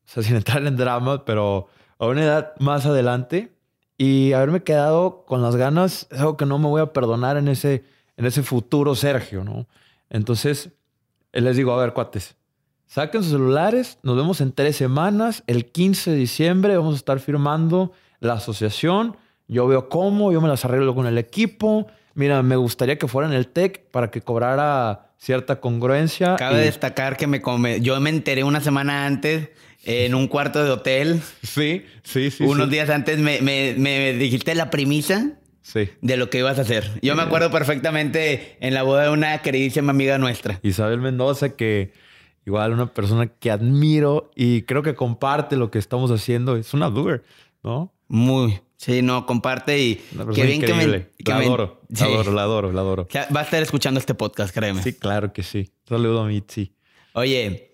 o 0.07 0.09
sea, 0.11 0.23
sin 0.23 0.37
entrar 0.37 0.67
en 0.67 0.77
drama, 0.77 1.25
pero 1.25 1.69
a 1.99 2.07
una 2.07 2.23
edad 2.23 2.53
más 2.59 2.87
adelante 2.87 3.53
y 3.97 4.33
haberme 4.33 4.63
quedado 4.63 5.25
con 5.25 5.43
las 5.43 5.57
ganas 5.57 6.07
es 6.11 6.19
algo 6.21 6.37
que 6.37 6.47
no 6.47 6.59
me 6.59 6.67
voy 6.67 6.83
a 6.83 6.93
perdonar 6.93 7.37
en 7.37 7.49
ese, 7.49 7.85
en 8.17 8.27
ese 8.27 8.43
futuro 8.43 8.95
Sergio, 8.95 9.45
¿no? 9.45 9.67
Entonces, 10.11 10.71
eh, 11.33 11.41
les 11.41 11.57
digo, 11.57 11.73
a 11.73 11.77
ver, 11.81 11.93
cuates, 11.93 12.37
saquen 12.87 13.23
sus 13.23 13.33
celulares, 13.33 13.99
nos 14.03 14.17
vemos 14.17 14.41
en 14.41 14.53
tres 14.53 14.77
semanas, 14.77 15.43
el 15.47 15.67
15 15.67 16.11
de 16.11 16.17
diciembre 16.17 16.77
vamos 16.77 16.95
a 16.95 16.99
estar 16.99 17.21
firmando 17.21 17.93
la 18.21 18.35
asociación, 18.35 19.17
yo 19.47 19.67
veo 19.67 19.89
cómo, 19.89 20.33
yo 20.33 20.41
me 20.41 20.49
las 20.49 20.65
arreglo 20.65 20.95
con 20.95 21.07
el 21.07 21.19
equipo, 21.19 21.87
mira, 22.15 22.43
me 22.43 22.57
gustaría 22.57 22.99
que 22.99 23.07
fuera 23.09 23.29
en 23.29 23.35
el 23.35 23.49
TEC 23.49 23.91
para 23.91 24.11
que 24.11 24.21
cobrara 24.23 25.13
cierta 25.19 25.61
congruencia. 25.61 26.37
Cabe 26.37 26.63
y- 26.63 26.65
destacar 26.65 27.17
que 27.17 27.27
me 27.27 27.41
come... 27.41 27.81
yo 27.81 27.99
me 28.01 28.11
enteré 28.11 28.45
una 28.45 28.61
semana 28.61 29.07
antes 29.07 29.51
en 29.85 30.15
un 30.15 30.29
cuarto 30.29 30.65
de 30.65 30.71
hotel. 30.71 31.21
Sí, 31.43 31.85
sí, 32.03 32.31
sí. 32.31 32.45
Unos 32.45 32.67
sí. 32.67 32.73
días 32.73 32.91
antes 32.91 33.19
me, 33.19 33.41
me- 33.41 33.75
me 33.77 34.13
dijiste 34.15 34.55
la 34.55 34.71
premisa 34.71 35.33
Sí. 35.63 35.89
de 36.03 36.17
lo 36.17 36.29
que 36.31 36.39
ibas 36.39 36.59
a 36.59 36.63
hacer. 36.63 36.91
Yo 37.03 37.15
me 37.17 37.23
acuerdo 37.23 37.51
perfectamente 37.51 38.57
en 38.61 38.75
la 38.75 38.83
boda 38.83 39.05
de 39.05 39.11
una 39.11 39.41
queridísima 39.43 39.93
amiga 39.93 40.19
nuestra. 40.19 40.61
Isabel 40.63 41.01
Mendoza, 41.01 41.57
que 41.57 41.93
igual 42.47 42.73
una 42.73 42.93
persona 42.93 43.27
que 43.29 43.51
admiro 43.51 44.31
y 44.37 44.63
creo 44.63 44.83
que 44.83 44.95
comparte 44.95 45.57
lo 45.57 45.71
que 45.71 45.79
estamos 45.79 46.11
haciendo. 46.11 46.57
Es 46.57 46.75
una 46.75 46.91
doer, 46.91 47.25
¿no? 47.63 47.95
Muy. 48.09 48.61
Sí, 48.77 49.01
no, 49.01 49.25
comparte 49.25 49.79
y 49.83 49.95
qué 50.35 50.43
bien 50.45 50.61
que 50.61 50.75
me- 50.75 51.07
que 51.17 51.31
la 51.31 51.39
me- 51.39 51.47
adoro, 51.47 51.81
Sí. 51.91 52.01
la 52.05 52.05
adoro, 52.11 52.33
la 52.33 52.43
adoro, 52.43 53.09
la 53.11 53.25
va 53.35 53.41
a 53.41 53.45
estar 53.45 53.63
escuchando 53.63 53.99
este 53.99 54.13
podcast, 54.13 54.55
créeme. 54.55 54.83
Sí, 54.83 54.93
claro 54.93 55.33
que 55.33 55.43
sí. 55.43 55.71
Saludo 55.89 56.21
a 56.23 56.27
Mitzi. 56.27 56.75
Oye, 57.15 57.71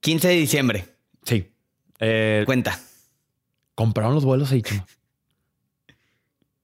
15 0.00 0.28
de 0.28 0.34
diciembre, 0.36 0.84
Sí. 1.26 1.52
Eh, 2.00 2.42
cuenta. 2.46 2.78
compraron 3.74 4.14
los 4.14 4.24
vuelos 4.24 4.50
ahí, 4.52 4.62
chama. 4.62 4.86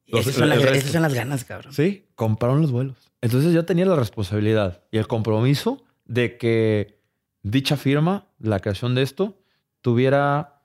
Los- 0.06 0.22
Esas 0.22 0.34
son, 0.36 0.48
las, 0.48 0.58
el 0.58 0.62
resto. 0.64 0.78
esas 0.78 0.92
son 0.92 1.02
las 1.02 1.14
ganas, 1.14 1.44
cabrón. 1.44 1.72
Sí, 1.72 2.06
compraron 2.14 2.60
los 2.62 2.70
vuelos. 2.70 3.10
Entonces 3.20 3.52
yo 3.52 3.64
tenía 3.64 3.86
la 3.86 3.96
responsabilidad 3.96 4.82
y 4.90 4.98
el 4.98 5.06
compromiso 5.06 5.82
de 6.04 6.36
que 6.38 6.98
dicha 7.42 7.76
firma, 7.76 8.26
la 8.38 8.60
creación 8.60 8.94
de 8.94 9.02
esto, 9.02 9.38
tuviera 9.80 10.62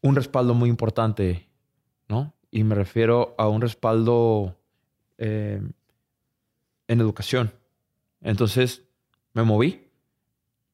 un 0.00 0.16
respaldo 0.16 0.54
muy 0.54 0.68
importante, 0.70 1.48
¿no? 2.08 2.34
Y 2.50 2.64
me 2.64 2.74
refiero 2.74 3.34
a 3.38 3.48
un 3.48 3.60
respaldo 3.60 4.58
eh, 5.18 5.60
en 6.88 7.00
educación. 7.00 7.52
Entonces 8.22 8.82
me 9.34 9.44
moví 9.44 9.86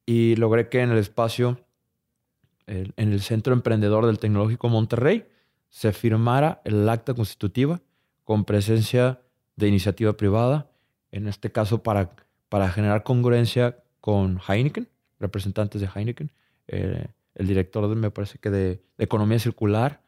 y 0.06 0.36
logré 0.36 0.68
que 0.68 0.80
en 0.80 0.90
el 0.90 0.98
espacio, 0.98 1.60
el- 2.66 2.92
en 2.96 3.12
el 3.12 3.20
Centro 3.20 3.52
Emprendedor 3.52 4.06
del 4.06 4.18
Tecnológico 4.18 4.68
Monterrey, 4.68 5.26
se 5.68 5.92
firmara 5.92 6.60
el 6.64 6.88
acta 6.88 7.14
constitutiva 7.14 7.80
con 8.24 8.44
presencia 8.44 9.20
de 9.56 9.68
iniciativa 9.68 10.16
privada, 10.16 10.68
en 11.12 11.28
este 11.28 11.50
caso 11.52 11.82
para, 11.82 12.10
para 12.48 12.68
generar 12.70 13.02
congruencia 13.02 13.78
con 14.00 14.40
Heineken, 14.46 14.88
representantes 15.20 15.80
de 15.80 15.88
Heineken, 15.94 16.30
eh, 16.68 17.06
el 17.34 17.46
director, 17.46 17.88
de, 17.88 17.94
me 17.94 18.10
parece 18.10 18.38
que 18.38 18.50
de, 18.50 18.66
de 18.96 19.04
Economía 19.04 19.38
Circular, 19.38 20.00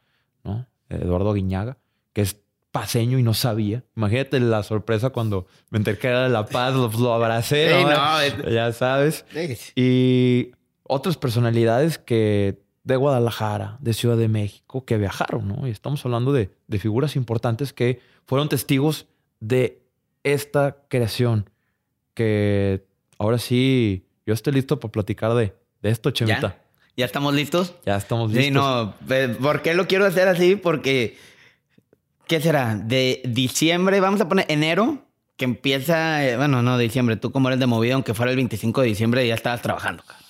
¿no? 0.45 0.67
Eduardo 0.89 1.33
Guiñaga, 1.35 1.77
que 2.13 2.23
es 2.23 2.41
paseño 2.73 3.19
y 3.19 3.23
no 3.23 3.35
sabía. 3.35 3.85
Imagínate 3.97 4.41
la 4.41 4.63
sorpresa 4.63 5.11
cuando 5.11 5.47
me 5.71 5.79
enteré 5.79 5.99
que 5.99 6.07
era 6.09 6.23
de 6.25 6.29
La 6.31 6.47
Paz, 6.47 6.75
lo, 6.75 6.89
lo 6.91 7.13
abracé, 7.15 7.77
Ey, 7.79 7.85
¿no? 7.85 7.91
no, 7.91 8.21
es- 8.21 8.35
ya 8.53 8.73
sabes. 8.73 9.25
Y 9.77 10.53
otras 10.89 11.17
personalidades 11.17 11.99
que 11.99 12.59
de 12.89 12.97
Guadalajara, 12.97 13.77
de 13.81 13.93
Ciudad 13.93 14.17
de 14.17 14.29
México, 14.29 14.85
que 14.85 14.97
viajaron, 14.97 15.47
¿no? 15.47 15.69
Y 15.69 15.71
estamos 15.71 16.05
hablando 16.05 16.33
de, 16.33 16.51
figuras 16.79 17.17
importantes 17.17 17.73
que 17.73 18.01
fueron 18.27 18.49
testigos 18.49 19.07
de 19.41 19.83
esta 20.25 20.79
creación. 20.89 21.51
Que 22.15 22.85
ahora 23.19 23.39
sí, 23.39 24.07
yo 24.27 24.33
estoy 24.33 24.55
listo 24.55 24.81
para 24.81 24.91
platicar 24.91 25.35
de, 25.35 25.55
de 25.83 25.91
esto, 25.91 26.11
Chemita. 26.11 26.57
¿Ya? 26.97 27.05
estamos 27.05 27.35
listos? 27.35 27.75
Ya 27.85 27.97
estamos 27.97 28.33
listos. 28.33 28.45
Sí, 28.45 28.51
no. 28.51 28.95
¿Por 29.41 29.63
qué 29.63 29.75
lo 29.75 29.87
quiero 29.87 30.07
hacer 30.07 30.27
así? 30.27 30.57
Porque, 30.57 31.17
¿qué 32.27 32.41
será? 32.41 32.75
De 32.75 33.21
diciembre, 33.25 34.01
vamos 34.01 34.23
a 34.23 34.29
poner 34.29 34.47
enero, 34.49 35.05
que 35.37 35.45
empieza, 35.45 36.27
eh, 36.27 36.39
bueno, 36.39 36.63
no, 36.63 36.79
diciembre. 36.79 37.17
Tú 37.17 37.31
como 37.33 37.49
eres 37.49 37.61
de 37.61 37.67
movida, 37.67 37.95
aunque 37.95 38.15
fuera 38.15 38.31
el 38.31 38.37
25 38.37 38.81
de 38.81 38.87
diciembre, 38.89 39.27
ya 39.27 39.35
estabas 39.35 39.61
trabajando. 39.61 40.03
Sí. 40.09 40.28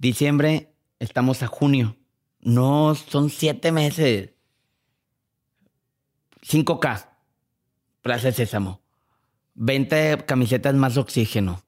Diciembre, 0.00 0.72
estamos 0.98 1.42
a 1.42 1.46
junio. 1.46 1.94
No, 2.40 2.94
son 2.94 3.28
siete 3.28 3.70
meses. 3.70 4.30
5K. 6.40 7.06
Plaza 8.00 8.32
Sésamo. 8.32 8.80
20 9.56 10.24
camisetas 10.24 10.74
más 10.74 10.96
oxígeno. 10.96 11.62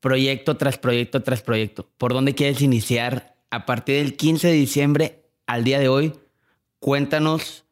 Proyecto 0.00 0.58
tras 0.58 0.76
proyecto 0.76 1.22
tras 1.22 1.40
proyecto. 1.40 1.88
¿Por 1.96 2.12
dónde 2.12 2.34
quieres 2.34 2.60
iniciar? 2.60 3.38
A 3.48 3.64
partir 3.64 4.04
del 4.04 4.18
15 4.18 4.48
de 4.48 4.52
diciembre 4.52 5.24
al 5.46 5.64
día 5.64 5.78
de 5.78 5.88
hoy, 5.88 6.12
cuéntanos 6.78 7.64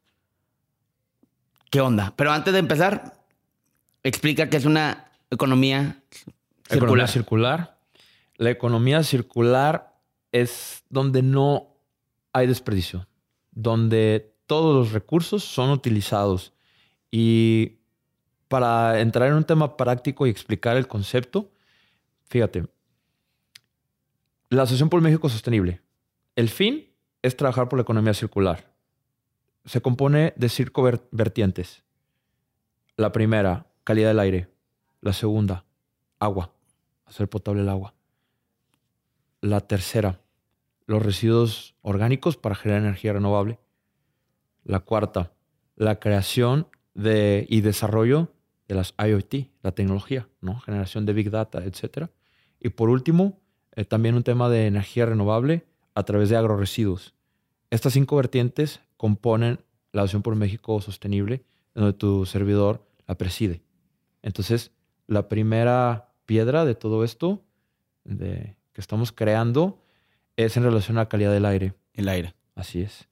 qué 1.71 1.83
onda. 1.83 2.15
Pero 2.17 2.33
antes 2.33 2.55
de 2.55 2.61
empezar, 2.61 3.23
explica 4.03 4.49
qué 4.49 4.57
es 4.57 4.65
una 4.65 5.11
economía 5.31 6.03
circular. 6.63 6.79
Economía 6.79 7.07
circular. 7.07 7.74
La 8.45 8.51
economía 8.51 9.03
circular 9.03 9.99
es 10.31 10.85
donde 10.91 11.23
no 11.23 11.79
hay 12.35 12.47
desperdicio, 12.47 13.09
donde 13.53 14.37
todos 14.45 14.77
los 14.77 14.93
recursos 14.93 15.43
son 15.43 15.71
utilizados. 15.71 16.53
Y 17.11 17.79
para 18.49 19.01
entrar 19.01 19.31
en 19.31 19.37
un 19.37 19.45
tema 19.45 19.79
práctico 19.79 20.27
y 20.27 20.31
explicar 20.31 20.77
el 20.77 20.87
concepto, 20.87 21.53
fíjate, 22.27 22.67
la 24.51 24.65
Asociación 24.65 24.91
por 24.91 25.01
México 25.01 25.31
Sostenible, 25.31 25.81
el 26.37 26.51
fin 26.51 26.93
es 27.23 27.39
trabajar 27.39 27.71
por 27.71 27.79
la 27.79 27.85
economía 27.85 28.13
circular. 28.13 28.71
Se 29.65 29.81
compone 29.81 30.35
de 30.37 30.51
cinco 30.51 30.83
vertientes. 31.13 31.83
La 32.99 33.11
primera, 33.11 33.69
calidad 33.85 34.09
del 34.09 34.21
aire. 34.21 34.51
La 35.01 35.15
segunda, 35.15 35.65
agua, 36.19 36.53
hacer 37.07 37.27
potable 37.31 37.63
el 37.63 37.71
agua. 37.71 37.94
La 39.45 39.61
tercera, 39.61 40.23
los 40.87 41.03
residuos 41.03 41.77
orgánicos 41.83 42.39
para 42.39 42.55
generar 42.55 42.81
energía 42.81 43.13
renovable. 43.13 43.59
La 44.65 44.81
cuarta, 44.81 45.35
la 45.77 46.01
creación 46.01 46.67
de, 46.95 47.45
y 47.51 47.61
desarrollo 47.61 48.33
de 48.69 48.75
las 48.75 48.95
IoT, 48.97 49.51
la 49.63 49.73
tecnología, 49.73 50.31
¿no? 50.41 50.61
generación 50.61 51.05
de 51.05 51.13
Big 51.13 51.31
Data, 51.31 51.63
etc. 51.63 52.09
Y 52.59 52.71
por 52.71 52.89
último, 52.89 53.39
eh, 53.73 53.85
también 53.85 54.15
un 54.15 54.23
tema 54.23 54.49
de 54.49 54.67
energía 54.67 55.05
renovable 55.05 55.67
a 55.95 56.05
través 56.05 56.31
de 56.31 56.39
agroresiduos. 56.39 57.15
Estas 57.69 57.93
cinco 57.93 58.17
vertientes 58.17 58.81
componen 58.97 59.61
la 59.93 60.05
Acción 60.05 60.23
por 60.23 60.37
México 60.37 60.81
Sostenible, 60.81 61.45
donde 61.75 61.93
tu 61.93 62.25
servidor 62.25 62.89
la 63.07 63.19
preside. 63.19 63.63
Entonces, 64.23 64.73
la 65.07 65.29
primera 65.29 66.15
piedra 66.25 66.65
de 66.65 66.75
todo 66.75 67.05
esto 67.05 67.45
de, 68.05 68.57
que 68.75 68.83
estamos 68.83 69.13
creando 69.13 69.81
es 70.37 70.59
en 70.59 70.65
relación 70.65 70.99
a 70.99 71.03
la 71.03 71.09
calidad 71.09 71.33
del 71.33 71.47
aire. 71.47 71.75
El 71.95 72.09
aire. 72.09 72.35
Así 72.55 72.83
es. 72.83 73.09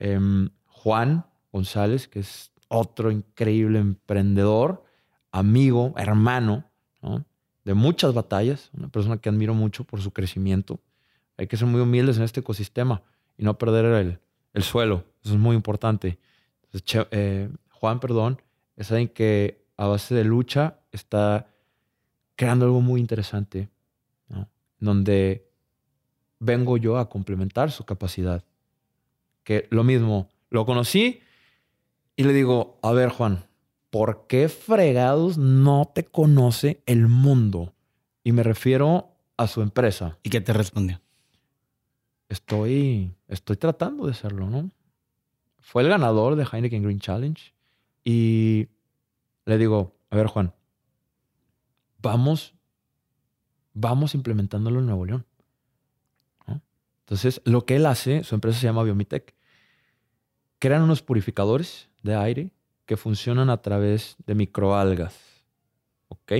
Em, 0.00 0.50
Juan 0.66 1.26
González, 1.52 2.08
que 2.08 2.18
es 2.18 2.50
otro 2.68 3.12
increíble 3.12 3.78
emprendedor, 3.78 4.84
amigo, 5.30 5.94
hermano, 5.96 6.64
de 7.64 7.74
muchas 7.74 8.12
batallas, 8.12 8.70
una 8.74 8.88
persona 8.88 9.18
que 9.18 9.28
admiro 9.28 9.54
mucho 9.54 9.84
por 9.84 10.00
su 10.00 10.12
crecimiento. 10.12 10.80
Hay 11.36 11.46
que 11.46 11.56
ser 11.56 11.66
muy 11.66 11.80
humildes 11.80 12.16
en 12.18 12.22
este 12.22 12.40
ecosistema 12.40 13.02
y 13.36 13.44
no 13.44 13.56
perder 13.56 14.20
el, 14.52 14.62
suelo. 14.62 15.04
Eso 15.22 15.34
es 15.34 15.40
muy 15.40 15.56
importante. 15.56 16.18
Eh, 17.10 17.48
Juan, 17.70 18.00
perdón, 18.00 18.40
es 18.76 18.90
alguien 18.90 19.08
que 19.08 19.64
a 19.76 19.86
base 19.86 20.14
de 20.14 20.24
lucha 20.24 20.78
está 20.92 21.46
creando 22.36 22.66
algo 22.66 22.80
muy 22.80 23.00
interesante, 23.00 23.68
donde 24.84 25.48
vengo 26.38 26.76
yo 26.76 26.98
a 26.98 27.08
complementar 27.08 27.70
su 27.70 27.84
capacidad. 27.84 28.44
Que 29.42 29.66
lo 29.70 29.84
mismo, 29.84 30.28
lo 30.50 30.64
conocí 30.64 31.20
y 32.16 32.24
le 32.24 32.32
digo, 32.32 32.78
a 32.82 32.92
ver 32.92 33.08
Juan, 33.10 33.44
¿por 33.90 34.26
qué 34.26 34.48
fregados 34.48 35.38
no 35.38 35.90
te 35.94 36.04
conoce 36.04 36.82
el 36.86 37.08
mundo? 37.08 37.74
Y 38.22 38.32
me 38.32 38.42
refiero 38.42 39.10
a 39.36 39.46
su 39.46 39.62
empresa. 39.62 40.18
¿Y 40.22 40.30
qué 40.30 40.40
te 40.40 40.52
respondió? 40.52 41.00
Estoy, 42.28 43.14
estoy 43.28 43.56
tratando 43.56 44.06
de 44.06 44.14
serlo, 44.14 44.48
¿no? 44.48 44.70
Fue 45.60 45.82
el 45.82 45.88
ganador 45.88 46.36
de 46.36 46.46
Heineken 46.50 46.82
Green 46.82 47.00
Challenge 47.00 47.54
y 48.04 48.68
le 49.46 49.58
digo, 49.58 49.96
a 50.10 50.16
ver 50.16 50.26
Juan, 50.26 50.52
vamos, 52.00 52.54
vamos 53.74 54.14
implementándolo 54.14 54.80
en 54.80 54.86
Nuevo 54.86 55.04
León. 55.04 55.26
Entonces, 57.00 57.42
lo 57.44 57.66
que 57.66 57.76
él 57.76 57.84
hace, 57.84 58.24
su 58.24 58.34
empresa 58.34 58.58
se 58.58 58.66
llama 58.66 58.82
Biomitech, 58.82 59.34
crean 60.58 60.80
unos 60.80 61.02
purificadores 61.02 61.90
de 62.02 62.14
aire 62.14 62.50
que 62.86 62.96
funcionan 62.96 63.50
a 63.50 63.60
través 63.60 64.16
de 64.26 64.34
microalgas. 64.34 65.14
¿Ok? 66.08 66.32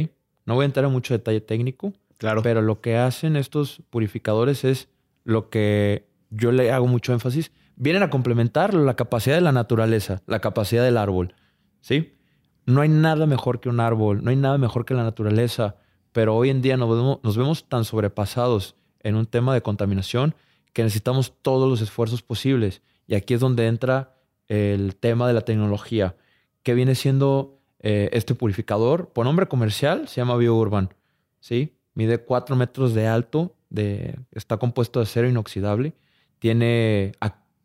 No 0.47 0.55
voy 0.55 0.63
a 0.63 0.67
entrar 0.67 0.87
en 0.87 0.93
mucho 0.93 1.13
detalle 1.13 1.43
técnico, 1.43 1.93
claro. 2.17 2.43
pero 2.43 2.63
lo 2.63 2.81
que 2.81 2.97
hacen 2.97 3.37
estos 3.37 3.83
purificadores 3.91 4.65
es 4.65 4.89
lo 5.25 5.51
que 5.51 6.09
yo 6.31 6.51
le 6.51 6.73
hago 6.73 6.87
mucho 6.87 7.13
énfasis. 7.13 7.53
Vienen 7.77 8.03
a 8.03 8.09
complementar 8.09 8.73
la 8.73 8.95
capacidad 8.97 9.35
de 9.35 9.43
la 9.43 9.53
naturaleza, 9.53 10.23
la 10.27 10.41
capacidad 10.41 10.85
del 10.85 10.97
árbol. 10.97 11.35
¿Sí? 11.83 12.17
No 12.65 12.81
hay 12.81 12.89
nada 12.89 13.27
mejor 13.27 13.61
que 13.61 13.69
un 13.69 13.81
árbol, 13.81 14.25
no 14.25 14.31
hay 14.31 14.37
nada 14.37 14.57
mejor 14.57 14.87
que 14.87 14.95
la 14.95 15.03
naturaleza, 15.03 15.77
pero 16.15 16.37
hoy 16.37 16.49
en 16.49 16.63
día 16.63 16.77
nos 16.77 17.37
vemos, 17.37 17.69
tan 17.69 17.85
sobrepasados 17.85 18.77
en 19.01 19.17
un 19.17 19.27
tema 19.27 19.53
de 19.53 19.63
contaminación 19.63 20.37
que 20.73 20.85
necesitamos 20.85 21.33
todos 21.43 21.69
los 21.69 21.81
esfuerzos 21.81 22.23
posibles. 22.23 22.83
Y 23.09 23.17
aquí 23.17 23.35
es 23.35 23.41
donde 23.41 23.67
entra 23.67 24.15
el 24.47 24.95
tema 24.95 25.27
de 25.27 25.35
la 25.35 25.41
tecnología, 25.41 26.15
que 26.63 26.75
viene 26.75 26.95
siendo 26.95 27.59
eh, 27.81 28.11
este 28.13 28.37
purificador, 28.37 29.09
por 29.09 29.27
nombre 29.27 29.49
comercial, 29.49 30.07
se 30.07 30.21
llama 30.21 30.37
BioUrban. 30.37 30.95
¿sí? 31.41 31.75
Mide 31.95 32.19
4 32.19 32.55
metros 32.55 32.95
de 32.95 33.09
alto, 33.09 33.57
de, 33.69 34.17
está 34.31 34.57
compuesto 34.57 35.01
de 35.01 35.05
acero 35.05 35.29
inoxidable, 35.29 35.95
tiene 36.39 37.15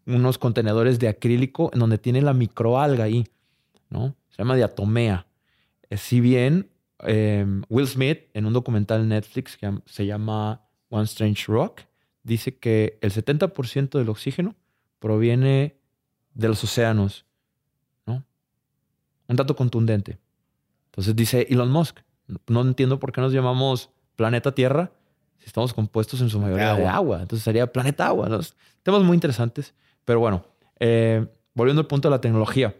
unos 0.08 0.40
contenedores 0.40 0.98
de 0.98 1.08
acrílico 1.08 1.70
en 1.72 1.82
donde 1.82 2.00
tiene 2.00 2.24
la 2.24 2.34
microalga 2.34 3.04
ahí, 3.04 3.28
¿no? 3.92 4.16
Se 4.30 4.40
llama 4.40 4.56
diatomea. 4.56 5.28
Eh, 5.92 5.98
si 5.98 6.20
bien 6.20 6.72
em, 7.00 7.64
Will 7.70 7.88
Smith, 7.88 8.30
en 8.34 8.46
un 8.46 8.54
documental 8.54 9.02
en 9.02 9.10
Netflix 9.10 9.58
que 9.58 9.72
se 9.86 10.06
llama 10.06 10.66
One 10.90 11.06
Strange 11.06 11.46
Rock, 11.48 11.82
dice 12.24 12.58
que 12.58 12.98
el 13.02 13.12
70% 13.12 13.98
del 13.98 14.10
oxígeno 14.10 14.56
proviene 15.00 15.80
de 16.34 16.48
los 16.48 16.64
océanos. 16.64 17.26
¿no? 18.06 18.24
Un 19.28 19.36
dato 19.36 19.56
contundente. 19.56 20.20
Entonces 20.86 21.16
dice 21.16 21.48
Elon 21.50 21.72
Musk, 21.72 22.00
no 22.48 22.62
entiendo 22.62 23.00
por 23.00 23.12
qué 23.12 23.22
nos 23.22 23.34
llamamos 23.34 23.90
planeta 24.16 24.54
Tierra 24.54 24.92
si 25.38 25.46
estamos 25.46 25.74
compuestos 25.74 26.22
en 26.22 26.30
su 26.30 26.40
mayoría 26.40 26.76
de 26.76 26.86
agua. 26.86 27.22
Entonces 27.22 27.44
sería 27.44 27.72
planeta 27.72 28.08
agua. 28.08 28.28
Temas 28.84 29.04
muy 29.04 29.16
interesantes. 29.16 29.74
Pero 30.04 30.20
bueno, 30.20 30.44
eh, 30.80 31.26
volviendo 31.54 31.82
al 31.82 31.88
punto 31.88 32.10
de 32.10 32.12
la 32.12 32.22
tecnología. 32.22 32.76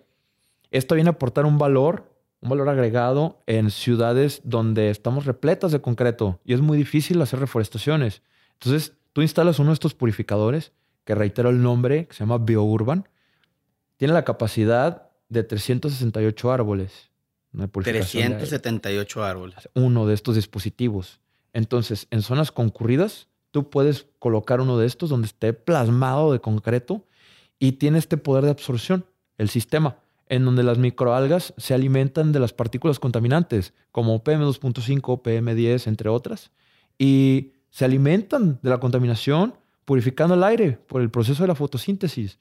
Esto 0.72 0.96
viene 0.96 1.10
a 1.10 1.14
aportar 1.14 1.46
un 1.46 1.58
valor, 1.58 2.09
un 2.42 2.50
valor 2.50 2.70
agregado 2.70 3.42
en 3.48 3.70
ciudades 3.72 4.42
donde 4.44 4.90
estamos 4.90 5.26
repletas 5.26 5.72
de 5.72 5.82
concreto 5.82 6.40
y 6.46 6.54
es 6.54 6.62
muy 6.62 6.78
difícil 6.78 7.22
hacer 7.22 7.40
reforestaciones. 7.40 8.22
Entonces, 8.54 8.94
Tú 9.14 9.22
instalas 9.22 9.60
uno 9.60 9.72
de 9.72 9.74
estos 9.74 9.96
purificadores, 9.96 10.72
que 11.04 11.16
reitero 11.16 11.50
el 11.50 11.62
nombre, 11.62 12.08
que 12.08 12.14
se 12.14 12.20
llama 12.22 12.38
BioUrban. 12.38 13.08
Tiene 13.98 14.14
la 14.14 14.24
capacidad 14.24 15.10
de 15.30 15.44
368 15.44 16.52
árboles. 16.52 17.10
378 17.52 19.24
árboles. 19.24 19.70
Uno 19.74 20.06
de 20.06 20.14
estos 20.14 20.36
dispositivos. 20.36 21.20
Entonces, 21.52 22.08
en 22.12 22.22
zonas 22.22 22.52
concurridas, 22.52 23.28
tú 23.52 23.70
puedes 23.72 24.06
colocar 24.20 24.62
uno 24.62 24.78
de 24.78 24.86
estos 24.86 25.10
donde 25.10 25.26
esté 25.26 25.54
plasmado 25.54 26.32
de 26.32 26.40
concreto 26.40 27.06
y 27.58 27.74
tiene 27.74 27.98
este 27.98 28.18
poder 28.18 28.46
de 28.46 28.52
absorción, 28.52 29.06
el 29.40 29.50
sistema, 29.50 29.98
en 30.30 30.46
donde 30.46 30.64
las 30.64 30.78
microalgas 30.78 31.54
se 31.58 31.74
alimentan 31.74 32.32
de 32.32 32.40
las 32.40 32.54
partículas 32.54 33.00
contaminantes, 33.00 33.74
como 33.92 34.24
PM2.5, 34.24 35.22
PM10, 35.24 35.88
entre 35.88 36.10
otras. 36.10 36.52
Y 37.00 37.54
se 37.72 37.86
alimentan 37.86 38.60
de 38.62 38.70
la 38.70 38.80
contaminación 38.80 39.56
purificando 39.86 40.36
el 40.36 40.44
aire 40.44 40.74
por 40.88 41.02
el 41.02 41.10
proceso 41.10 41.44
de 41.44 41.48
la 41.48 41.56
fotosíntesis. 41.56 42.40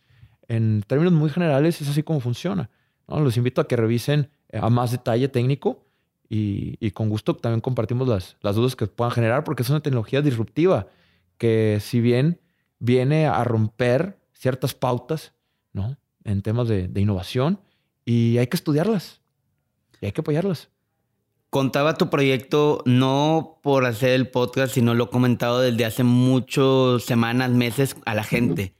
En 0.48 0.84
términos 0.86 1.14
muy 1.14 1.30
generales, 1.30 1.80
es 1.80 1.88
así 1.88 2.02
como 2.02 2.20
funciona. 2.20 2.70
Los 3.06 3.38
invito 3.38 3.62
a 3.62 3.66
que 3.66 3.76
revisen 3.76 4.30
eh, 4.50 4.58
a 4.60 4.68
más 4.68 4.92
detalle 4.92 5.28
técnico 5.28 5.86
y, 6.28 6.90
con 6.90 7.08
gusto 7.08 7.36
también 7.36 7.62
compartimos 7.62 8.06
las, 8.06 8.36
las 8.42 8.54
dudas 8.54 8.76
que 8.76 8.86
puedan 8.86 9.12
generar 9.12 9.44
porque 9.44 9.62
es 9.62 9.70
una 9.70 9.80
tecnología 9.80 10.20
disruptiva 10.20 10.88
que 11.38 11.78
si 11.80 12.02
bien 12.02 12.38
viene 12.78 13.26
a 13.26 13.42
romper 13.44 14.18
ciertas 14.34 14.74
pautas 14.74 15.32
¿no? 15.72 15.96
en 16.24 16.42
temas 16.42 16.68
de, 16.68 16.86
de 16.86 17.00
innovación 17.00 17.60
y 18.08 18.38
hay 18.38 18.46
que 18.46 18.56
estudiarlas 18.56 19.20
y 20.00 20.06
hay 20.06 20.12
que 20.12 20.22
apoyarlas 20.22 20.70
contaba 21.50 21.96
tu 21.96 22.10
proyecto 22.10 22.82
no 22.84 23.58
por 23.62 23.86
hacer 23.86 24.10
el 24.10 24.28
podcast, 24.28 24.74
sino 24.74 24.94
lo 24.94 25.04
he 25.04 25.08
comentado 25.08 25.60
desde 25.60 25.84
hace 25.84 26.04
muchas 26.04 27.04
semanas, 27.04 27.50
meses 27.50 27.96
a 28.04 28.14
la 28.14 28.24
gente. 28.24 28.74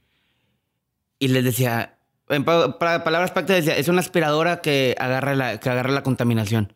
Y 1.17 1.29
les 1.29 1.43
decía, 1.43 1.97
en 2.29 2.45
palabras 2.45 3.31
prácticas, 3.31 3.65
decía, 3.65 3.77
es 3.77 3.87
una 3.87 4.01
aspiradora 4.01 4.61
que 4.61 4.95
agarra 4.99 5.35
la, 5.35 5.59
que 5.59 5.69
agarra 5.69 5.91
la 5.91 6.03
contaminación. 6.03 6.73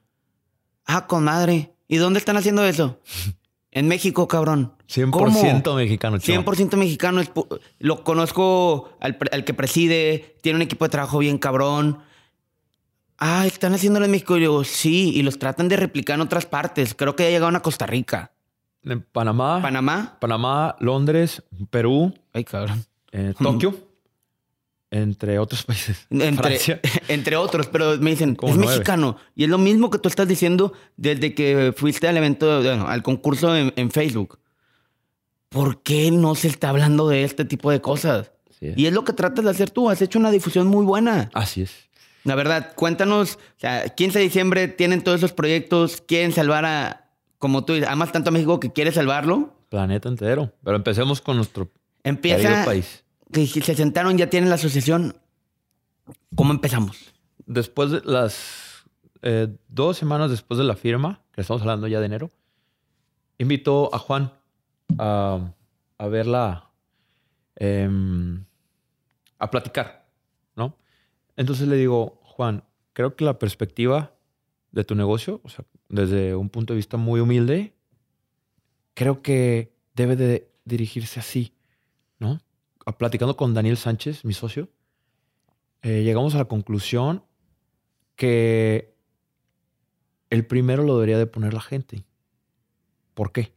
Ah, 0.85 1.07
con 1.07 1.23
madre. 1.23 1.73
¿Y 1.87 1.97
dónde 1.97 2.19
están 2.19 2.37
haciendo 2.37 2.65
eso? 2.65 2.99
En 3.75 3.87
México, 3.87 4.27
cabrón. 4.27 4.75
100% 4.87 5.75
mexicano, 5.75 6.19
chaval. 6.19 6.45
100% 6.45 6.77
mexicano. 6.77 7.23
Lo 7.79 8.03
conozco 8.03 8.91
al, 8.99 9.17
al, 9.31 9.43
que 9.45 9.55
preside, 9.55 10.37
tiene 10.43 10.57
un 10.57 10.61
equipo 10.61 10.85
de 10.85 10.89
trabajo 10.89 11.17
bien 11.17 11.39
cabrón 11.39 11.97
ah, 13.23 13.47
están 13.47 13.73
haciéndolo 13.73 14.05
en 14.05 14.11
México. 14.11 14.37
Y 14.37 14.41
digo, 14.41 14.63
sí, 14.63 15.11
y 15.15 15.23
los 15.23 15.39
tratan 15.39 15.69
de 15.69 15.77
replicar 15.77 16.15
en 16.15 16.21
otras 16.21 16.45
partes. 16.45 16.93
Creo 16.93 17.15
que 17.15 17.23
ya 17.23 17.29
llegaron 17.29 17.55
a 17.55 17.61
Costa 17.61 17.85
Rica. 17.85 18.31
En 18.83 19.01
Panamá. 19.01 19.61
Panamá. 19.61 20.17
Panamá, 20.19 20.75
Londres, 20.79 21.41
Perú. 21.69 22.13
Ay, 22.33 22.43
cabrón. 22.43 22.85
Eh, 23.11 23.33
Tokio. 23.39 23.75
entre 24.91 25.39
otros 25.39 25.63
países. 25.63 26.05
Entre, 26.09 26.59
entre 27.07 27.35
otros, 27.37 27.67
pero 27.67 27.97
me 27.99 28.11
dicen, 28.11 28.37
es 28.41 28.57
mexicano. 28.57 29.17
Y 29.35 29.45
es 29.45 29.49
lo 29.49 29.57
mismo 29.57 29.89
que 29.89 29.99
tú 29.99 30.09
estás 30.09 30.27
diciendo 30.27 30.73
desde 30.97 31.33
que 31.33 31.73
fuiste 31.75 32.07
al 32.07 32.17
evento, 32.17 32.61
bueno, 32.61 32.87
al 32.87 33.03
concurso 33.03 33.55
en, 33.55 33.91
Facebook. 33.91 34.39
¿Por 35.49 35.81
qué 35.83 36.11
no 36.11 36.35
se 36.35 36.47
está 36.47 36.69
hablando 36.69 37.07
de 37.07 37.23
este 37.23 37.45
tipo 37.45 37.71
de 37.71 37.79
cosas? 37.79 38.31
Y 38.59 38.85
es 38.85 38.93
lo 38.93 39.03
que 39.03 39.13
tratas 39.13 39.43
de 39.45 39.51
hacer 39.51 39.69
tú. 39.69 39.89
Has 39.89 40.01
hecho 40.01 40.17
una 40.17 40.31
difusión 40.31 40.67
muy 40.67 40.85
buena. 40.85 41.29
Así 41.33 41.61
es. 41.61 41.89
La 42.23 42.35
verdad, 42.35 42.73
cuéntanos, 42.75 43.35
o 43.35 43.59
sea, 43.59 43.89
15 43.89 44.19
de 44.19 44.23
diciembre 44.23 44.67
tienen 44.67 45.03
todos 45.03 45.19
esos 45.19 45.33
proyectos, 45.33 46.01
quieren 46.01 46.31
salvar 46.31 46.65
a, 46.65 47.09
como 47.37 47.65
tú 47.65 47.73
amas 47.87 48.11
tanto 48.11 48.29
a 48.29 48.31
México 48.31 48.59
que 48.59 48.71
quieres 48.71 48.95
salvarlo. 48.95 49.53
Planeta 49.69 50.07
entero. 50.07 50.53
Pero 50.63 50.77
empecemos 50.77 51.19
con 51.19 51.35
nuestro 51.35 51.69
Empieza, 52.03 52.63
país. 52.63 53.03
Que 53.31 53.45
se 53.47 53.75
sentaron, 53.75 54.17
ya 54.17 54.29
tienen 54.29 54.49
la 54.49 54.55
asociación. 54.55 55.15
¿Cómo 56.35 56.53
empezamos? 56.53 57.13
Después 57.45 57.91
de 57.91 58.01
las 58.05 58.85
eh, 59.21 59.47
dos 59.67 59.97
semanas 59.97 60.29
después 60.29 60.57
de 60.57 60.63
la 60.63 60.75
firma, 60.75 61.21
que 61.33 61.41
estamos 61.41 61.61
hablando 61.61 61.87
ya 61.87 61.99
de 61.99 62.05
enero, 62.05 62.31
invitó 63.37 63.93
a 63.93 63.99
Juan 63.99 64.31
a, 64.97 65.39
a 65.97 66.07
verla, 66.07 66.69
em, 67.55 68.45
a 69.39 69.49
platicar 69.49 70.02
entonces 71.35 71.67
le 71.67 71.75
digo, 71.75 72.19
Juan, 72.23 72.63
creo 72.93 73.15
que 73.15 73.25
la 73.25 73.39
perspectiva 73.39 74.15
de 74.71 74.83
tu 74.83 74.95
negocio, 74.95 75.41
o 75.43 75.49
sea, 75.49 75.65
desde 75.89 76.35
un 76.35 76.49
punto 76.49 76.73
de 76.73 76.77
vista 76.77 76.97
muy 76.97 77.19
humilde, 77.19 77.73
creo 78.93 79.21
que 79.21 79.75
debe 79.95 80.15
de 80.15 80.51
dirigirse 80.65 81.19
así, 81.19 81.53
¿no? 82.19 82.39
Platicando 82.97 83.37
con 83.37 83.53
Daniel 83.53 83.77
Sánchez, 83.77 84.25
mi 84.25 84.33
socio, 84.33 84.69
eh, 85.81 86.03
llegamos 86.03 86.35
a 86.35 86.39
la 86.39 86.45
conclusión 86.45 87.23
que 88.15 88.95
el 90.29 90.45
primero 90.45 90.83
lo 90.83 90.95
debería 90.95 91.17
de 91.17 91.27
poner 91.27 91.53
la 91.53 91.61
gente. 91.61 92.03
¿Por 93.13 93.31
qué? 93.31 93.53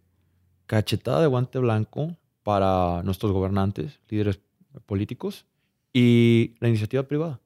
Cachetada 0.66 1.20
de 1.20 1.26
guante 1.26 1.58
blanco 1.58 2.16
para 2.42 3.02
nuestros 3.02 3.32
gobernantes, 3.32 4.00
líderes 4.08 4.40
políticos 4.84 5.46
y 5.92 6.54
la 6.60 6.68
iniciativa 6.68 7.04
privada 7.04 7.40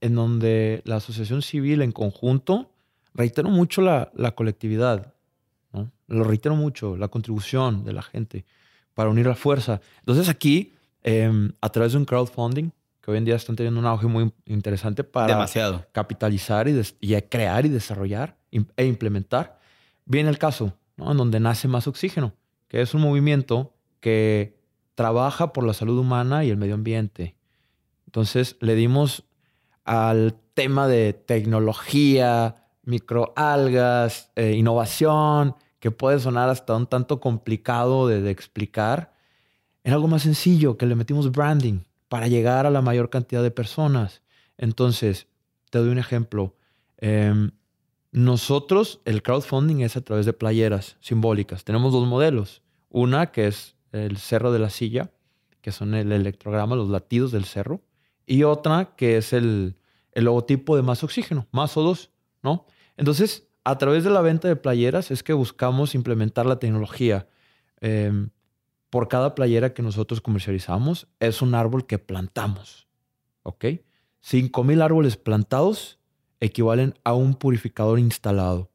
en 0.00 0.14
donde 0.14 0.82
la 0.84 0.96
asociación 0.96 1.42
civil 1.42 1.82
en 1.82 1.92
conjunto, 1.92 2.70
reitero 3.14 3.50
mucho 3.50 3.82
la, 3.82 4.10
colectividad, 4.34 5.14
¿no? 5.72 5.90
lo 6.06 6.24
reitero 6.24 6.54
mucho, 6.56 6.96
la 6.96 7.08
contribución 7.08 7.84
de 7.84 7.92
la 7.92 8.02
gente 8.02 8.44
para 8.94 9.10
unir 9.10 9.26
la 9.26 9.34
fuerza. 9.34 9.80
Entonces 10.00 10.28
aquí, 10.28 10.72
em, 11.02 11.52
a 11.60 11.68
través 11.68 11.92
de 11.92 11.98
un 11.98 12.04
crowdfunding, 12.04 12.70
que 13.00 13.10
hoy 13.10 13.18
en 13.18 13.24
día 13.24 13.36
están 13.36 13.56
teniendo 13.56 13.80
un 13.80 13.86
auge 13.86 14.06
muy 14.06 14.32
interesante 14.46 15.04
para 15.04 15.28
Demasiado. 15.28 15.86
capitalizar 15.92 16.68
y, 16.68 16.80
y, 17.00 17.20
crear 17.22 17.64
y 17.64 17.68
desarrollar 17.68 18.36
e 18.76 18.84
implementar, 18.84 19.58
viene 20.04 20.30
el 20.30 20.38
caso, 20.38 20.74
¿no? 20.96 21.10
en 21.12 21.16
donde 21.16 21.40
nace 21.40 21.68
más 21.68 21.86
oxígeno, 21.86 22.34
que 22.68 22.80
es 22.80 22.94
un 22.94 23.02
movimiento 23.02 23.72
que 24.00 24.58
trabaja 24.94 25.52
por 25.52 25.64
la 25.64 25.74
salud 25.74 25.98
humana 25.98 26.44
y 26.44 26.50
el 26.50 26.56
medio 26.56 26.74
ambiente. 26.74 27.36
Entonces 28.06 28.56
le 28.60 28.74
dimos 28.74 29.27
al 29.88 30.38
tema 30.52 30.86
de 30.86 31.14
tecnología, 31.14 32.56
microalgas, 32.82 34.30
eh, 34.36 34.52
innovación, 34.52 35.54
que 35.80 35.90
puede 35.90 36.20
sonar 36.20 36.50
hasta 36.50 36.76
un 36.76 36.86
tanto 36.86 37.20
complicado 37.20 38.06
de, 38.06 38.30
explicar, 38.30 39.14
en 39.84 39.94
algo 39.94 40.06
más 40.06 40.24
sencillo, 40.24 40.76
que 40.76 40.84
le 40.84 40.94
metimos 40.94 41.32
branding 41.32 41.84
para 42.08 42.28
llegar 42.28 42.66
a 42.66 42.70
la 42.70 42.82
mayor 42.82 43.08
cantidad 43.08 43.42
de 43.42 43.50
personas. 43.50 44.20
Entonces, 44.58 45.26
te 45.70 45.78
doy 45.78 45.88
un 45.88 45.98
ejemplo. 45.98 46.54
Em, 46.98 47.52
nosotros, 48.12 49.00
el 49.06 49.22
crowdfunding 49.22 49.80
es 49.80 49.96
a 49.96 50.02
través 50.02 50.26
de 50.26 50.34
playeras 50.34 50.98
simbólicas. 51.00 51.64
Tenemos 51.64 51.94
dos 51.94 52.06
modelos. 52.06 52.60
Una 52.90 53.32
que 53.32 53.46
es 53.46 53.74
el 53.92 54.18
cerro 54.18 54.52
de 54.52 54.58
la 54.58 54.68
silla, 54.68 55.12
que 55.62 55.72
son 55.72 55.94
el 55.94 56.12
electrograma, 56.12 56.76
los 56.76 56.90
latidos 56.90 57.32
del 57.32 57.46
cerro 57.46 57.80
y 58.28 58.44
otra 58.44 58.94
que 58.94 59.16
es 59.16 59.32
el, 59.32 59.76
logotipo 60.14 60.76
de 60.76 60.82
más 60.82 61.02
oxígeno, 61.02 61.46
más 61.52 61.76
O2, 61.76 62.10
¿no? 62.42 62.66
Entonces, 62.96 63.48
a 63.64 63.78
través 63.78 64.04
de 64.04 64.10
la 64.10 64.20
venta 64.20 64.48
de 64.48 64.56
playeras 64.56 65.10
es 65.10 65.22
que 65.22 65.32
buscamos 65.32 65.94
implementar 65.94 66.44
la 66.44 66.58
tecnología. 66.58 67.28
Em, 67.80 68.30
por 68.90 69.08
cada 69.08 69.34
playera 69.34 69.74
que 69.74 69.82
nosotros 69.82 70.20
comercializamos 70.20 71.06
es 71.20 71.40
un 71.40 71.54
árbol 71.54 71.86
que 71.86 71.98
plantamos, 71.98 72.88
¿ok? 73.44 73.64
5.000 74.20 74.82
árboles 74.82 75.16
plantados 75.16 75.98
equivalen 76.40 76.94
a 77.04 77.14
un 77.14 77.34
purificador 77.34 77.98
instalado. 77.98 78.70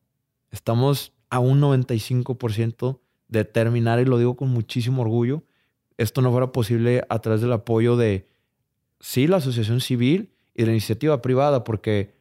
Estamos 0.50 1.14
a 1.30 1.40
un 1.40 1.60
95% 1.60 3.02
de 3.28 3.46
terminar, 3.46 4.00
y 4.00 4.06
lo 4.06 4.18
digo 4.18 4.36
con 4.36 4.50
muchísimo 4.50 5.02
orgullo, 5.02 5.44
esto 5.98 6.22
no 6.22 6.32
fuera 6.32 6.52
posible 6.52 7.04
a 7.10 7.20
través 7.20 7.42
del 7.42 7.52
apoyo 7.52 7.98
de 7.98 8.28
sí 9.04 9.28
la 9.28 9.38
asociación 9.38 9.82
civil 9.82 10.32
y 10.56 10.64
la 10.64 10.72
iniciativa 10.72 11.22
privada, 11.22 11.66
porque 11.66 12.14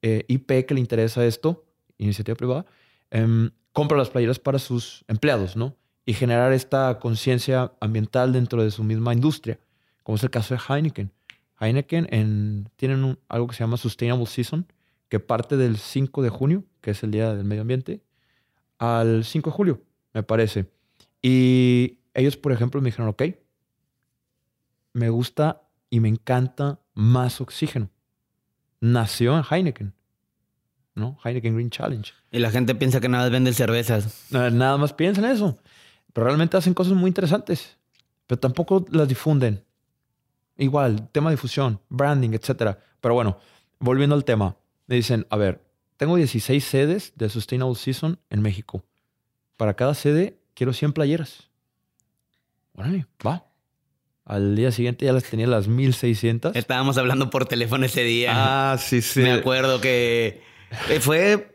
eh, 0.00 0.24
IP 0.28 0.64
que 0.64 0.74
le 0.74 0.80
interesa 0.80 1.26
esto, 1.26 1.64
iniciativa 1.98 2.36
privada, 2.36 2.66
em, 3.10 3.50
compra 3.72 3.98
las 3.98 4.10
playeras 4.10 4.38
para 4.38 4.60
sus 4.60 5.04
empleados, 5.08 5.56
¿no? 5.56 5.74
Y 6.06 6.14
generar 6.14 6.52
esta 6.52 7.00
conciencia 7.00 7.72
ambiental 7.80 8.32
dentro 8.32 8.62
de 8.62 8.70
su 8.70 8.84
misma 8.84 9.12
industria, 9.12 9.58
como 10.04 10.16
es 10.16 10.22
el 10.22 10.30
caso 10.30 10.54
de 10.54 10.60
Heineken. 10.68 11.10
Heineken 11.58 12.06
en, 12.10 12.68
tienen 12.76 13.18
algo 13.28 13.48
que 13.48 13.56
se 13.56 13.64
llama 13.64 13.76
Sustainable 13.76 14.26
Season, 14.26 14.66
que 15.08 15.18
parte 15.18 15.56
del 15.56 15.78
5 15.78 16.22
de 16.22 16.28
junio, 16.28 16.64
que 16.80 16.92
es 16.92 17.02
el 17.02 17.10
Día 17.10 17.34
del 17.34 17.44
Medio 17.44 17.62
Ambiente, 17.62 18.02
al 18.78 19.24
5 19.24 19.50
de 19.50 19.56
julio, 19.56 19.82
me 20.14 20.22
parece. 20.22 20.70
Y 21.22 21.98
ellos, 22.14 22.36
por 22.36 22.52
ejemplo, 22.52 22.80
me 22.80 22.90
dijeron, 22.90 23.08
ok, 23.08 23.22
me 24.92 25.10
gusta 25.10 25.62
y 25.90 26.00
me 26.00 26.08
encanta 26.08 26.80
más 26.94 27.40
oxígeno. 27.40 27.90
Nació 28.80 29.36
en 29.36 29.44
Heineken, 29.48 29.94
¿no? 30.94 31.18
Heineken 31.22 31.54
Green 31.54 31.70
Challenge. 31.70 32.12
Y 32.30 32.38
la 32.38 32.50
gente 32.50 32.74
piensa 32.74 33.00
que 33.00 33.08
nada 33.08 33.24
más 33.24 33.32
venden 33.32 33.52
cervezas. 33.52 34.28
Nada 34.30 34.78
más 34.78 34.92
piensan 34.92 35.24
eso. 35.26 35.58
Pero 36.12 36.26
realmente 36.26 36.56
hacen 36.56 36.72
cosas 36.72 36.94
muy 36.94 37.08
interesantes. 37.08 37.76
Pero 38.26 38.38
tampoco 38.38 38.86
las 38.90 39.08
difunden. 39.08 39.64
Igual, 40.56 41.08
tema 41.10 41.30
de 41.30 41.36
difusión, 41.36 41.80
branding, 41.88 42.30
etc. 42.30 42.76
Pero 43.00 43.14
bueno, 43.14 43.38
volviendo 43.80 44.14
al 44.14 44.24
tema. 44.24 44.56
Me 44.86 44.96
dicen, 44.96 45.26
a 45.30 45.36
ver, 45.36 45.62
tengo 45.96 46.16
16 46.16 46.64
sedes 46.64 47.12
de 47.16 47.28
Sustainable 47.28 47.74
Season 47.74 48.18
en 48.30 48.40
México. 48.42 48.84
Para 49.56 49.74
cada 49.74 49.94
sede 49.94 50.40
quiero 50.54 50.72
100 50.72 50.92
playeras. 50.92 51.50
Órale, 52.74 53.06
va. 53.26 53.49
Al 54.24 54.54
día 54.54 54.70
siguiente 54.70 55.06
ya 55.06 55.12
las 55.12 55.24
tenía 55.24 55.46
las 55.46 55.66
1600. 55.68 56.54
Estábamos 56.54 56.98
hablando 56.98 57.30
por 57.30 57.46
teléfono 57.46 57.86
ese 57.86 58.02
día. 58.04 58.32
Ah, 58.34 58.78
sí, 58.78 59.02
sí. 59.02 59.20
Me 59.20 59.32
acuerdo 59.32 59.80
que 59.80 60.42
fue 61.00 61.50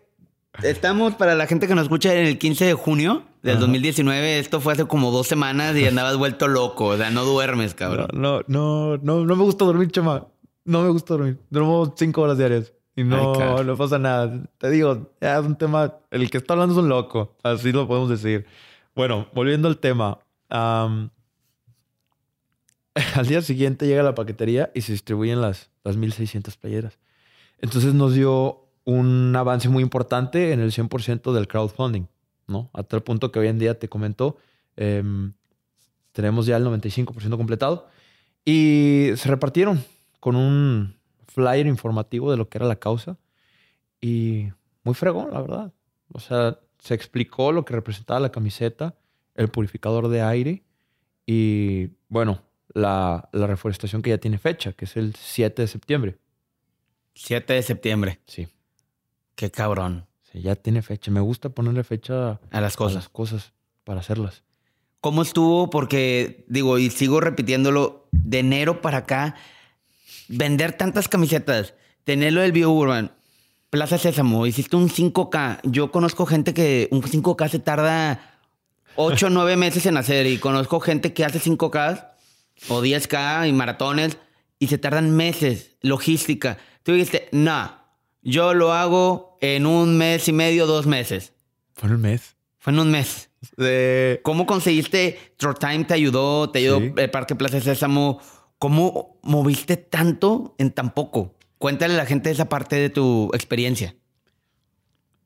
Estamos, 0.64 1.16
para 1.16 1.36
la 1.36 1.48
gente 1.48 1.68
que 1.68 1.76
nos 1.76 1.84
escucha, 1.84 2.14
en 2.14 2.26
el 2.26 2.38
15 2.38 2.66
de 2.66 2.74
junio 2.74 3.24
del 3.42 3.60
2019. 3.60 4.40
Esto 4.40 4.62
fue 4.62 4.74
hace 4.74 4.86
como 4.86 5.12
dos 5.12 5.28
semanas 5.28 5.76
y 5.76 5.86
andabas 5.86 6.18
vuelto 6.18 6.48
loco. 6.48 6.88
O 6.88 6.98
sea, 6.98 7.10
no 7.12 7.26
duermes, 7.26 7.74
cabrón. 7.74 8.08
No, 8.14 8.42
no, 8.48 8.98
no, 8.98 9.26
no 9.26 9.36
me 9.36 9.44
gusta 9.44 9.66
dormir, 9.66 9.92
chama. 9.92 10.28
No 10.64 10.82
me 10.82 10.90
gusta 10.90 11.16
dormir. 11.16 11.40
Duermo 11.50 11.94
cinco 11.98 12.22
horas 12.22 12.38
diarias. 12.38 12.74
Y 12.96 13.04
no, 13.04 13.64
no 13.64 13.76
pasa 13.76 14.00
nada. 14.00 14.42
Te 14.58 14.70
digo, 14.70 15.12
es 15.20 15.40
un 15.40 15.58
tema. 15.58 15.96
El 16.12 16.30
que 16.30 16.38
está 16.38 16.54
hablando 16.54 16.74
es 16.74 16.80
un 16.80 16.90
loco. 16.90 17.36
Así 17.44 17.72
lo 17.72 17.88
podemos 17.88 18.10
decir. 18.10 18.46
Bueno, 18.96 19.28
volviendo 19.34 19.68
al 19.68 19.78
tema. 19.78 20.20
al 23.16 23.28
día 23.28 23.42
siguiente 23.42 23.88
llega 23.88 24.04
la 24.04 24.16
paquetería 24.16 24.72
y 24.74 24.82
se 24.82 24.94
distribuyen 24.94 25.42
las, 25.42 25.70
las 25.84 25.98
1600 25.98 26.58
playeras. 26.58 26.98
Entonces 27.60 27.94
nos 27.94 28.14
dio 28.14 28.66
un 28.86 29.36
avance 29.36 29.68
muy 29.70 29.84
importante 29.84 30.54
en 30.54 30.60
el 30.60 30.72
100% 30.72 31.34
del 31.34 31.48
crowdfunding, 31.48 32.08
¿no? 32.48 32.70
A 32.74 32.84
tal 32.84 33.04
punto 33.04 33.32
que 33.32 33.40
hoy 33.40 33.48
en 33.48 33.60
día 33.60 33.80
te 33.80 33.90
comento, 33.90 34.38
em, 34.78 35.34
tenemos 36.12 36.46
ya 36.46 36.58
el 36.58 36.64
95% 36.64 37.38
completado 37.38 37.88
y 38.46 39.10
se 39.16 39.28
repartieron 39.30 39.84
con 40.20 40.36
un 40.36 40.96
flyer 41.28 41.68
informativo 41.68 42.32
de 42.32 42.38
lo 42.38 42.48
que 42.48 42.58
era 42.58 42.68
la 42.68 42.78
causa 42.78 43.18
y 44.00 44.50
muy 44.84 44.94
fregón, 44.94 45.32
la 45.32 45.42
verdad. 45.42 45.74
O 46.14 46.20
sea, 46.20 46.60
se 46.78 46.94
explicó 46.94 47.52
lo 47.52 47.66
que 47.66 47.74
representaba 47.74 48.20
la 48.20 48.32
camiseta, 48.32 48.96
el 49.34 49.50
purificador 49.50 50.08
de 50.08 50.22
aire 50.22 50.64
y, 51.26 51.90
bueno, 52.08 52.45
la, 52.76 53.30
la 53.32 53.48
reforestación 53.48 54.04
que 54.04 54.12
ya 54.12 54.20
tiene 54.20 54.38
fecha, 54.38 54.74
que 54.74 54.86
es 54.86 54.96
el 54.98 55.16
7 55.16 55.64
de 55.64 55.68
septiembre. 55.68 56.18
7 57.16 57.54
de 57.54 57.64
septiembre. 57.64 58.20
Sí. 58.28 58.48
Qué 59.36 59.50
cabrón. 59.50 60.06
Sí, 60.32 60.42
ya 60.42 60.56
tiene 60.56 60.82
fecha. 60.82 61.10
Me 61.10 61.22
gusta 61.22 61.50
ponerle 61.50 61.84
fecha 61.84 62.40
a 62.52 62.62
las 62.62 62.76
cosas. 62.76 62.96
A 62.96 63.00
las 63.00 63.10
cosas 63.10 63.54
para 63.86 64.02
hacerlas. 64.02 64.44
¿Cómo 65.00 65.22
estuvo? 65.22 65.70
Porque, 65.70 66.46
digo, 66.48 66.78
y 66.78 66.90
sigo 66.90 67.22
repitiéndolo, 67.22 68.08
de 68.12 68.40
enero 68.40 68.82
para 68.82 69.00
acá, 69.00 69.36
vender 70.28 70.74
tantas 70.74 71.08
camisetas, 71.08 71.76
tenerlo 72.04 72.42
del 72.42 72.52
Bio 72.52 72.72
Urban, 72.72 73.12
Plaza 73.70 73.98
Sésamo, 73.98 74.48
hiciste 74.48 74.76
un 74.76 74.90
5K. 74.90 75.60
Yo 75.64 75.92
conozco 75.92 76.26
gente 76.26 76.54
que 76.54 76.90
un 76.92 77.02
5K 77.02 77.50
se 77.50 77.60
tarda 77.60 78.40
8 78.96 79.28
o 79.28 79.30
9 79.30 79.56
meses 79.58 79.86
en 79.86 79.96
hacer 79.96 80.26
y 80.26 80.40
conozco 80.40 80.80
gente 80.80 81.14
que 81.14 81.24
hace 81.24 81.40
5K 81.40 82.15
o 82.70 82.82
10K 82.82 83.48
y 83.50 83.54
maratones 83.54 84.18
y 84.60 84.68
se 84.68 84.78
tardan 84.78 85.16
meses, 85.16 85.78
logística. 85.82 86.58
Tú 86.84 86.94
dijiste, 86.94 87.30
no, 87.32 87.72
yo 88.22 88.54
lo 88.54 88.74
hago 88.74 89.38
en 89.42 89.66
un 89.66 89.98
mes 89.98 90.28
y 90.28 90.34
medio, 90.34 90.66
dos 90.66 90.88
meses. 90.88 91.34
¿Fue 91.74 91.90
en 91.90 91.96
un 91.96 92.02
mes? 92.02 92.36
Fue 92.58 92.74
en 92.74 92.80
un 92.80 92.92
mes. 92.92 93.30
¿Cómo 94.24 94.46
conseguiste? 94.46 95.20
Time 95.60 95.86
te 95.86 95.94
ayudó, 95.94 96.50
te 96.50 96.60
ayudó 96.60 96.78
el 96.78 97.12
Parque 97.12 97.36
Plaza 97.36 97.60
Sésamo. 97.60 98.20
¿Cómo 98.58 99.20
moviste 99.22 99.78
tanto 99.78 100.56
en 100.58 100.72
tan 100.72 100.94
poco? 100.94 101.36
Cuéntale 101.58 101.94
a 101.94 101.98
la 101.98 102.06
gente 102.06 102.32
esa 102.32 102.50
parte 102.50 102.78
de 102.78 102.90
tu 102.90 103.30
experiencia. 103.34 103.96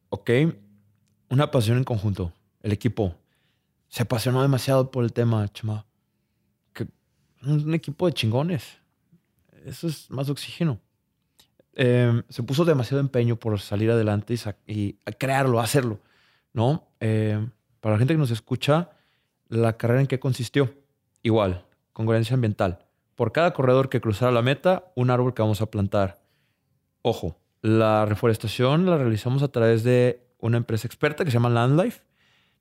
Ok, 0.09 0.31
una 1.29 1.51
pasión 1.51 1.77
en 1.77 1.83
conjunto. 1.83 2.33
El 2.61 2.71
equipo 2.71 3.15
se 3.87 4.03
apasionó 4.03 4.41
demasiado 4.41 4.91
por 4.91 5.03
el 5.03 5.13
tema, 5.13 5.47
chama. 5.53 5.85
Un 7.43 7.73
equipo 7.73 8.05
de 8.05 8.13
chingones. 8.13 8.77
Eso 9.65 9.87
es 9.87 10.09
más 10.09 10.29
oxígeno. 10.29 10.79
Em, 11.73 12.23
se 12.27 12.43
puso 12.43 12.65
demasiado 12.65 12.99
empeño 12.99 13.37
por 13.37 13.59
salir 13.59 13.89
adelante 13.91 14.35
y, 14.67 14.93
crearlo, 15.17 15.59
hacerlo, 15.59 15.99
¿no? 16.53 16.87
Em, 16.99 17.51
para 17.79 17.95
la 17.95 17.99
gente 17.99 18.13
que 18.13 18.17
nos 18.17 18.31
escucha, 18.31 18.89
la 19.47 19.77
carrera 19.77 20.01
en 20.01 20.07
qué 20.07 20.19
consistió? 20.19 20.73
Igual, 21.23 21.65
congruencia 21.93 22.33
ambiental. 22.33 22.85
Por 23.15 23.31
cada 23.31 23.53
corredor 23.53 23.89
que 23.89 24.01
cruzara 24.01 24.31
la 24.31 24.41
meta, 24.41 24.91
un 24.95 25.09
árbol 25.09 25.33
que 25.33 25.41
vamos 25.41 25.61
a 25.61 25.67
plantar. 25.67 26.21
Ojo, 27.01 27.39
la 27.61 28.05
reforestación 28.05 28.85
la 28.85 28.97
realizamos 28.97 29.43
a 29.43 29.49
través 29.49 29.83
de 29.83 30.27
una 30.39 30.57
empresa 30.57 30.87
experta 30.87 31.23
que 31.23 31.31
se 31.31 31.35
llama 31.35 31.49
Landlife. 31.49 32.01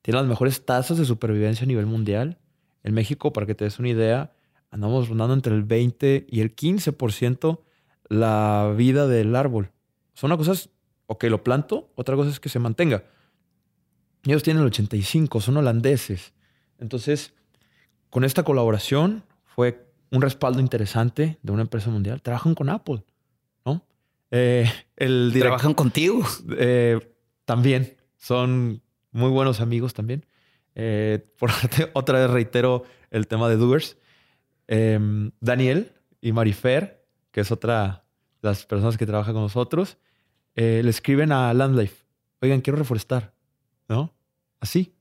Tiene 0.02 0.20
las 0.20 0.28
mejores 0.28 0.64
tasas 0.64 0.98
de 0.98 1.04
supervivencia 1.04 1.64
a 1.64 1.66
nivel 1.66 1.86
mundial. 1.86 2.38
En 2.82 2.94
México, 2.94 3.32
para 3.32 3.46
que 3.46 3.54
te 3.54 3.64
des 3.64 3.78
una 3.78 3.88
idea, 3.88 4.32
andamos 4.70 5.08
rondando 5.08 5.34
entre 5.34 5.54
el 5.54 5.62
20 5.62 6.26
y 6.28 6.40
el 6.40 6.54
15% 6.54 7.60
la 8.08 8.74
vida 8.76 9.06
del 9.06 9.36
árbol. 9.36 9.70
Son 10.14 10.30
una 10.30 10.36
cosa, 10.36 10.54
ok, 11.06 11.24
lo 11.24 11.42
planto, 11.44 11.90
otra 11.94 12.16
cosa 12.16 12.30
es 12.30 12.40
que 12.40 12.48
se 12.48 12.58
mantenga. 12.58 13.04
Ellos 14.24 14.42
tienen 14.42 14.62
el 14.62 14.68
85, 14.68 15.40
son 15.40 15.58
holandeses. 15.58 16.32
Entonces, 16.78 17.32
con 18.10 18.24
esta 18.24 18.42
colaboración 18.42 19.24
fue 19.44 19.86
un 20.10 20.22
respaldo 20.22 20.60
interesante 20.60 21.38
de 21.42 21.52
una 21.52 21.62
empresa 21.62 21.90
mundial. 21.90 22.22
Trabajan 22.22 22.54
con 22.54 22.68
Apple, 22.68 23.04
¿no? 23.64 23.84
Eh, 24.30 24.70
el 24.96 25.32
¿Trabajan 25.38 25.74
contigo? 25.74 26.24
Eh, 26.58 26.98
también. 27.44 27.96
Son 28.16 28.82
muy 29.12 29.30
buenos 29.30 29.60
amigos 29.60 29.94
también. 29.94 30.26
Eh, 30.74 31.24
por 31.38 31.50
otra 31.92 32.20
vez 32.20 32.30
reitero 32.30 32.84
el 33.10 33.26
tema 33.26 33.48
de 33.48 33.56
Doers. 33.56 33.96
Em, 34.68 35.32
Daniel 35.40 35.92
y 36.20 36.32
Marifer 36.32 36.98
que 37.38 37.42
es 37.42 37.52
otra 37.52 38.04
de 38.42 38.48
las 38.48 38.66
personas 38.66 38.96
que 38.96 39.06
trabaja 39.06 39.32
con 39.32 39.42
nosotros, 39.42 39.98
eh, 40.54 40.80
le 40.82 40.90
escriben 40.90 41.32
a 41.32 41.52
Landlife, 41.54 42.04
oigan, 42.40 42.60
quiero 42.60 42.78
reforestar, 42.78 43.32
¿no? 43.88 44.12
Así. 44.60 44.94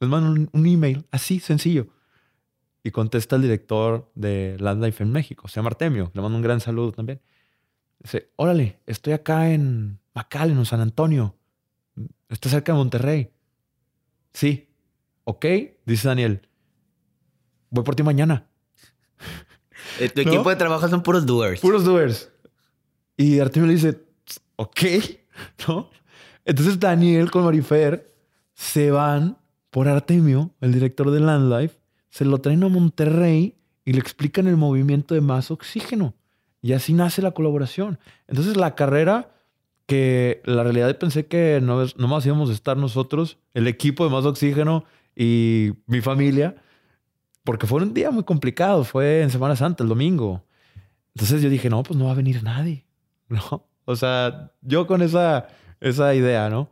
Les 0.00 0.10
mandan 0.10 0.48
un, 0.52 0.66
email, 0.66 1.06
así, 1.10 1.40
sencillo. 1.40 1.88
Y 2.82 2.90
contesta 2.90 3.36
el 3.36 3.42
director 3.42 4.10
de 4.14 4.56
Landlife 4.58 5.02
en 5.02 5.12
México, 5.12 5.48
se 5.48 5.56
llama 5.56 5.68
Artemio, 5.68 6.10
le 6.14 6.22
mando 6.22 6.36
un 6.36 6.42
gran 6.42 6.60
saludo 6.60 6.92
también. 6.92 7.20
Dice, 7.98 8.30
órale, 8.36 8.80
estoy 8.86 9.14
acá 9.14 9.50
en 9.50 9.98
McAllen, 10.14 10.58
en 10.58 10.66
San 10.66 10.80
Antonio. 10.80 11.36
Está 12.28 12.48
cerca 12.48 12.72
de 12.72 12.78
Monterrey. 12.78 13.30
Sí. 14.32 14.68
Ok, 15.24 15.46
dice 15.86 16.08
Daniel. 16.08 16.48
Voy 17.70 17.84
por 17.84 17.94
ti 17.94 18.02
mañana. 18.02 18.46
Eh, 20.00 20.08
tu 20.08 20.22
equipo 20.22 20.48
de 20.50 20.56
trabajo 20.56 20.88
son 20.88 21.02
puros 21.02 21.26
doers. 21.26 21.60
Puros 21.60 21.84
doers. 21.84 22.30
Y 23.16 23.38
Artemio 23.38 23.68
le 23.68 23.74
dice, 23.74 24.00
ok, 24.56 24.80
¿no? 25.68 25.90
Entonces 26.44 26.78
Daniel 26.78 27.30
con 27.30 27.44
Marifer 27.44 28.12
se 28.54 28.90
van 28.90 29.38
por 29.70 29.88
Artemio, 29.88 30.50
el 30.60 30.72
director 30.72 31.10
de 31.10 31.20
Landlife, 31.20 31.76
se 32.10 32.24
lo 32.24 32.38
traen 32.38 32.62
a 32.62 32.68
Monterrey 32.68 33.56
y 33.84 33.92
le 33.92 33.98
explican 33.98 34.46
el 34.46 34.56
movimiento 34.56 35.14
de 35.14 35.20
más 35.20 35.50
oxígeno. 35.50 36.14
Y 36.62 36.72
así 36.72 36.92
nace 36.92 37.22
la 37.22 37.32
colaboración. 37.32 37.98
Entonces 38.28 38.56
la 38.56 38.74
carrera 38.74 39.30
que 39.86 40.40
la 40.44 40.62
realidad 40.62 40.96
pensé 40.98 41.26
que 41.26 41.60
no, 41.62 41.84
no 41.96 42.08
más 42.08 42.24
íbamos 42.24 42.50
a 42.50 42.52
estar 42.52 42.76
nosotros, 42.76 43.38
el 43.52 43.66
equipo 43.66 44.04
de 44.04 44.10
más 44.10 44.24
oxígeno 44.24 44.84
y 45.14 45.72
mi 45.86 46.00
familia, 46.00 46.56
porque 47.44 47.66
fue 47.66 47.82
un 47.82 47.94
día 47.94 48.10
muy 48.10 48.24
complicado, 48.24 48.84
fue 48.84 49.22
en 49.22 49.30
Semana 49.30 49.54
Santa, 49.54 49.82
el 49.84 49.88
domingo. 49.88 50.44
Entonces 51.14 51.42
yo 51.42 51.50
dije, 51.50 51.70
no, 51.70 51.82
pues 51.82 51.98
no 51.98 52.06
va 52.06 52.12
a 52.12 52.16
venir 52.16 52.42
nadie, 52.42 52.86
¿no? 53.28 53.66
O 53.84 53.96
sea, 53.96 54.52
yo 54.62 54.86
con 54.86 55.02
esa, 55.02 55.46
esa 55.80 56.14
idea, 56.14 56.48
¿no? 56.48 56.70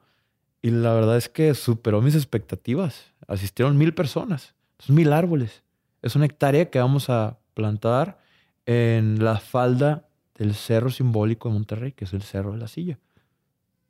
Y 0.62 0.70
la 0.70 0.94
verdad 0.94 1.16
es 1.16 1.28
que 1.28 1.54
superó 1.54 2.00
mis 2.00 2.14
expectativas. 2.14 3.12
Asistieron 3.28 3.76
mil 3.76 3.94
personas, 3.94 4.54
mil 4.88 5.12
árboles. 5.12 5.62
Es 6.00 6.16
una 6.16 6.24
hectárea 6.24 6.70
que 6.70 6.78
vamos 6.78 7.10
a 7.10 7.38
plantar 7.54 8.18
en 8.64 9.22
la 9.22 9.38
falda 9.38 10.08
del 10.36 10.54
cerro 10.54 10.90
simbólico 10.90 11.48
de 11.48 11.54
Monterrey, 11.54 11.92
que 11.92 12.04
es 12.04 12.12
el 12.12 12.22
Cerro 12.22 12.52
de 12.52 12.58
la 12.58 12.68
Silla. 12.68 12.98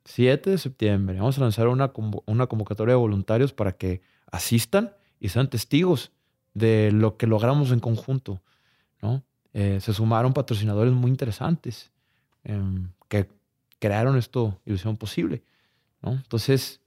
7 0.05 0.51
de 0.51 0.59
septiembre. 0.59 1.19
Vamos 1.19 1.39
a 1.39 1.43
lanzar 1.43 1.69
una, 1.69 1.93
una 2.27 2.47
convocatoria 2.49 2.95
de 2.95 3.01
voluntarios 3.01 3.53
para 3.53 3.73
que 3.73 4.03
asistan 4.31 4.95
y 5.21 5.29
sean 5.29 5.49
testigos 5.49 6.11
de 6.55 6.91
lo 6.93 7.17
que 7.17 7.27
logramos 7.27 7.71
en 7.71 7.81
conjunto. 7.81 8.43
¿no? 9.01 9.23
Eh, 9.53 9.79
se 9.81 9.93
sumaron 9.93 10.33
patrocinadores 10.33 10.93
muy 10.93 11.11
interesantes 11.11 11.91
em, 12.45 12.89
que 13.09 13.29
crearon 13.79 14.17
esto 14.17 14.61
ilusión 14.65 14.97
posible. 14.97 15.43
¿no? 16.03 16.13
Entonces, 16.13 16.81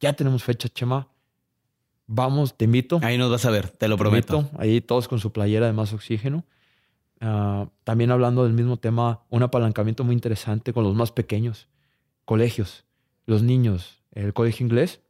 ya 0.00 0.12
tenemos 0.12 0.42
fecha, 0.42 0.68
Chema. 0.68 1.08
Vamos, 2.06 2.56
te 2.56 2.66
invito. 2.66 3.00
Ahí 3.02 3.16
nos 3.16 3.30
vas 3.30 3.46
a 3.46 3.50
ver, 3.50 3.70
te 3.70 3.88
lo 3.88 3.96
prometo. 3.96 4.50
ahí 4.58 4.80
todos 4.80 5.08
con 5.08 5.18
su 5.20 5.32
playera 5.32 5.66
de 5.66 5.72
más 5.72 5.92
oxígeno. 5.92 6.44
Ah, 7.20 7.70
también 7.84 8.10
hablando 8.10 8.44
del 8.44 8.52
mismo 8.52 8.76
tema, 8.76 9.22
un 9.30 9.42
apalancamiento 9.42 10.04
muy 10.04 10.14
interesante 10.14 10.74
con 10.74 10.84
los 10.84 10.94
más 10.94 11.12
pequeños, 11.12 11.68
colegios, 12.26 12.84
los 13.24 13.42
niños. 13.42 14.02
El 14.12 14.34
colegio 14.34 14.66
inglés 14.66 15.00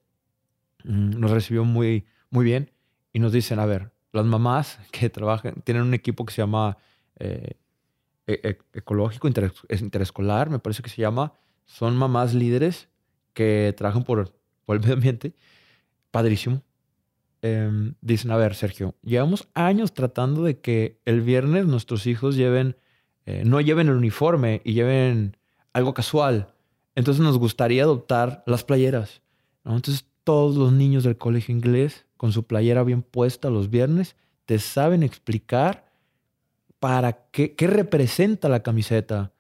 mm, 0.85 1.19
nos 1.19 1.33
recibió 1.33 1.65
muy, 1.65 2.07
muy 2.31 2.45
bien 2.45 2.71
y 3.15 3.21
nos 3.21 3.33
dicen, 3.33 3.61
a 3.61 3.65
ver, 3.65 3.93
las 4.13 4.27
mamás 4.27 4.79
que 4.91 5.09
trabajan, 5.09 5.55
tienen 5.65 5.85
un 5.85 5.95
equipo 5.95 6.27
que 6.27 6.35
se 6.35 6.43
llama 6.43 6.77
eh, 7.19 7.57
e-, 8.27 8.41
e-, 8.43 8.79
ecológico 8.79 9.29
interescolar, 9.29 10.51
me 10.51 10.59
parece 10.59 10.83
que 10.83 10.91
se 10.91 11.01
llama, 11.01 11.33
son 11.65 11.97
mamás 11.97 12.35
líderes 12.35 12.89
que 13.33 13.73
trabajan 13.77 14.03
por, 14.03 14.35
por 14.67 14.77
el 14.77 14.83
medio 14.83 14.95
ambiente, 14.95 15.33
padrísimo. 16.11 16.61
Em, 17.41 17.95
dicen, 18.01 18.31
a 18.31 18.37
ver, 18.37 18.55
Sergio, 18.55 18.95
llevamos 19.03 19.47
años 19.55 19.95
tratando 19.95 20.43
de 20.43 20.59
que 20.59 20.99
el 21.05 21.21
viernes 21.21 21.67
nuestros 21.67 22.07
hijos 22.07 22.37
lleven, 22.37 22.77
eh, 23.27 23.45
no 23.45 23.61
lleven 23.61 23.89
el 23.89 23.95
uniforme 23.95 24.61
y 24.65 24.73
lleven 24.73 25.37
algo 25.73 25.95
casual. 25.95 26.55
Entonces 26.97 27.23
nos 27.23 27.39
gustaría 27.39 27.85
adoptar 27.85 28.43
las 28.47 28.65
playeras. 28.65 29.23
Entonces 29.65 30.07
todos 30.25 30.57
los 30.57 30.73
niños 30.73 31.05
del 31.05 31.19
colegio 31.19 31.55
inglés 31.55 32.07
con 32.25 32.33
su 32.33 32.47
playera 32.47 32.83
bien 32.85 33.03
puesta 33.03 33.51
los 33.51 33.69
viernes 33.69 34.17
te 34.47 34.59
saben 34.59 35.03
explicar 35.03 35.93
para 36.81 37.29
qué, 37.31 37.55
qué 37.55 37.67
representa 37.67 38.49
la 38.49 38.63
camiseta. 38.63 39.35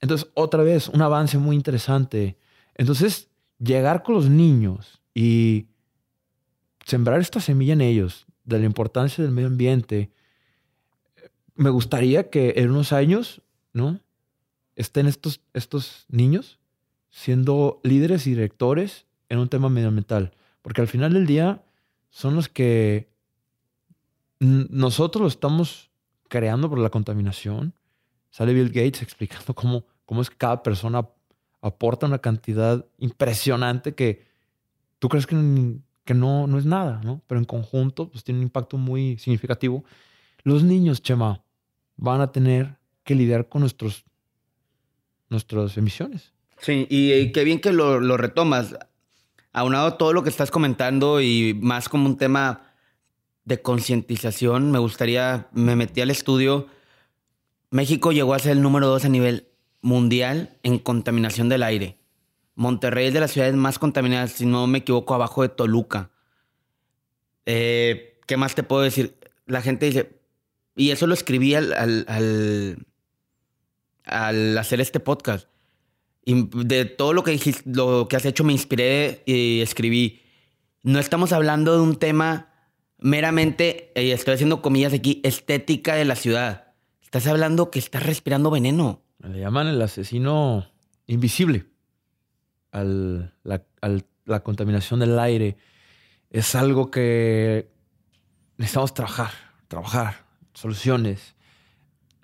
Entonces, 0.00 0.28
otra 0.34 0.64
vez, 0.64 0.88
un 0.88 1.02
avance 1.02 1.38
muy 1.38 1.54
interesante. 1.54 2.36
Entonces, 2.74 3.28
llegar 3.60 4.02
con 4.02 4.16
los 4.16 4.28
niños 4.28 5.00
y 5.14 5.66
sembrar 6.84 7.20
esta 7.20 7.38
semilla 7.38 7.74
en 7.74 7.80
ellos 7.80 8.26
de 8.42 8.58
la 8.58 8.66
importancia 8.66 9.22
del 9.22 9.32
medio 9.32 9.46
ambiente, 9.46 10.10
me 11.54 11.70
gustaría 11.70 12.28
que 12.28 12.54
en 12.56 12.72
unos 12.72 12.92
años, 12.92 13.40
¿no? 13.72 14.00
Estén 14.74 15.06
estos, 15.06 15.42
estos 15.54 16.06
niños 16.08 16.58
siendo 17.08 17.78
líderes 17.84 18.26
y 18.26 18.30
directores 18.30 19.06
en 19.28 19.38
un 19.38 19.48
tema 19.48 19.68
medioambiental. 19.68 20.32
Porque 20.60 20.80
al 20.80 20.88
final 20.88 21.12
del 21.12 21.26
día 21.26 21.62
son 22.16 22.34
los 22.34 22.48
que 22.48 23.10
nosotros 24.38 25.20
lo 25.20 25.28
estamos 25.28 25.90
creando 26.28 26.70
por 26.70 26.78
la 26.78 26.88
contaminación. 26.88 27.74
Sale 28.30 28.54
Bill 28.54 28.68
Gates 28.68 29.02
explicando 29.02 29.52
cómo, 29.54 29.84
cómo 30.06 30.22
es 30.22 30.30
que 30.30 30.36
cada 30.38 30.62
persona 30.62 31.06
aporta 31.60 32.06
una 32.06 32.18
cantidad 32.18 32.86
impresionante 32.96 33.94
que 33.94 34.24
tú 34.98 35.10
crees 35.10 35.26
que, 35.26 35.36
que 36.06 36.14
no, 36.14 36.46
no 36.46 36.58
es 36.58 36.64
nada, 36.64 37.02
¿no? 37.04 37.20
Pero 37.26 37.38
en 37.38 37.44
conjunto 37.44 38.08
pues, 38.08 38.24
tiene 38.24 38.38
un 38.38 38.44
impacto 38.44 38.78
muy 38.78 39.18
significativo. 39.18 39.84
Los 40.42 40.62
niños, 40.62 41.02
Chema, 41.02 41.44
van 41.98 42.22
a 42.22 42.32
tener 42.32 42.78
que 43.04 43.14
lidiar 43.14 43.50
con 43.50 43.60
nuestros, 43.60 44.06
nuestras 45.28 45.76
emisiones. 45.76 46.32
Sí, 46.62 46.86
y, 46.88 47.30
qué 47.32 47.44
bien 47.44 47.60
que 47.60 47.74
lo, 47.74 48.00
lo 48.00 48.16
retomas. 48.16 48.74
Aunado 49.56 49.86
a 49.86 49.96
todo 49.96 50.12
lo 50.12 50.22
que 50.22 50.28
estás 50.28 50.50
comentando 50.50 51.22
y 51.22 51.54
más 51.54 51.88
como 51.88 52.04
un 52.04 52.18
tema 52.18 52.74
de 53.46 53.62
concientización, 53.62 54.70
me 54.70 54.78
gustaría, 54.78 55.48
me 55.52 55.76
metí 55.76 56.02
al 56.02 56.10
estudio. 56.10 56.66
México 57.70 58.12
llegó 58.12 58.34
a 58.34 58.38
ser 58.38 58.52
el 58.52 58.60
número 58.60 58.86
dos 58.86 59.06
a 59.06 59.08
nivel 59.08 59.48
mundial 59.80 60.58
en 60.62 60.78
contaminación 60.78 61.48
del 61.48 61.62
aire. 61.62 61.96
Monterrey 62.54 63.06
es 63.06 63.14
de 63.14 63.20
las 63.20 63.30
ciudades 63.30 63.54
más 63.54 63.78
contaminadas, 63.78 64.32
si 64.32 64.44
no 64.44 64.66
me 64.66 64.78
equivoco, 64.78 65.14
abajo 65.14 65.40
de 65.40 65.48
Toluca. 65.48 66.10
Eh, 67.46 68.20
¿Qué 68.26 68.36
más 68.36 68.54
te 68.54 68.62
puedo 68.62 68.82
decir? 68.82 69.16
La 69.46 69.62
gente 69.62 69.86
dice, 69.86 70.20
y 70.74 70.90
eso 70.90 71.06
lo 71.06 71.14
escribí 71.14 71.54
al, 71.54 71.72
al, 71.72 72.86
al, 74.04 74.58
hacer 74.58 74.82
este 74.82 75.00
podcast. 75.00 75.48
De 76.26 76.84
todo 76.86 77.12
lo 77.12 77.22
que, 77.22 77.38
lo 77.66 78.08
que 78.08 78.16
has 78.16 78.24
hecho 78.24 78.42
me 78.42 78.52
inspiré 78.52 79.22
y 79.26 79.60
escribí. 79.60 80.22
No 80.82 80.98
estamos 80.98 81.32
hablando 81.32 81.74
de 81.76 81.82
un 81.82 81.96
tema 81.96 82.52
meramente, 82.98 83.92
y 83.94 84.10
estoy 84.10 84.34
haciendo 84.34 84.60
comillas 84.60 84.92
aquí, 84.92 85.20
estética 85.22 85.94
de 85.94 86.04
la 86.04 86.16
ciudad. 86.16 86.74
Estás 87.02 87.28
hablando 87.28 87.70
que 87.70 87.78
estás 87.78 88.02
respirando 88.02 88.50
veneno. 88.50 89.02
Le 89.22 89.38
llaman 89.38 89.68
el 89.68 89.80
asesino 89.80 90.66
invisible 91.06 91.66
al, 92.72 93.32
la, 93.44 93.64
la 94.24 94.40
contaminación 94.42 95.00
del 95.00 95.18
aire. 95.18 95.56
Es 96.30 96.56
algo 96.56 96.90
que 96.90 97.70
necesitamos 98.56 98.94
trabajar, 98.94 99.30
trabajar, 99.68 100.26
soluciones. 100.54 101.36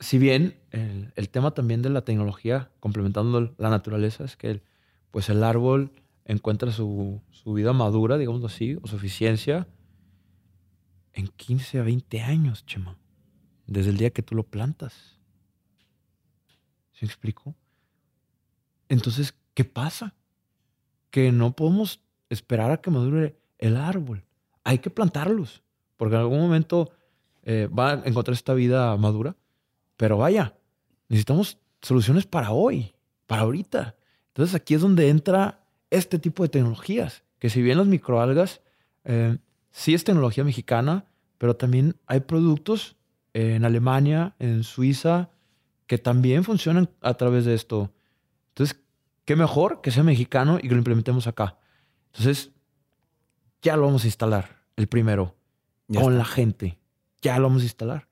Si 0.00 0.18
bien 0.18 0.61
el, 0.72 1.28
tema 1.28 1.52
también 1.52 1.82
de 1.82 1.90
la 1.90 2.02
tecnología, 2.02 2.70
complementando 2.80 3.54
la 3.58 3.70
naturaleza, 3.70 4.24
es 4.24 4.36
que 4.36 4.62
pues 5.10 5.28
el 5.28 5.44
árbol 5.44 5.92
encuentra 6.24 6.72
su, 6.72 7.20
vida 7.44 7.72
madura, 7.72 8.16
digamos 8.16 8.42
así, 8.44 8.78
o 8.80 8.86
su 8.86 8.96
eficiencia 8.96 9.68
en 11.12 11.28
15 11.28 11.78
a 11.78 11.82
20 11.82 12.22
años, 12.22 12.64
Chema. 12.64 12.96
Desde 13.66 13.90
el 13.90 13.98
día 13.98 14.10
que 14.10 14.22
tú 14.22 14.34
lo 14.34 14.44
plantas. 14.44 15.18
¿Se 16.92 17.04
me 17.04 17.08
explico? 17.08 17.54
Entonces, 18.88 19.34
¿qué 19.54 19.64
pasa? 19.64 20.14
Que 21.10 21.32
no 21.32 21.54
podemos 21.54 22.00
esperar 22.30 22.70
a 22.70 22.80
que 22.80 22.90
madure 22.90 23.38
el 23.58 23.76
árbol. 23.76 24.24
Hay 24.64 24.78
que 24.78 24.90
plantarlos. 24.90 25.62
Porque 25.98 26.14
en 26.14 26.22
algún 26.22 26.40
momento 26.40 26.90
eh, 27.42 27.68
va 27.68 27.92
a 27.92 28.02
encontrar 28.04 28.32
esta 28.32 28.54
vida 28.54 28.96
madura. 28.96 29.36
Pero 29.96 30.16
vaya, 30.16 30.54
necesitamos 31.12 31.58
soluciones 31.82 32.24
para 32.24 32.52
hoy, 32.52 32.94
para 33.26 33.42
ahorita. 33.42 33.96
Entonces 34.28 34.54
aquí 34.54 34.72
es 34.72 34.80
donde 34.80 35.10
entra 35.10 35.60
este 35.90 36.18
tipo 36.18 36.42
de 36.42 36.48
tecnologías. 36.48 37.22
Que 37.38 37.50
si 37.50 37.60
bien 37.60 37.76
las 37.76 37.86
microalgas 37.86 38.62
eh, 39.04 39.36
sí 39.70 39.92
es 39.92 40.04
tecnología 40.04 40.42
mexicana, 40.42 41.04
pero 41.36 41.54
también 41.54 41.96
hay 42.06 42.20
productos 42.20 42.96
en 43.34 43.66
Alemania, 43.66 44.34
en 44.38 44.64
Suiza, 44.64 45.28
que 45.86 45.98
también 45.98 46.44
funcionan 46.44 46.88
a 47.02 47.12
través 47.14 47.44
de 47.44 47.54
esto. 47.54 47.92
Entonces, 48.48 48.80
qué 49.26 49.36
mejor 49.36 49.82
que 49.82 49.90
sea 49.90 50.04
mexicano 50.04 50.58
y 50.62 50.62
que 50.62 50.74
lo 50.74 50.78
implementemos 50.78 51.26
acá. 51.26 51.58
Entonces, 52.06 52.52
ya 53.60 53.76
lo 53.76 53.82
vamos 53.82 54.04
a 54.04 54.06
instalar, 54.06 54.62
el 54.76 54.86
primero, 54.86 55.36
con 55.92 56.16
la 56.16 56.24
gente. 56.24 56.78
Ya 57.20 57.36
lo 57.36 57.48
vamos 57.48 57.62
a 57.62 57.66
instalar. 57.66 58.08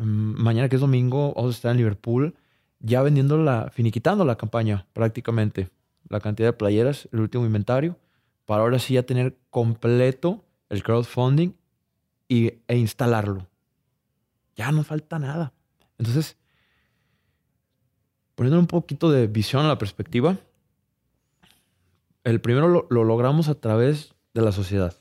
Mm, 0.00 0.40
mañana 0.40 0.70
que 0.70 0.76
es 0.76 0.80
domingo, 0.80 1.34
vamos 1.34 1.54
a 1.54 1.56
estar 1.56 1.70
en 1.72 1.76
Liverpool, 1.76 2.34
ya 2.78 3.02
vendiendo 3.02 3.36
la, 3.36 3.70
finiquitando 3.70 4.24
la 4.24 4.36
campaña 4.36 4.86
prácticamente. 4.94 5.68
La 6.08 6.20
cantidad 6.20 6.48
de 6.48 6.52
playeras, 6.54 7.08
el 7.12 7.20
último 7.20 7.44
inventario, 7.44 7.98
para 8.46 8.62
ahora 8.62 8.78
sí 8.78 8.94
ya 8.94 9.02
tener 9.04 9.36
completo 9.50 10.42
el 10.70 10.82
crowdfunding 10.82 11.52
y, 12.28 12.54
e 12.66 12.76
instalarlo. 12.76 13.46
Ya 14.56 14.72
no 14.72 14.84
falta 14.84 15.18
nada. 15.18 15.52
Entonces, 15.98 16.38
poniendo 18.34 18.58
un 18.58 18.66
poquito 18.66 19.10
de 19.10 19.26
visión 19.26 19.66
a 19.66 19.68
la 19.68 19.78
perspectiva, 19.78 20.38
el 22.24 22.40
primero 22.40 22.68
lo, 22.68 22.86
lo 22.88 23.04
logramos 23.04 23.48
a 23.48 23.54
través 23.54 24.14
de 24.32 24.40
la 24.40 24.52
sociedad. 24.52 24.96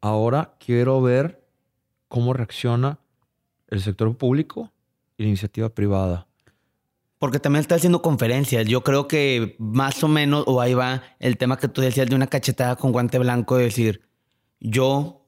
Ahora 0.00 0.54
quiero 0.60 1.02
ver 1.02 1.44
cómo 2.08 2.32
reacciona 2.32 3.00
el 3.68 3.80
sector 3.80 4.16
público 4.16 4.72
y 5.16 5.24
la 5.24 5.28
iniciativa 5.28 5.68
privada. 5.68 6.26
Porque 7.18 7.40
también 7.40 7.60
está 7.60 7.76
haciendo 7.76 8.02
conferencias. 8.02 8.66
Yo 8.66 8.82
creo 8.82 9.08
que 9.08 9.56
más 9.58 10.04
o 10.04 10.08
menos, 10.08 10.44
o 10.46 10.60
ahí 10.60 10.74
va 10.74 11.02
el 11.18 11.38
tema 11.38 11.56
que 11.56 11.68
tú 11.68 11.80
decías 11.80 12.08
de 12.08 12.14
una 12.14 12.26
cachetada 12.26 12.76
con 12.76 12.92
guante 12.92 13.18
blanco, 13.18 13.56
de 13.56 13.64
decir, 13.64 14.02
yo, 14.60 15.26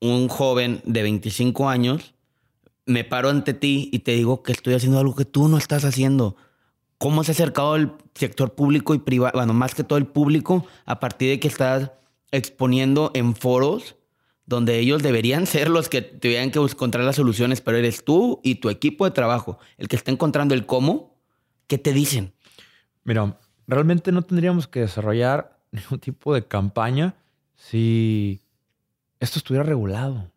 un 0.00 0.28
joven 0.28 0.80
de 0.84 1.02
25 1.02 1.68
años, 1.68 2.14
me 2.86 3.04
paro 3.04 3.28
ante 3.28 3.52
ti 3.52 3.90
y 3.92 3.98
te 3.98 4.12
digo 4.12 4.42
que 4.42 4.52
estoy 4.52 4.74
haciendo 4.74 4.98
algo 4.98 5.14
que 5.14 5.24
tú 5.24 5.48
no 5.48 5.58
estás 5.58 5.84
haciendo. 5.84 6.36
¿Cómo 6.98 7.22
se 7.24 7.32
ha 7.32 7.34
acercado 7.34 7.76
el 7.76 7.92
sector 8.14 8.54
público 8.54 8.94
y 8.94 8.98
privado? 8.98 9.32
Bueno, 9.34 9.52
más 9.52 9.74
que 9.74 9.84
todo 9.84 9.98
el 9.98 10.06
público, 10.06 10.64
a 10.86 11.00
partir 11.00 11.28
de 11.28 11.40
que 11.40 11.48
estás 11.48 11.90
exponiendo 12.30 13.10
en 13.12 13.34
foros 13.34 13.96
donde 14.46 14.78
ellos 14.78 15.02
deberían 15.02 15.46
ser 15.46 15.68
los 15.68 15.88
que 15.88 16.02
tuvieran 16.02 16.52
que 16.52 16.60
encontrar 16.60 17.04
las 17.04 17.16
soluciones, 17.16 17.60
pero 17.60 17.76
eres 17.76 18.04
tú 18.04 18.40
y 18.44 18.56
tu 18.56 18.70
equipo 18.70 19.04
de 19.04 19.10
trabajo 19.10 19.58
el 19.76 19.88
que 19.88 19.96
está 19.96 20.12
encontrando 20.12 20.54
el 20.54 20.66
cómo, 20.66 21.16
¿qué 21.66 21.78
te 21.78 21.92
dicen? 21.92 22.32
Mira, 23.04 23.38
realmente 23.66 24.12
no 24.12 24.22
tendríamos 24.22 24.68
que 24.68 24.80
desarrollar 24.80 25.58
ningún 25.72 25.98
tipo 25.98 26.32
de 26.32 26.46
campaña 26.46 27.16
si 27.56 28.40
esto 29.18 29.38
estuviera 29.38 29.64
regulado, 29.64 30.30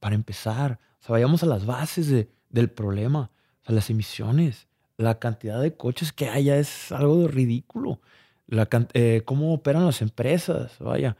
para 0.00 0.14
empezar. 0.14 0.80
O 1.00 1.04
sea, 1.04 1.12
vayamos 1.12 1.42
a 1.42 1.46
las 1.46 1.66
bases 1.66 2.26
del 2.48 2.70
problema, 2.70 3.30
o 3.66 3.72
las 3.72 3.90
emisiones, 3.90 4.66
la 4.96 5.18
cantidad 5.18 5.60
de 5.60 5.76
coches 5.76 6.12
que 6.12 6.28
haya 6.28 6.56
es 6.56 6.90
algo 6.90 7.18
de 7.18 7.28
ridículo. 7.28 8.00
La, 8.46 8.68
eh, 8.94 9.22
cómo 9.24 9.54
operan 9.54 9.86
las 9.86 10.02
empresas, 10.02 10.72
vaya, 10.80 11.16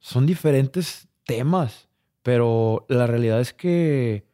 son 0.00 0.26
diferentes 0.26 1.08
temas, 1.24 1.88
pero 2.22 2.86
la 2.88 3.06
realidad 3.06 3.40
es 3.40 3.52
que 3.52 4.24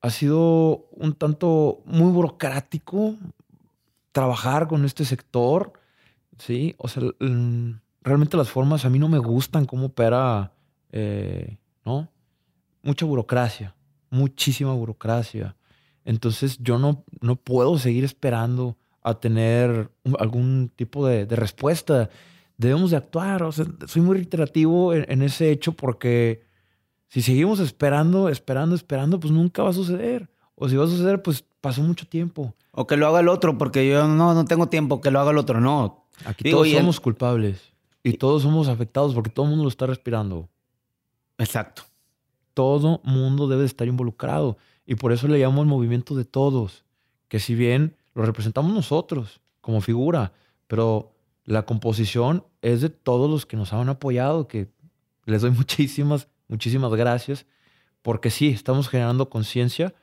ha 0.00 0.10
sido 0.10 0.88
un 0.90 1.14
tanto 1.14 1.82
muy 1.84 2.10
burocrático 2.10 3.14
trabajar 4.10 4.68
con 4.68 4.84
este 4.84 5.04
sector, 5.04 5.72
¿sí? 6.38 6.74
O 6.78 6.88
sea, 6.88 7.02
realmente 8.02 8.36
las 8.36 8.50
formas 8.50 8.84
a 8.84 8.90
mí 8.90 8.98
no 8.98 9.08
me 9.08 9.18
gustan 9.18 9.64
cómo 9.64 9.86
opera, 9.86 10.52
eh, 10.90 11.56
¿no? 11.84 12.08
Mucha 12.82 13.06
burocracia, 13.06 13.74
muchísima 14.10 14.72
burocracia. 14.74 15.56
Entonces 16.04 16.58
yo 16.58 16.78
no, 16.78 17.04
no 17.20 17.36
puedo 17.36 17.78
seguir 17.78 18.04
esperando 18.04 18.76
a 19.02 19.14
tener 19.14 19.90
algún 20.18 20.70
tipo 20.74 21.06
de, 21.06 21.26
de 21.26 21.36
respuesta 21.36 22.10
debemos 22.56 22.90
de 22.90 22.96
actuar. 22.96 23.42
O 23.42 23.52
sea, 23.52 23.66
soy 23.86 24.02
muy 24.02 24.16
reiterativo 24.16 24.94
en, 24.94 25.22
ese 25.22 25.50
hecho 25.50 25.72
porque 25.72 26.44
si 27.08 27.22
seguimos 27.22 27.60
esperando, 27.60 28.28
esperando, 28.28 28.74
esperando, 28.74 29.20
pues 29.20 29.32
nunca 29.32 29.62
va 29.62 29.70
a 29.70 29.74
suceder. 29.74 30.30
O 30.54 30.68
si 30.68 30.76
va 30.76 30.84
a 30.84 30.88
suceder, 30.88 31.22
pues 31.22 31.44
pasó 31.60 31.82
mucho 31.82 32.06
tiempo. 32.06 32.54
O 32.72 32.86
que 32.86 32.96
lo 32.96 33.06
haga 33.06 33.20
el 33.20 33.28
otro, 33.28 33.58
porque 33.58 33.88
yo 33.88 34.06
no, 34.06 34.34
no 34.34 34.44
tengo 34.44 34.68
tiempo, 34.68 35.00
que 35.00 35.10
lo 35.10 35.20
haga 35.20 35.30
el 35.30 35.38
otro. 35.38 35.60
No. 35.60 36.06
Aquí 36.24 36.50
todos 36.50 36.70
somos 36.70 37.00
culpables 37.00 37.72
y 38.02 38.14
todos 38.14 38.42
somos 38.42 38.68
afectados 38.68 39.14
porque 39.14 39.30
todo 39.30 39.46
el 39.46 39.50
mundo 39.50 39.64
lo 39.64 39.68
está 39.68 39.86
respirando. 39.86 40.48
Exacto. 41.38 41.82
Todo 42.54 43.00
mundo 43.04 43.48
debe 43.48 43.64
estar 43.64 43.88
involucrado. 43.88 44.58
Y 44.86 44.96
por 44.96 45.12
eso 45.12 45.28
le 45.28 45.38
llamamos 45.38 45.66
movimiento 45.66 46.14
de 46.14 46.24
todos. 46.24 46.84
Que 47.28 47.40
si 47.40 47.54
bien 47.54 47.96
lo 48.14 48.24
representamos 48.24 48.72
nosotros 48.72 49.40
como 49.60 49.80
figura, 49.80 50.32
pero 50.66 51.12
la 51.44 51.64
composición 51.64 52.44
es 52.60 52.80
de 52.80 52.88
todos 52.88 53.30
los 53.30 53.46
que 53.46 53.56
nos 53.56 53.72
han 53.72 53.88
apoyado, 53.88 54.48
que 54.48 54.68
les 55.24 55.42
doy 55.42 55.50
muchísimas, 55.56 56.28
muchísimas 56.48 56.92
gracias, 56.92 57.46
porque 58.02 58.30
sí, 58.30 58.48
estamos 58.48 58.88
generando 58.88 59.30
conciencia 59.30 59.94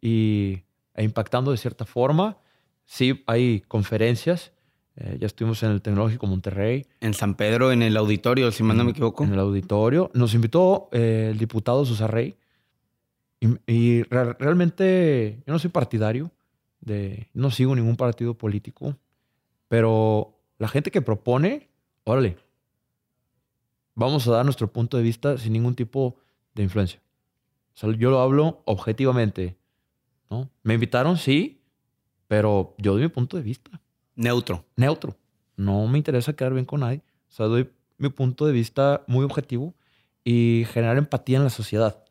y, 0.00 0.62
e 0.94 1.04
impactando 1.04 1.50
de 1.50 1.56
cierta 1.56 1.84
forma. 1.84 2.38
Sí, 2.84 3.22
hay 3.26 3.60
conferencias. 3.60 4.52
Eh, 4.96 5.16
ya 5.20 5.26
estuvimos 5.26 5.62
en 5.62 5.70
el 5.70 5.82
Tecnológico 5.82 6.26
Monterrey. 6.26 6.86
En 7.00 7.14
San 7.14 7.34
Pedro, 7.34 7.72
en 7.72 7.82
el 7.82 7.96
auditorio, 7.96 8.50
si 8.50 8.62
mal 8.62 8.76
no 8.76 8.84
me 8.84 8.90
equivoco. 8.90 9.24
En 9.24 9.32
el 9.32 9.40
auditorio. 9.40 10.10
Nos 10.14 10.34
invitó 10.34 10.88
eh, 10.92 11.28
el 11.32 11.38
diputado 11.38 11.84
Susarrey. 11.84 12.36
Y, 13.40 13.72
y 13.72 14.02
realmente 14.02 15.42
yo 15.46 15.52
no 15.52 15.58
soy 15.58 15.70
partidario, 15.70 16.30
de, 16.80 17.28
no 17.32 17.50
sigo 17.50 17.74
ningún 17.74 17.96
partido 17.96 18.34
político, 18.34 18.96
pero 19.68 20.39
la 20.60 20.68
gente 20.68 20.90
que 20.90 21.00
propone, 21.00 21.70
órale, 22.04 22.36
vamos 23.94 24.28
a 24.28 24.32
dar 24.32 24.44
nuestro 24.44 24.70
punto 24.70 24.98
de 24.98 25.02
vista 25.02 25.38
sin 25.38 25.54
ningún 25.54 25.74
tipo 25.74 26.18
de 26.54 26.62
influencia. 26.62 27.00
yo 27.74 28.10
lo 28.10 28.20
hablo 28.20 28.60
objetivamente. 28.66 29.56
¿no? 30.28 30.50
Me 30.62 30.74
invitaron, 30.74 31.16
sí, 31.16 31.62
pero 32.28 32.74
yo 32.76 32.92
doy 32.92 33.02
mi 33.02 33.08
punto 33.08 33.38
de 33.38 33.42
vista. 33.42 33.80
Neutro. 34.14 34.66
Neutro. 34.76 35.16
No 35.56 35.86
me 35.86 35.96
interesa 35.96 36.34
quedar 36.34 36.52
bien 36.52 36.66
con 36.66 36.80
nadie. 36.80 37.00
O 37.30 37.32
sea, 37.32 37.46
doy 37.46 37.70
mi 37.96 38.10
punto 38.10 38.44
de 38.44 38.52
vista 38.52 39.02
muy 39.06 39.24
objetivo 39.24 39.74
y 40.24 40.66
generar 40.70 40.98
empatía 40.98 41.38
en 41.38 41.44
la 41.44 41.50
sociedad. 41.50 42.04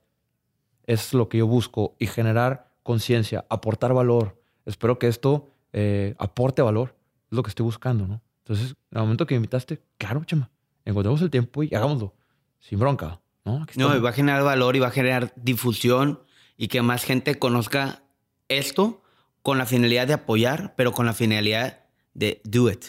Es 0.88 1.14
lo 1.14 1.30
que 1.30 1.38
yo 1.38 1.46
busco 1.46 1.96
y 2.00 2.08
generar 2.08 2.72
conciencia, 2.82 3.46
aportar 3.48 3.94
valor. 3.94 4.42
Espero 4.66 4.98
que 4.98 5.08
esto 5.08 5.52
eh, 5.72 6.16
aporte 6.18 6.64
valor. 6.64 6.96
Es 7.30 7.36
lo 7.36 7.44
que 7.44 7.50
estoy 7.50 7.64
buscando, 7.64 8.08
¿no? 8.08 8.22
Entonces, 8.50 8.76
en 8.90 8.98
el 8.98 9.02
momento 9.04 9.28
que 9.28 9.36
me 9.36 9.38
invitaste, 9.38 9.80
claro, 10.00 10.24
chama, 10.24 10.50
encontremos 10.84 11.22
el 11.22 11.30
tiempo 11.30 11.62
y 11.62 11.70
hagámoslo. 11.76 12.16
Sin 12.60 12.80
bronca, 12.80 13.22
¿no? 13.46 13.64
No, 13.76 13.96
y 13.96 14.00
va 14.00 14.10
a 14.10 14.14
generar 14.14 14.44
valor 14.44 14.76
y 14.76 14.80
va 14.80 14.88
a 14.88 14.92
generar 14.92 15.32
difusión 15.36 16.24
y 16.58 16.68
que 16.68 16.82
más 16.82 17.04
gente 17.04 17.38
conozca 17.38 18.02
esto 18.48 19.04
con 19.44 19.60
la 19.60 19.68
finalidad 19.68 20.08
de 20.08 20.14
apoyar, 20.14 20.74
pero 20.76 20.94
con 20.94 21.06
la 21.06 21.14
finalidad 21.14 21.86
de 22.16 22.42
do 22.44 22.72
it. 22.72 22.86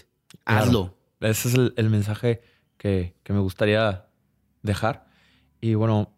Hazlo. 0.47 0.97
Ese 1.21 1.49
es 1.49 1.55
el, 1.77 1.91
mensaje 1.91 2.41
que, 2.79 3.15
me 3.29 3.39
gustaría 3.39 4.07
dejar. 4.63 5.09
Y 5.61 5.75
bueno, 5.75 6.11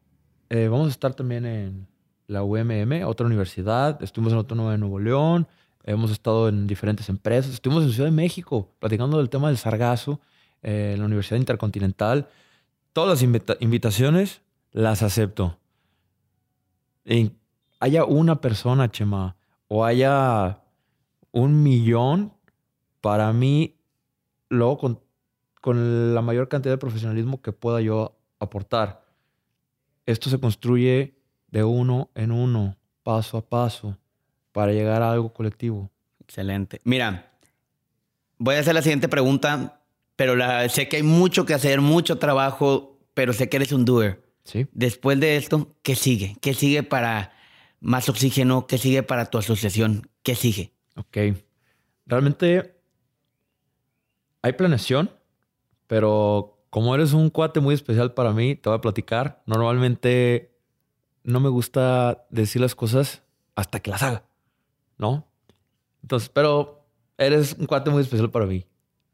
eh, 0.50 0.68
vamos 0.68 0.86
a 0.86 0.90
estar 0.90 1.14
también 1.14 1.46
en 1.46 1.88
la 2.28 2.44
UMM, 2.44 3.04
otra 3.04 3.26
universidad. 3.26 4.00
Estuvimos 4.04 4.34
en 4.34 4.38
Autónoma 4.38 4.70
de 4.70 4.78
Nuevo 4.78 5.00
León. 5.00 5.48
Hemos 5.84 6.10
estado 6.10 6.48
en 6.48 6.66
diferentes 6.66 7.08
empresas. 7.08 7.54
Estuvimos 7.54 7.84
en 7.84 7.92
Ciudad 7.92 8.08
de 8.08 8.14
México 8.14 8.68
platicando 8.78 9.18
del 9.18 9.30
tema 9.30 9.48
del 9.48 9.58
sargazo 9.58 10.20
eh, 10.62 10.92
en 10.94 11.00
la 11.00 11.06
Universidad 11.06 11.38
Intercontinental. 11.38 12.28
Todas 12.92 13.22
las 13.22 13.56
invitaciones 13.60 14.42
las 14.70 15.02
acepto. 15.02 15.58
haya 17.80 18.04
una 18.04 18.40
persona, 18.40 18.90
Chema, 18.90 19.36
o 19.66 19.84
haya 19.84 20.62
un 21.32 21.62
millón, 21.62 22.32
para 23.00 23.32
mí, 23.32 23.76
luego 24.48 24.78
con, 24.78 25.00
con 25.60 26.14
la 26.14 26.22
mayor 26.22 26.48
cantidad 26.48 26.74
de 26.74 26.78
profesionalismo 26.78 27.42
que 27.42 27.52
pueda 27.52 27.80
yo 27.80 28.16
aportar. 28.38 29.04
Esto 30.06 30.30
se 30.30 30.38
construye 30.38 31.16
de 31.48 31.64
uno 31.64 32.10
en 32.14 32.30
uno, 32.30 32.76
paso 33.02 33.38
a 33.38 33.42
paso 33.48 33.96
para 34.52 34.72
llegar 34.72 35.02
a 35.02 35.12
algo 35.12 35.32
colectivo. 35.32 35.90
Excelente. 36.20 36.80
Mira, 36.84 37.32
voy 38.38 38.56
a 38.56 38.60
hacer 38.60 38.74
la 38.74 38.82
siguiente 38.82 39.08
pregunta, 39.08 39.80
pero 40.16 40.36
la, 40.36 40.68
sé 40.68 40.88
que 40.88 40.96
hay 40.96 41.02
mucho 41.02 41.44
que 41.44 41.54
hacer, 41.54 41.80
mucho 41.80 42.18
trabajo, 42.18 42.98
pero 43.14 43.32
sé 43.32 43.48
que 43.48 43.56
eres 43.56 43.72
un 43.72 43.84
doer. 43.84 44.22
Sí. 44.44 44.66
Después 44.72 45.18
de 45.20 45.36
esto, 45.36 45.76
¿qué 45.82 45.94
sigue? 45.94 46.36
¿Qué 46.40 46.54
sigue 46.54 46.82
para 46.82 47.32
más 47.80 48.08
oxígeno? 48.08 48.66
¿Qué 48.66 48.78
sigue 48.78 49.02
para 49.02 49.26
tu 49.26 49.38
asociación? 49.38 50.08
¿Qué 50.22 50.34
sigue? 50.34 50.72
Ok. 50.96 51.36
Realmente 52.06 52.76
hay 54.42 54.52
planeación, 54.54 55.10
pero 55.86 56.64
como 56.70 56.94
eres 56.94 57.12
un 57.12 57.30
cuate 57.30 57.60
muy 57.60 57.74
especial 57.74 58.14
para 58.14 58.32
mí, 58.32 58.56
te 58.56 58.68
voy 58.68 58.78
a 58.78 58.80
platicar. 58.80 59.42
Normalmente 59.46 60.56
no 61.22 61.38
me 61.38 61.48
gusta 61.48 62.26
decir 62.30 62.60
las 62.60 62.74
cosas 62.74 63.22
hasta 63.54 63.80
que 63.80 63.90
las 63.90 64.02
haga. 64.02 64.24
¿No? 65.02 65.26
Entonces, 66.02 66.28
pero 66.30 66.86
eres 67.18 67.56
un 67.58 67.66
cuate 67.66 67.90
muy 67.90 68.02
especial 68.02 68.30
para 68.30 68.46
mí. 68.46 68.64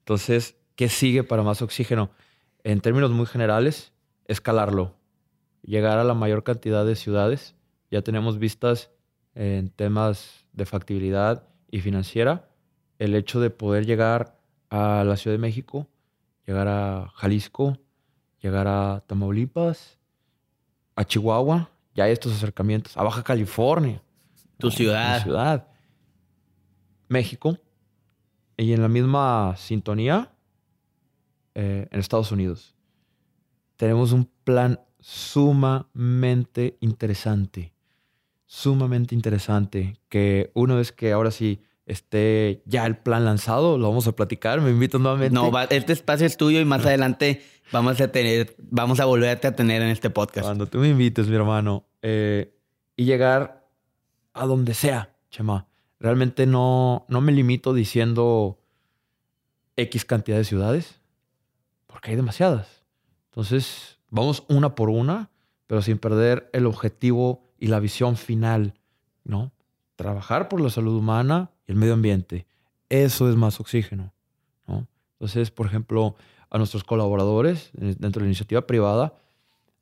Entonces, 0.00 0.54
¿qué 0.76 0.88
sigue 0.88 1.24
para 1.24 1.42
más 1.42 1.62
oxígeno? 1.62 2.10
En 2.62 2.80
términos 2.80 3.10
muy 3.10 3.26
generales, 3.26 3.92
escalarlo. 4.26 4.94
Llegar 5.62 5.98
a 5.98 6.04
la 6.04 6.14
mayor 6.14 6.44
cantidad 6.44 6.84
de 6.84 6.94
ciudades. 6.94 7.54
Ya 7.90 8.02
tenemos 8.02 8.38
vistas 8.38 8.90
en 9.34 9.70
temas 9.70 10.46
de 10.52 10.66
factibilidad 10.66 11.48
y 11.70 11.80
financiera. 11.80 12.50
El 12.98 13.14
hecho 13.14 13.40
de 13.40 13.48
poder 13.48 13.86
llegar 13.86 14.38
a 14.70 15.04
la 15.04 15.16
Ciudad 15.16 15.34
de 15.34 15.40
México, 15.40 15.86
llegar 16.46 16.68
a 16.68 17.10
Jalisco, 17.14 17.78
llegar 18.42 18.68
a 18.68 19.02
Tamaulipas, 19.06 19.98
a 20.96 21.04
Chihuahua, 21.04 21.70
ya 21.94 22.04
hay 22.04 22.12
estos 22.12 22.32
acercamientos, 22.32 22.96
a 22.96 23.02
Baja 23.02 23.22
California. 23.22 24.02
Tu 24.58 24.70
ciudad. 24.70 25.22
ciudad. 25.22 25.68
México. 27.08 27.58
Y 28.56 28.72
en 28.72 28.82
la 28.82 28.88
misma 28.88 29.54
sintonía, 29.56 30.32
eh, 31.54 31.88
en 31.90 32.00
Estados 32.00 32.30
Unidos. 32.32 32.76
Tenemos 33.76 34.12
un 34.12 34.30
plan 34.44 34.80
sumamente 35.00 36.76
interesante. 36.80 37.72
Sumamente 38.46 39.14
interesante. 39.14 40.00
Que 40.08 40.50
una 40.54 40.76
vez 40.76 40.92
que 40.92 41.12
ahora 41.12 41.30
sí 41.30 41.62
esté 41.86 42.62
ya 42.66 42.86
el 42.86 42.96
plan 42.96 43.24
lanzado, 43.24 43.78
lo 43.78 43.88
vamos 43.88 44.06
a 44.06 44.12
platicar. 44.12 44.60
Me 44.60 44.70
invito 44.70 44.98
nuevamente. 44.98 45.34
No, 45.34 45.50
este 45.70 45.92
espacio 45.92 46.26
es 46.26 46.36
tuyo 46.36 46.60
y 46.60 46.64
más 46.64 46.84
adelante 46.86 47.42
vamos 47.72 48.00
a 48.00 48.12
tener, 48.12 48.54
vamos 48.58 49.00
a 49.00 49.06
volverte 49.06 49.48
a 49.48 49.56
tener 49.56 49.82
en 49.82 49.88
este 49.88 50.10
podcast. 50.10 50.46
Cuando 50.46 50.66
tú 50.66 50.78
me 50.78 50.88
invites, 50.88 51.26
mi 51.28 51.36
hermano, 51.36 51.86
eh, 52.02 52.54
y 52.96 53.04
llegar 53.04 53.68
a 54.32 54.46
donde 54.46 54.74
sea, 54.74 55.16
Chema. 55.30 55.66
Realmente 56.00 56.46
no, 56.46 57.06
no 57.08 57.20
me 57.20 57.32
limito 57.32 57.74
diciendo 57.74 58.58
X 59.76 60.04
cantidad 60.04 60.36
de 60.36 60.44
ciudades, 60.44 61.00
porque 61.86 62.10
hay 62.10 62.16
demasiadas. 62.16 62.84
Entonces, 63.30 63.98
vamos 64.10 64.44
una 64.48 64.74
por 64.74 64.90
una, 64.90 65.30
pero 65.66 65.82
sin 65.82 65.98
perder 65.98 66.48
el 66.52 66.66
objetivo 66.66 67.42
y 67.58 67.66
la 67.68 67.80
visión 67.80 68.16
final, 68.16 68.74
¿no? 69.24 69.52
Trabajar 69.96 70.48
por 70.48 70.60
la 70.60 70.70
salud 70.70 70.96
humana 70.96 71.50
y 71.66 71.72
el 71.72 71.78
medio 71.78 71.94
ambiente. 71.94 72.46
Eso 72.88 73.28
es 73.28 73.36
más 73.36 73.60
oxígeno, 73.60 74.12
¿no? 74.66 74.86
Entonces, 75.14 75.50
por 75.50 75.66
ejemplo, 75.66 76.16
a 76.50 76.58
nuestros 76.58 76.84
colaboradores 76.84 77.70
dentro 77.72 78.20
de 78.20 78.20
la 78.20 78.26
iniciativa 78.26 78.66
privada, 78.66 79.14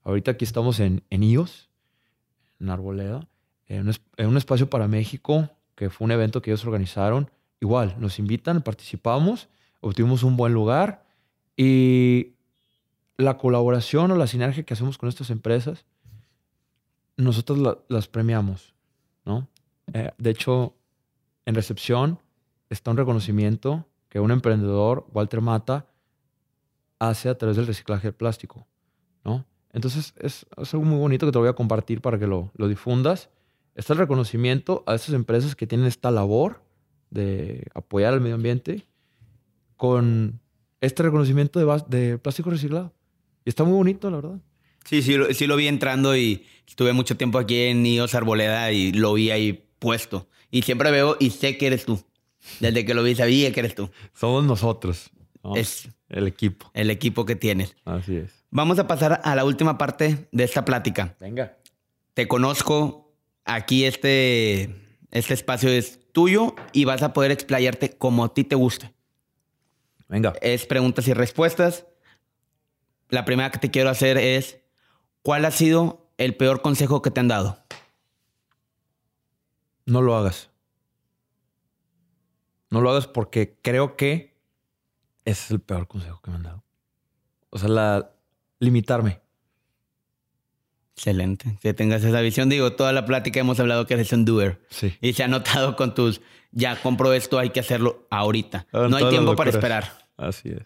ahorita 0.03 0.33
aquí 0.33 0.45
estamos 0.45 0.81
en, 0.81 1.03
en 1.11 1.23
IOS, 1.23 1.69
en 2.61 2.71
Arboleda, 2.71 3.29
en 3.69 3.93
un, 4.19 4.37
espacio 4.37 4.71
para 4.71 4.89
México, 4.89 5.51
que 5.77 5.91
fue 5.91 6.07
un 6.07 6.11
evento 6.11 6.43
que 6.43 6.51
ellos 6.51 6.65
organizaron. 6.65 7.31
Igual, 7.61 7.95
nos 7.99 8.19
invitan, 8.19 8.63
participamos, 8.63 9.49
obtuvimos 9.81 10.25
un 10.25 10.37
buen 10.37 10.53
lugar 10.53 11.05
y 11.57 12.33
la 13.17 13.39
colaboración 13.39 14.11
o 14.11 14.17
la 14.17 14.27
sinergia 14.27 14.65
que 14.65 14.75
hacemos 14.75 14.99
con 14.99 15.09
estas 15.09 15.31
empresas, 15.31 15.87
nosotros 17.17 17.79
las 17.89 18.09
premiamos, 18.09 18.75
¿no? 19.25 19.49
Eh, 19.93 20.11
de 20.19 20.31
hecho, 20.31 20.75
en 21.47 21.55
recepción 21.55 22.19
está 22.69 22.91
un 22.91 22.97
reconocimiento 22.97 23.87
que 24.09 24.21
un 24.21 24.31
emprendedor, 24.31 25.07
Walter 25.13 25.41
Mata, 25.41 25.87
hace 26.99 27.29
a 27.29 27.39
través 27.39 27.57
del 27.57 27.67
reciclaje 27.67 28.09
de 28.09 28.13
plástico, 28.13 28.67
¿no? 29.25 29.45
Entonces 29.73 30.15
es, 30.19 30.47
algo 30.73 30.85
muy 30.85 30.99
bonito 30.99 31.27
que 31.27 31.33
te 31.33 31.39
voy 31.39 31.49
a 31.49 31.53
compartir 31.55 32.01
para 32.01 32.19
que 32.19 32.27
lo, 32.27 32.51
lo 32.55 32.69
difundas 32.69 33.31
está 33.77 33.93
el 33.93 34.01
reconocimiento 34.01 34.83
a 34.87 34.95
esas 34.95 35.15
empresas 35.15 35.55
que 35.55 35.67
tienen 35.67 35.87
esta 35.87 36.11
labor 36.11 36.63
de 37.11 37.69
apoyar 37.75 38.15
al 38.15 38.21
medio 38.21 38.35
ambiente 38.35 38.87
con 39.77 40.41
este 40.81 41.03
reconocimiento 41.03 41.61
de, 41.61 41.83
de 41.89 42.19
plástico 42.19 42.51
reciclado. 42.51 42.93
Y 43.45 43.51
está 43.51 43.65
muy 43.65 43.75
bonito, 43.75 44.11
la 44.11 44.17
verdad. 44.17 44.41
Sí, 44.85 45.03
sí, 45.03 45.17
sí 45.33 45.47
lo 45.47 45.57
vi 45.57 45.69
entrando 45.69 46.17
y 46.17 46.47
estuve 46.67 46.93
mucho 46.93 47.17
tiempo 47.17 47.39
aquí 47.39 47.61
en 47.63 47.83
Nios 47.83 48.15
Arboleda 48.15 48.73
y 48.73 48.93
lo 48.93 49.15
vi 49.15 49.31
ahí 49.31 49.69
puesto. 49.79 50.29
Y 50.51 50.63
siempre 50.63 50.91
veo 50.91 51.17
y 51.21 51.31
sé 51.31 51.59
que 51.59 51.67
eres 51.67 51.85
tú. 51.85 52.03
Desde 52.61 52.85
que 52.85 52.95
lo 52.95 53.03
vi 53.03 53.15
sabía 53.15 53.53
que 53.53 53.61
eres 53.61 53.75
tú. 53.75 53.91
Somos 54.15 54.45
nosotros. 54.45 55.11
Es 55.55 55.89
el 56.09 56.27
equipo. 56.27 56.71
El 56.75 56.91
equipo 56.91 57.25
que 57.25 57.37
tienes. 57.37 57.77
Así 57.85 58.17
es. 58.17 58.31
Vamos 58.51 58.79
a 58.79 58.87
pasar 58.87 59.21
a 59.23 59.35
la 59.35 59.45
última 59.45 59.77
parte 59.77 60.29
de 60.33 60.45
esta 60.45 60.65
plática. 60.65 61.17
Venga. 61.21 61.59
Te 62.15 62.27
conozco. 62.27 63.06
Aquí 63.47 63.85
este, 63.85 64.75
este 65.13 65.35
espacio 65.35 65.71
es 65.71 66.13
tuyo 66.13 66.55
y 66.73 66.85
vas 66.85 67.03
a 67.03 67.13
poder 67.13 67.31
explayarte 67.31 67.97
como 67.97 68.25
a 68.25 68.35
ti 68.35 68.45
te 68.45 68.57
guste. 68.57 68.93
Venga. 70.09 70.35
Es 70.43 70.67
preguntas 70.67 71.07
y 71.09 71.15
respuestas. 71.15 71.87
La 73.09 73.25
primera 73.25 73.51
que 73.51 73.59
te 73.59 73.71
quiero 73.71 73.89
hacer 73.89 74.19
es, 74.19 74.59
¿cuál 75.23 75.45
ha 75.45 75.53
sido 75.53 76.11
el 76.19 76.37
peor 76.37 76.61
consejo 76.61 77.03
que 77.03 77.11
te 77.11 77.21
han 77.21 77.29
dado? 77.29 77.65
No 79.85 80.03
lo 80.03 80.17
hagas. 80.17 80.51
No 82.71 82.81
lo 82.81 82.91
hagas 82.91 83.07
porque 83.07 83.59
creo 83.63 83.97
que 83.97 84.37
ese 85.25 85.45
es 85.45 85.51
el 85.53 85.61
peor 85.61 85.87
consejo 85.87 86.21
que 86.21 86.31
me 86.31 86.37
han 86.37 86.43
dado. 86.43 86.65
O 87.51 87.59
sea, 87.59 87.69
la 87.69 88.11
limitarme. 88.59 89.21
Excelente. 90.97 91.59
Que 91.61 91.75
tengas 91.75 92.03
esa 92.05 92.21
visión. 92.21 92.49
Digo, 92.49 92.73
toda 92.73 92.93
la 92.93 93.05
plática 93.05 93.41
hemos 93.41 93.61
hablado 93.61 93.87
que 93.87 93.95
eres 93.95 94.13
un 94.13 94.25
doer. 94.25 94.61
Sí. 94.71 94.95
Y 95.01 95.13
se 95.13 95.23
ha 95.23 95.29
notado 95.29 95.77
con 95.77 95.95
tus, 95.95 96.23
ya 96.53 96.81
compro 96.81 97.13
esto, 97.13 97.39
hay 97.39 97.51
que 97.51 97.61
hacerlo 97.61 98.07
ahorita. 98.11 98.67
no 98.73 98.97
hay 98.97 99.09
tiempo 99.11 99.37
para 99.37 99.51
esperar. 99.51 100.07
Así 100.17 100.49
es. 100.49 100.65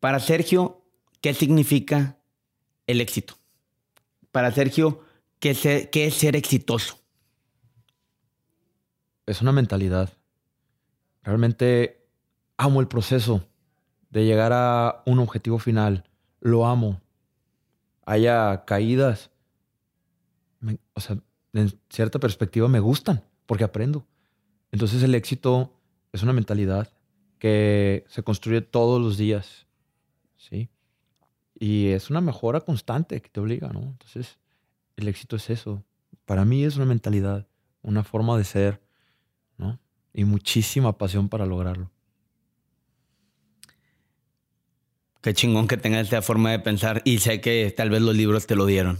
Para 0.00 0.18
Sergio, 0.18 0.82
¿qué 1.20 1.34
significa 1.34 2.16
el 2.86 3.00
éxito? 3.00 3.34
Para 4.30 4.50
Sergio, 4.50 5.02
¿qué 5.38 5.88
qué 5.92 6.06
es 6.06 6.14
ser 6.14 6.34
exitoso? 6.34 6.98
Es 9.26 9.42
una 9.42 9.52
mentalidad. 9.52 10.10
Realmente 11.22 12.04
amo 12.56 12.80
el 12.80 12.88
proceso 12.88 13.46
de 14.10 14.24
llegar 14.24 14.52
a 14.52 15.02
un 15.06 15.18
objetivo 15.18 15.58
final. 15.58 16.04
Lo 16.40 16.66
amo. 16.66 17.00
Haya 18.04 18.64
caídas. 18.64 19.30
o 20.94 21.00
sea, 21.00 21.18
en 21.52 21.72
cierta 21.90 22.18
perspectiva 22.18 22.68
me 22.68 22.80
gustan 22.80 23.22
porque 23.46 23.64
aprendo. 23.64 24.06
Entonces 24.70 25.02
el 25.02 25.14
éxito 25.14 25.72
es 26.12 26.22
una 26.22 26.32
mentalidad 26.32 26.92
que 27.38 28.04
se 28.08 28.22
construye 28.22 28.60
todos 28.60 29.00
los 29.00 29.16
días. 29.16 29.66
¿Sí? 30.36 30.68
Y 31.58 31.88
es 31.88 32.10
una 32.10 32.20
mejora 32.20 32.60
constante 32.60 33.20
que 33.20 33.28
te 33.28 33.38
obliga, 33.38 33.68
¿no? 33.68 33.82
Entonces, 33.82 34.38
el 34.96 35.06
éxito 35.06 35.36
es 35.36 35.48
eso. 35.48 35.84
Para 36.24 36.44
mí 36.44 36.64
es 36.64 36.76
una 36.76 36.86
mentalidad, 36.86 37.46
una 37.82 38.02
forma 38.02 38.36
de 38.36 38.42
ser, 38.42 38.82
¿no? 39.58 39.78
Y 40.12 40.24
muchísima 40.24 40.98
pasión 40.98 41.28
para 41.28 41.46
lograrlo. 41.46 41.90
Qué 45.22 45.32
chingón 45.34 45.68
que 45.68 45.76
tengas 45.76 46.02
esta 46.02 46.20
forma 46.20 46.50
de 46.50 46.58
pensar 46.58 47.00
y 47.04 47.18
sé 47.18 47.40
que 47.40 47.72
tal 47.74 47.90
vez 47.90 48.02
los 48.02 48.14
libros 48.14 48.46
te 48.46 48.56
lo 48.56 48.66
dieron. 48.66 48.98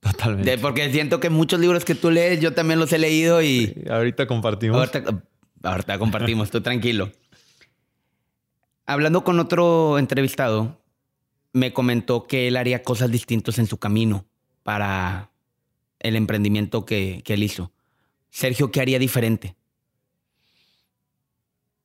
Totalmente. 0.00 0.58
porque 0.58 0.90
siento 0.90 1.20
que 1.20 1.30
muchos 1.30 1.60
libros 1.60 1.84
que 1.84 1.94
tú 1.94 2.10
lees, 2.10 2.40
yo 2.40 2.54
también 2.54 2.80
los 2.80 2.92
he 2.92 2.98
leído 2.98 3.40
y... 3.40 3.84
ahorita 3.88 4.26
compartimos. 4.26 4.78
Ahorita, 4.78 5.22
ahorita 5.62 5.98
compartimos, 5.98 6.50
tú 6.50 6.60
tranquilo. 6.60 7.12
Hablando 8.84 9.22
con 9.22 9.38
otro 9.38 9.98
entrevistado, 9.98 10.82
me 11.52 11.72
comentó 11.72 12.26
que 12.26 12.48
él 12.48 12.56
haría 12.56 12.82
cosas 12.82 13.10
distintas 13.10 13.58
en 13.58 13.66
su 13.66 13.78
camino 13.78 14.26
para 14.64 15.30
el 16.00 16.16
emprendimiento 16.16 16.84
que, 16.84 17.22
que 17.24 17.34
él 17.34 17.44
hizo. 17.44 17.70
Sergio, 18.30 18.72
¿qué 18.72 18.80
haría 18.80 18.98
diferente? 18.98 19.54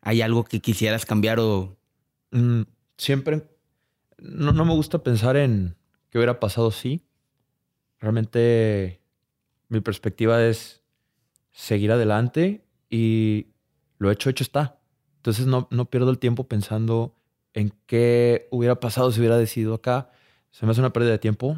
¿Hay 0.01 0.21
algo 0.21 0.43
que 0.43 0.59
quisieras 0.59 1.05
cambiar 1.05 1.39
o...? 1.39 1.77
Mm, 2.31 2.61
siempre... 2.97 3.54
No, 4.17 4.51
no, 4.51 4.65
me 4.65 4.73
gusta 4.73 5.03
pensar 5.03 5.35
en 5.37 5.75
qué 6.09 6.17
hubiera 6.17 6.39
pasado 6.39 6.71
si. 6.71 7.05
Realmente 7.99 9.01
mi 9.69 9.81
perspectiva 9.81 10.43
es 10.43 10.83
seguir 11.51 11.91
adelante 11.91 12.65
y 12.89 13.47
lo 13.97 14.11
hecho, 14.11 14.29
hecho 14.29 14.43
está. 14.43 14.79
Entonces 15.17 15.47
no, 15.47 15.67
no 15.71 15.85
pierdo 15.85 16.11
el 16.11 16.19
tiempo 16.19 16.47
pensando 16.47 17.15
en 17.53 17.73
qué 17.87 18.47
hubiera 18.51 18.79
pasado 18.79 19.11
si 19.11 19.19
hubiera 19.19 19.37
decidido 19.37 19.73
acá. 19.73 20.11
Se 20.51 20.65
me 20.65 20.71
hace 20.71 20.81
una 20.81 20.93
pérdida 20.93 21.11
de 21.11 21.19
tiempo. 21.19 21.57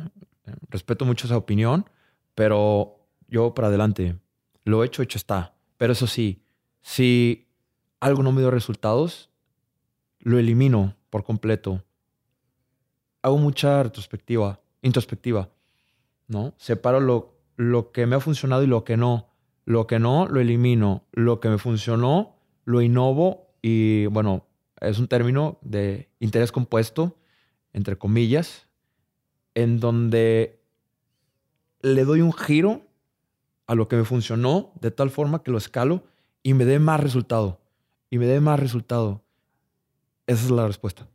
Respeto 0.70 1.06
mucho 1.06 1.28
esa 1.28 1.38
opinión, 1.38 1.90
pero 2.36 3.00
yo 3.28 3.54
para 3.54 3.68
adelante. 3.68 4.18
Lo 4.64 4.84
hecho, 4.84 5.02
hecho 5.02 5.18
está. 5.18 5.56
Pero 5.78 5.94
eso 5.94 6.08
sí, 6.08 6.44
si 6.82 7.48
algo 8.00 8.24
no 8.24 8.32
me 8.32 8.42
dio 8.42 8.52
resultados, 8.52 9.30
lo 10.20 10.40
elimino 10.40 10.96
por 11.10 11.24
completo. 11.24 11.84
Hago 13.28 13.40
mucha 13.40 13.84
retrospectiva, 13.84 14.62
introspectiva, 14.82 15.50
¿no? 16.30 16.54
Separo 16.56 17.02
lo, 17.02 17.36
lo 17.58 17.92
que 17.92 18.06
me 18.06 18.16
ha 18.16 18.22
funcionado 18.22 18.64
y 18.64 18.68
lo 18.68 18.86
que 18.86 18.96
no. 18.96 19.28
Lo 19.66 19.86
que 19.86 20.00
no, 20.00 20.28
lo 20.28 20.40
elimino. 20.40 21.04
Lo 21.12 21.42
que 21.42 21.50
me 21.50 21.58
funcionó, 21.58 22.38
lo 22.64 22.82
innovo 22.82 23.50
y, 23.62 24.06
bueno, 24.06 24.46
es 24.80 24.98
un 24.98 25.10
término 25.10 25.58
de 25.62 26.08
interés 26.22 26.54
compuesto, 26.54 27.18
entre 27.74 27.98
comillas, 27.98 28.70
en 29.56 29.82
donde 29.82 30.62
le 31.82 32.06
doy 32.06 32.22
un 32.22 32.32
giro 32.32 32.84
a 33.66 33.76
lo 33.76 33.90
que 33.90 33.98
me 33.98 34.06
funcionó 34.06 34.72
de 34.80 34.92
tal 34.92 35.10
forma 35.10 35.44
que 35.44 35.52
lo 35.52 35.58
escalo 35.58 36.06
y 36.44 36.54
me 36.54 36.64
dé 36.64 36.80
más 36.80 37.02
resultado 37.02 37.60
y 38.10 38.20
me 38.20 38.26
dé 38.26 38.40
más 38.40 38.58
resultado. 38.58 39.22
Esa 40.28 40.46
es 40.46 40.52
la 40.52 40.66
respuesta. 40.66 41.10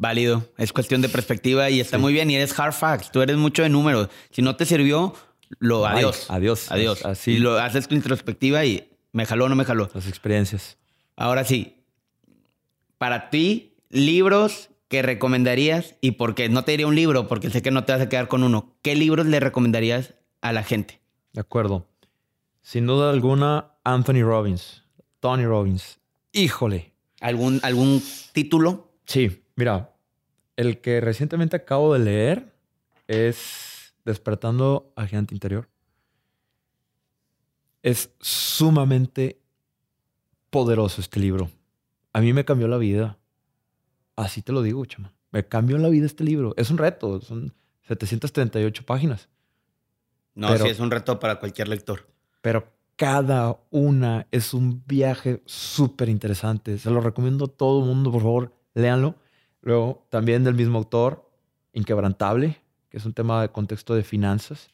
Válido. 0.00 0.48
Es 0.56 0.72
cuestión 0.72 1.02
de 1.02 1.10
perspectiva 1.10 1.68
y 1.68 1.78
está 1.78 1.98
muy 1.98 2.14
bien. 2.14 2.30
Y 2.30 2.34
eres 2.34 2.58
hard 2.58 2.72
facts. 2.72 3.12
Tú 3.12 3.20
eres 3.20 3.36
mucho 3.36 3.62
de 3.62 3.68
números. 3.68 4.08
Si 4.30 4.40
no 4.40 4.56
te 4.56 4.64
sirvió, 4.64 5.14
lo 5.58 5.86
adiós. 5.86 6.24
Adiós. 6.30 6.72
Adiós. 6.72 7.04
Así. 7.04 7.32
Y 7.32 7.36
lo 7.36 7.58
haces 7.58 7.86
tu 7.86 7.94
introspectiva 7.94 8.64
y 8.64 8.88
me 9.12 9.26
jaló 9.26 9.44
o 9.44 9.48
no 9.50 9.56
me 9.56 9.66
jaló. 9.66 9.90
Las 9.92 10.08
experiencias. 10.08 10.78
Ahora 11.16 11.44
sí. 11.44 11.84
Para 12.96 13.28
ti, 13.28 13.74
libros 13.90 14.70
que 14.88 15.02
recomendarías 15.02 15.96
y 16.00 16.12
porque 16.12 16.48
no 16.48 16.64
te 16.64 16.70
diría 16.70 16.86
un 16.86 16.96
libro, 16.96 17.28
porque 17.28 17.50
sé 17.50 17.60
que 17.60 17.70
no 17.70 17.84
te 17.84 17.92
vas 17.92 18.00
a 18.00 18.08
quedar 18.08 18.26
con 18.26 18.42
uno. 18.42 18.74
¿Qué 18.80 18.94
libros 18.94 19.26
le 19.26 19.38
recomendarías 19.38 20.14
a 20.40 20.54
la 20.54 20.62
gente? 20.62 20.98
De 21.34 21.42
acuerdo. 21.42 21.86
Sin 22.62 22.86
duda 22.86 23.10
alguna, 23.10 23.72
Anthony 23.84 24.22
Robbins. 24.22 24.82
Tony 25.20 25.44
Robbins. 25.44 25.98
Híjole. 26.32 26.94
¿Algún, 27.20 27.60
algún 27.62 28.02
título? 28.32 28.94
Sí, 29.04 29.42
mira, 29.56 29.89
el 30.60 30.82
que 30.82 31.00
recientemente 31.00 31.56
acabo 31.56 31.94
de 31.94 32.00
leer 32.00 32.52
es 33.08 33.94
Despertando 34.04 34.92
al 34.94 35.08
Gigante 35.08 35.34
Interior. 35.34 35.70
Es 37.82 38.10
sumamente 38.20 39.40
poderoso 40.50 41.00
este 41.00 41.18
libro. 41.18 41.50
A 42.12 42.20
mí 42.20 42.34
me 42.34 42.44
cambió 42.44 42.68
la 42.68 42.76
vida. 42.76 43.16
Así 44.16 44.42
te 44.42 44.52
lo 44.52 44.60
digo, 44.60 44.84
chama. 44.84 45.14
Me 45.30 45.48
cambió 45.48 45.78
la 45.78 45.88
vida 45.88 46.04
este 46.04 46.24
libro. 46.24 46.52
Es 46.58 46.70
un 46.70 46.76
reto. 46.76 47.22
Son 47.22 47.54
738 47.88 48.84
páginas. 48.84 49.30
No, 50.34 50.54
sí, 50.58 50.68
es 50.68 50.78
un 50.78 50.90
reto 50.90 51.18
para 51.18 51.40
cualquier 51.40 51.68
lector. 51.68 52.06
Pero 52.42 52.70
cada 52.96 53.58
una 53.70 54.26
es 54.30 54.52
un 54.52 54.82
viaje 54.86 55.40
súper 55.46 56.10
interesante. 56.10 56.76
Se 56.76 56.90
lo 56.90 57.00
recomiendo 57.00 57.46
a 57.46 57.48
todo 57.48 57.80
el 57.80 57.86
mundo, 57.86 58.12
por 58.12 58.20
favor, 58.20 58.54
léanlo. 58.74 59.14
Luego, 59.62 60.06
también 60.10 60.44
del 60.44 60.54
mismo 60.54 60.78
autor, 60.78 61.28
Inquebrantable, 61.72 62.60
que 62.88 62.96
es 62.96 63.04
un 63.04 63.12
tema 63.12 63.42
de 63.42 63.50
contexto 63.50 63.94
de 63.94 64.02
finanzas. 64.02 64.70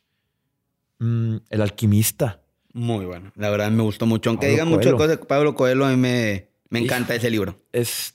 Mm, 0.99 1.37
el 1.51 1.61
alquimista. 1.61 2.41
Muy 2.73 3.05
bueno. 3.05 3.33
La 3.37 3.51
verdad 3.51 3.71
me 3.71 3.83
gustó 3.83 4.07
mucho. 4.07 4.31
Aunque 4.31 4.49
digan 4.49 4.69
muchas 4.69 4.93
cosas 4.93 5.09
de 5.09 5.19
Pablo 5.19 5.55
Coelho, 5.55 5.85
a 5.85 5.91
mí 5.91 5.97
me, 5.97 6.49
encanta 6.71 7.15
ese 7.15 7.31
libro. 7.31 7.61
Es 7.73 8.15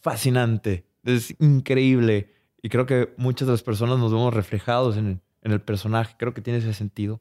fascinante. 0.00 0.86
Es 1.04 1.34
increíble. 1.40 2.32
Y 2.62 2.70
creo 2.70 2.86
que 2.86 3.12
muchas 3.18 3.46
de 3.46 3.52
las 3.52 3.62
personas 3.62 3.98
nos 3.98 4.12
vemos 4.12 4.32
reflejados 4.32 4.96
en 4.96 5.20
en 5.44 5.52
el 5.52 5.60
personaje. 5.60 6.16
Creo 6.18 6.34
que 6.34 6.40
tiene 6.40 6.58
ese 6.58 6.74
sentido. 6.74 7.20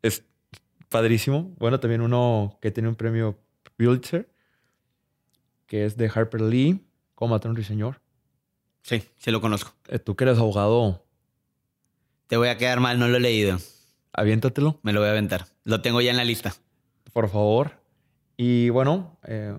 Es 0.00 0.24
padrísimo. 0.88 1.54
Bueno, 1.58 1.80
también 1.80 2.00
uno 2.00 2.58
que 2.62 2.70
tiene 2.70 2.88
un 2.88 2.94
premio 2.94 3.38
Pulitzer, 3.76 4.30
que 5.66 5.84
es 5.84 5.96
de 5.96 6.10
Harper 6.14 6.40
Lee, 6.40 6.80
Cómo 7.14 7.34
matar 7.34 7.48
a 7.48 7.50
un 7.50 7.56
ruiseñor. 7.56 8.00
Sí, 8.82 9.02
sí 9.16 9.30
lo 9.30 9.40
conozco. 9.40 9.72
Eh, 9.88 9.98
tú 9.98 10.16
que 10.16 10.24
eres 10.24 10.38
abogado. 10.38 11.04
Te 12.26 12.36
voy 12.36 12.48
a 12.48 12.56
quedar 12.58 12.80
mal, 12.80 12.98
no 12.98 13.08
lo 13.08 13.16
he 13.16 13.20
leído. 13.20 13.58
Aviéntatelo. 14.12 14.78
Me 14.82 14.92
lo 14.92 15.00
voy 15.00 15.08
a 15.08 15.12
aventar. 15.12 15.46
Lo 15.64 15.80
tengo 15.80 16.00
ya 16.00 16.10
en 16.10 16.16
la 16.16 16.24
lista. 16.24 16.54
Por 17.12 17.28
favor. 17.28 17.72
Y 18.36 18.68
bueno, 18.70 19.18
eh, 19.24 19.56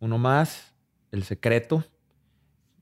uno 0.00 0.18
más. 0.18 0.74
El 1.12 1.24
secreto. 1.24 1.84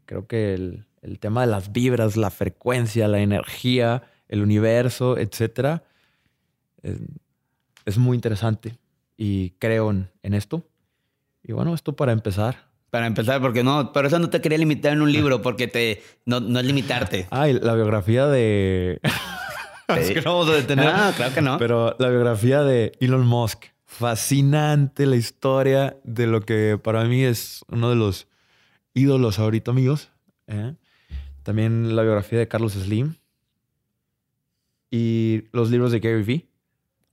Creo 0.07 0.27
que 0.27 0.55
el, 0.55 0.87
el 1.03 1.19
tema 1.19 1.43
de 1.43 1.49
las 1.49 1.73
vibras, 1.73 2.17
la 2.17 2.31
frecuencia, 2.31 3.09
la 3.09 3.21
energía, 3.21 4.03
el 4.29 4.43
universo, 4.43 5.19
etcétera, 5.19 5.85
es, 6.83 6.99
es 7.85 7.99
muy 7.99 8.17
interesante 8.17 8.79
y 9.17 9.51
creo 9.59 9.91
en, 9.91 10.11
en 10.23 10.35
esto. 10.35 10.67
Y 11.43 11.53
bueno, 11.53 11.75
esto 11.75 11.95
para 11.95 12.13
empezar. 12.13 12.74
Para 12.95 13.09
empezar, 13.09 13.41
porque 13.41 13.65
no, 13.65 13.93
pero 13.93 14.07
eso 14.07 14.21
no 14.21 14.31
te 14.31 14.41
quería 14.41 14.57
limitar 14.57 14.93
en 14.93 15.03
un 15.03 15.11
libro, 15.11 15.43
porque 15.43 15.67
te, 15.67 16.01
no, 16.27 16.39
no 16.39 16.61
es 16.61 16.65
limitarte. 16.65 17.27
Ay, 17.31 17.55
la 17.55 17.75
biografía 17.75 18.29
de. 18.29 19.01
es 19.89 20.13
que 20.13 20.23
no 20.23 20.39
vamos 20.39 20.51
a 20.51 20.53
detener. 20.59 20.87
Ah, 20.87 21.13
claro 21.17 21.35
que 21.35 21.43
no. 21.43 21.59
Pero 21.59 21.97
la 21.99 22.09
biografía 22.09 22.63
de 22.63 22.93
Elon 23.01 23.27
Musk. 23.27 23.65
Fascinante 23.85 25.07
la 25.07 25.17
historia 25.17 25.97
de 26.05 26.29
lo 26.29 26.43
que 26.43 26.79
para 26.81 27.03
mí 27.07 27.25
es 27.25 27.65
uno 27.67 27.91
de 27.91 27.97
los 27.97 28.29
ídolos 28.95 29.41
ahorita 29.41 29.73
amigos. 29.73 30.13
¿eh? 30.47 30.77
También 31.43 31.97
la 31.97 32.03
biografía 32.03 32.39
de 32.39 32.47
Carlos 32.47 32.75
Slim. 32.75 33.17
Y 34.93 35.49
los 35.51 35.69
libros 35.69 35.91
de 35.91 35.99
Gary 35.99 36.23
Vee. 36.23 36.49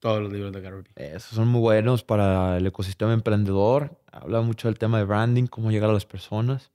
Todos 0.01 0.19
los 0.19 0.33
libros 0.33 0.51
de 0.51 0.61
Gary 0.61 0.77
Vee. 0.77 1.13
Esos 1.13 1.35
son 1.35 1.47
muy 1.47 1.61
buenos 1.61 2.03
para 2.03 2.57
el 2.57 2.65
ecosistema 2.65 3.13
emprendedor. 3.13 4.01
Habla 4.11 4.41
mucho 4.41 4.67
del 4.67 4.79
tema 4.79 4.97
de 4.97 5.03
branding, 5.03 5.45
cómo 5.45 5.69
llegar 5.69 5.91
a 5.91 5.93
las 5.93 6.07
personas. 6.07 6.71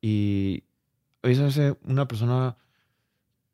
Y 0.00 0.62
a 1.22 1.26
veces 1.26 1.76
una 1.84 2.06
persona 2.06 2.56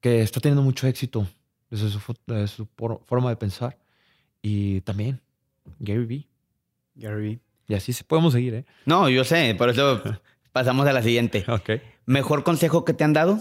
que 0.03 0.21
está 0.21 0.41
teniendo 0.41 0.63
mucho 0.63 0.87
éxito 0.87 1.27
desde 1.71 1.89
su, 1.89 2.01
desde 2.27 2.49
su 2.49 2.69
forma 3.07 3.31
de 3.31 3.37
pensar. 3.37 3.79
Y 4.43 4.83
también 4.83 5.23
Gary 5.79 6.05
Vee. 6.05 6.29
Gary 6.95 7.23
Vee. 7.23 7.41
Y 7.67 7.73
así 7.73 7.95
se 7.95 8.05
podemos 8.05 8.35
seguir, 8.35 8.53
¿eh? 8.53 8.67
No, 8.85 9.09
yo 9.09 9.25
sé, 9.25 9.55
por 9.57 9.71
eso 9.71 10.03
pasamos 10.53 10.87
a 10.87 10.93
la 10.93 11.03
siguiente. 11.03 11.47
Ok. 11.49 11.81
¿Mejor 12.05 12.45
consejo 12.45 12.85
que 12.85 12.93
te 12.93 13.05
han 13.05 13.15
dado? 13.15 13.39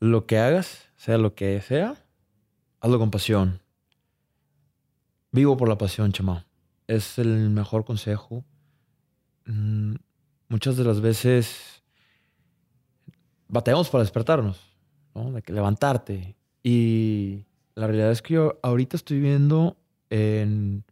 Lo 0.00 0.24
que 0.24 0.38
hagas, 0.38 0.88
sea 0.96 1.18
lo 1.18 1.34
que 1.34 1.60
sea, 1.60 1.96
hazlo 2.80 2.98
con 2.98 3.10
pasión. 3.10 3.60
Vivo 5.32 5.56
por 5.56 5.68
la 5.68 5.78
pasión, 5.78 6.12
chama. 6.12 6.46
Es 6.86 7.18
el 7.18 7.50
mejor 7.50 7.84
consejo. 7.84 8.44
Mm, 9.44 9.94
muchas 10.48 10.76
de 10.76 10.84
las 10.84 11.00
veces 11.00 11.82
batallamos 13.48 13.88
para 13.88 14.04
despertarnos, 14.04 14.60
¿no? 15.14 15.32
De 15.32 15.42
que 15.42 15.52
levantarte. 15.52 16.36
Y 16.62 17.44
la 17.74 17.86
realidad 17.86 18.10
es 18.10 18.22
que 18.22 18.34
yo 18.34 18.58
ahorita 18.62 18.96
estoy 18.96 19.20
viendo 19.20 19.76
en 20.10 20.84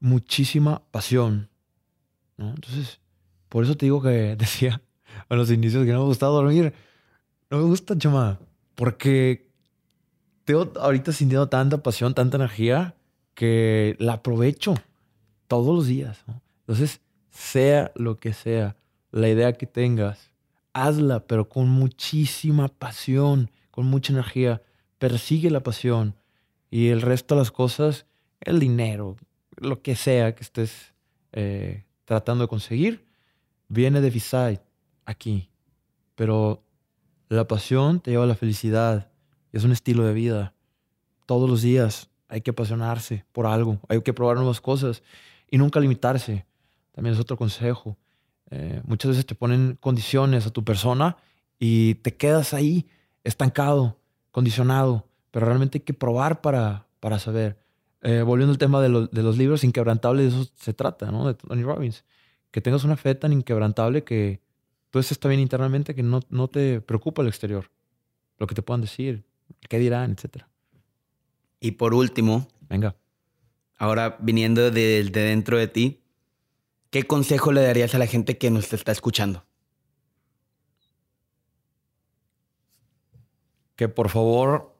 muchísima 0.00 0.82
pasión. 0.90 1.48
¿no? 2.36 2.50
Entonces, 2.50 3.00
por 3.48 3.64
eso 3.64 3.76
te 3.76 3.86
digo 3.86 4.02
que 4.02 4.36
decía 4.38 4.80
a 5.28 5.34
los 5.34 5.50
inicios 5.50 5.84
que 5.84 5.92
no 5.92 6.00
me 6.00 6.06
gustaba 6.06 6.32
dormir. 6.32 6.72
No 7.50 7.58
me 7.58 7.64
gusta, 7.64 7.96
chama, 7.96 8.38
porque 8.74 9.50
tengo 10.44 10.72
ahorita 10.78 11.12
sintiendo 11.12 11.48
tanta 11.48 11.82
pasión, 11.82 12.14
tanta 12.14 12.36
energía, 12.36 12.94
que 13.38 13.94
la 14.00 14.14
aprovecho 14.14 14.74
todos 15.46 15.72
los 15.72 15.86
días. 15.86 16.24
¿no? 16.26 16.42
Entonces, 16.62 17.00
sea 17.30 17.92
lo 17.94 18.16
que 18.16 18.32
sea, 18.32 18.76
la 19.12 19.28
idea 19.28 19.52
que 19.52 19.64
tengas, 19.64 20.32
hazla, 20.72 21.24
pero 21.24 21.48
con 21.48 21.68
muchísima 21.68 22.66
pasión, 22.66 23.48
con 23.70 23.86
mucha 23.86 24.12
energía. 24.12 24.60
Persigue 24.98 25.52
la 25.52 25.62
pasión 25.62 26.16
y 26.68 26.88
el 26.88 27.00
resto 27.00 27.36
de 27.36 27.42
las 27.42 27.52
cosas, 27.52 28.06
el 28.40 28.58
dinero, 28.58 29.14
lo 29.54 29.82
que 29.82 29.94
sea 29.94 30.34
que 30.34 30.42
estés 30.42 30.92
eh, 31.30 31.84
tratando 32.06 32.42
de 32.42 32.48
conseguir, 32.48 33.06
viene 33.68 34.00
de 34.00 34.10
Visay, 34.10 34.58
aquí. 35.04 35.48
Pero 36.16 36.64
la 37.28 37.46
pasión 37.46 38.00
te 38.00 38.10
lleva 38.10 38.24
a 38.24 38.26
la 38.26 38.34
felicidad. 38.34 39.12
Es 39.52 39.62
un 39.62 39.70
estilo 39.70 40.02
de 40.02 40.12
vida. 40.12 40.54
Todos 41.24 41.48
los 41.48 41.62
días 41.62 42.10
hay 42.28 42.40
que 42.42 42.50
apasionarse 42.50 43.24
por 43.32 43.46
algo. 43.46 43.80
Hay 43.88 44.00
que 44.02 44.12
probar 44.12 44.36
nuevas 44.36 44.60
cosas 44.60 45.02
y 45.50 45.58
nunca 45.58 45.80
limitarse. 45.80 46.46
También 46.92 47.14
es 47.14 47.20
otro 47.20 47.36
consejo. 47.36 47.96
Eh, 48.50 48.80
muchas 48.84 49.10
veces 49.10 49.26
te 49.26 49.34
ponen 49.34 49.76
condiciones 49.80 50.46
a 50.46 50.50
tu 50.50 50.64
persona 50.64 51.16
y 51.58 51.96
te 51.96 52.16
quedas 52.16 52.54
ahí 52.54 52.86
estancado, 53.24 53.98
condicionado. 54.30 55.06
Pero 55.30 55.46
realmente 55.46 55.78
hay 55.78 55.84
que 55.84 55.94
probar 55.94 56.40
para, 56.40 56.86
para 57.00 57.18
saber. 57.18 57.58
Eh, 58.02 58.22
volviendo 58.22 58.52
al 58.52 58.58
tema 58.58 58.80
de, 58.80 59.08
de, 59.10 59.22
los 59.22 59.36
libros 59.36 59.64
inquebrantables, 59.64 60.32
de 60.32 60.40
eso 60.40 60.52
se 60.54 60.72
trata, 60.72 61.10
¿no? 61.10 61.26
De 61.26 61.34
Tony 61.34 61.62
Robbins. 61.62 62.04
Que 62.50 62.60
tengas 62.60 62.84
una 62.84 62.96
fe 62.96 63.14
tan 63.14 63.32
inquebrantable 63.32 64.04
que 64.04 64.40
tú 64.90 64.98
estés 64.98 65.18
tan 65.18 65.30
bien 65.30 65.40
internamente 65.40 65.94
que 65.94 66.02
no, 66.02 66.20
no 66.30 66.48
te 66.48 66.80
preocupa 66.80 67.22
el 67.22 67.28
exterior. 67.28 67.70
Lo 68.38 68.46
que 68.46 68.54
te 68.54 68.62
puedan 68.62 68.80
decir, 68.80 69.24
qué 69.68 69.78
dirán, 69.78 70.12
etc. 70.12 70.44
Y 71.60 71.72
por 71.72 71.94
último, 71.94 72.48
venga. 72.68 72.96
Ahora 73.76 74.16
viniendo 74.20 74.70
de, 74.70 75.04
de 75.04 75.20
dentro 75.20 75.56
de 75.58 75.68
ti, 75.68 76.02
¿qué 76.90 77.04
consejo 77.04 77.52
le 77.52 77.62
darías 77.62 77.94
a 77.94 77.98
la 77.98 78.06
gente 78.06 78.38
que 78.38 78.50
nos 78.50 78.72
está 78.72 78.92
escuchando? 78.92 79.44
Que 83.76 83.88
por 83.88 84.08
favor 84.08 84.78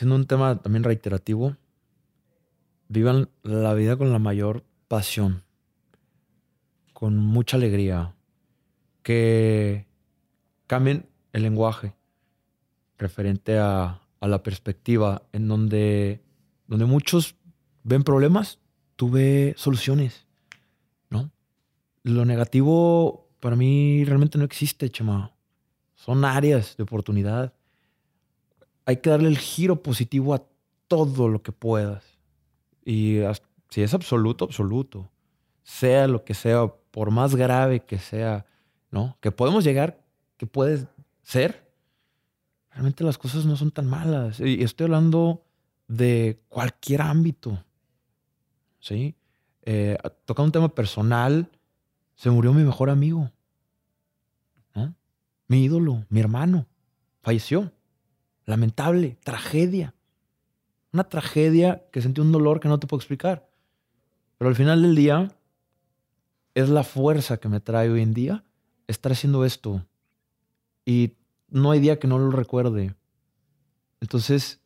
siendo 0.00 0.14
un 0.14 0.26
tema 0.26 0.62
también 0.62 0.82
reiterativo, 0.82 1.58
vivan 2.88 3.28
la 3.42 3.74
vida 3.74 3.98
con 3.98 4.10
la 4.10 4.18
mayor 4.18 4.64
pasión, 4.88 5.44
con 6.94 7.18
mucha 7.18 7.58
alegría, 7.58 8.14
que 9.02 9.86
cambien 10.66 11.06
el 11.34 11.42
lenguaje 11.42 11.92
referente 13.00 13.58
a, 13.58 14.00
la 14.20 14.42
perspectiva 14.42 15.22
en 15.32 15.48
donde, 15.48 16.22
donde 16.66 16.84
muchos 16.84 17.36
ven 17.84 18.04
problemas, 18.04 18.58
tú 18.96 19.10
ves 19.10 19.58
soluciones, 19.58 20.26
¿no? 21.08 21.30
Lo 22.02 22.26
negativo 22.26 23.30
para 23.40 23.56
mí 23.56 24.04
realmente 24.04 24.36
no 24.36 24.44
existe, 24.44 24.90
Chema. 24.90 25.32
Son 25.94 26.24
áreas 26.26 26.76
de 26.76 26.82
oportunidad 26.82 27.54
hay 28.90 28.96
que 28.96 29.10
darle 29.10 29.28
el 29.28 29.38
giro 29.38 29.82
positivo 29.82 30.34
a 30.34 30.42
todo 30.88 31.28
lo 31.28 31.42
que 31.42 31.52
puedas. 31.52 32.02
Y 32.84 33.20
si 33.68 33.82
es 33.82 33.94
absoluto, 33.94 34.44
absoluto. 34.44 35.08
Sea 35.62 36.08
lo 36.08 36.24
que 36.24 36.34
sea, 36.34 36.66
por 36.90 37.12
más 37.12 37.36
grave 37.36 37.84
que 37.84 37.98
sea, 37.98 38.46
¿no? 38.90 39.16
Que 39.20 39.30
podemos 39.30 39.62
llegar, 39.62 40.02
que 40.36 40.46
puede 40.46 40.88
ser. 41.22 41.69
Realmente 42.70 43.04
las 43.04 43.18
cosas 43.18 43.44
no 43.44 43.56
son 43.56 43.70
tan 43.70 43.86
malas. 43.86 44.40
Y 44.40 44.62
estoy 44.62 44.84
hablando 44.84 45.44
de 45.88 46.40
cualquier 46.48 47.02
ámbito. 47.02 47.62
¿Sí? 48.78 49.14
Eh, 49.62 49.98
tocando 50.24 50.46
un 50.46 50.52
tema 50.52 50.74
personal, 50.74 51.50
se 52.14 52.30
murió 52.30 52.52
mi 52.52 52.62
mejor 52.62 52.90
amigo. 52.90 53.30
Mi 55.48 55.64
ídolo, 55.64 56.06
mi 56.10 56.20
hermano. 56.20 56.68
Falleció. 57.22 57.72
Lamentable, 58.46 59.18
tragedia. 59.24 59.94
Una 60.92 61.04
tragedia 61.04 61.84
que 61.90 62.00
sentí 62.00 62.20
un 62.20 62.30
dolor 62.30 62.60
que 62.60 62.68
no 62.68 62.78
te 62.78 62.86
puedo 62.86 63.00
explicar. 63.00 63.50
Pero 64.38 64.48
al 64.48 64.54
final 64.54 64.80
del 64.80 64.94
día, 64.94 65.34
es 66.54 66.68
la 66.68 66.84
fuerza 66.84 67.38
que 67.38 67.48
me 67.48 67.60
trae 67.60 67.90
hoy 67.90 68.02
en 68.02 68.14
día 68.14 68.44
estar 68.86 69.12
haciendo 69.12 69.44
esto. 69.44 69.84
Y 70.84 71.14
no 71.50 71.70
hay 71.70 71.80
día 71.80 71.98
que 71.98 72.08
no 72.08 72.18
lo 72.18 72.30
recuerde. 72.30 72.94
Entonces, 74.00 74.60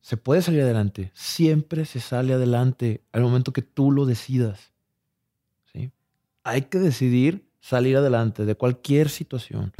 se 0.00 0.16
puede 0.16 0.42
salir 0.42 0.62
adelante. 0.62 1.10
Siempre 1.14 1.84
se 1.84 2.00
sale 2.00 2.34
adelante 2.34 3.02
al 3.12 3.22
momento 3.22 3.52
que 3.52 3.62
tú 3.62 3.92
lo 3.92 4.06
decidas. 4.06 4.72
¿sí? 5.72 5.92
Hay 6.44 6.62
que 6.62 6.78
decidir 6.78 7.48
salir 7.60 7.96
adelante 7.96 8.44
de 8.44 8.54
cualquier 8.54 9.08
situación. 9.08 9.72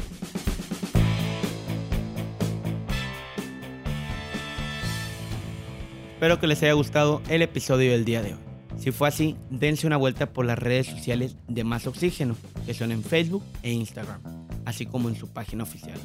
Espero 6.15 6.39
que 6.39 6.47
les 6.47 6.63
haya 6.63 6.75
gustado 6.75 7.21
el 7.29 7.43
episodio 7.43 7.91
del 7.91 8.05
día 8.05 8.23
de 8.23 8.35
hoy. 8.35 8.41
Si 8.79 8.93
fue 8.93 9.09
así, 9.09 9.37
dense 9.51 9.89
una 9.89 9.97
vuelta 9.97 10.33
por 10.33 10.45
las 10.45 10.59
redes 10.59 10.87
sociales 10.87 11.37
de 11.49 11.65
Más 11.65 11.89
Oxígeno, 11.89 12.37
que 12.65 12.75
son 12.75 12.93
en 12.93 13.03
Facebook 13.03 13.43
e 13.63 13.73
Instagram, 13.73 14.21
así 14.65 14.87
como 14.87 15.09
en 15.09 15.17
su 15.17 15.29
página 15.29 15.65
oficial 15.65 15.99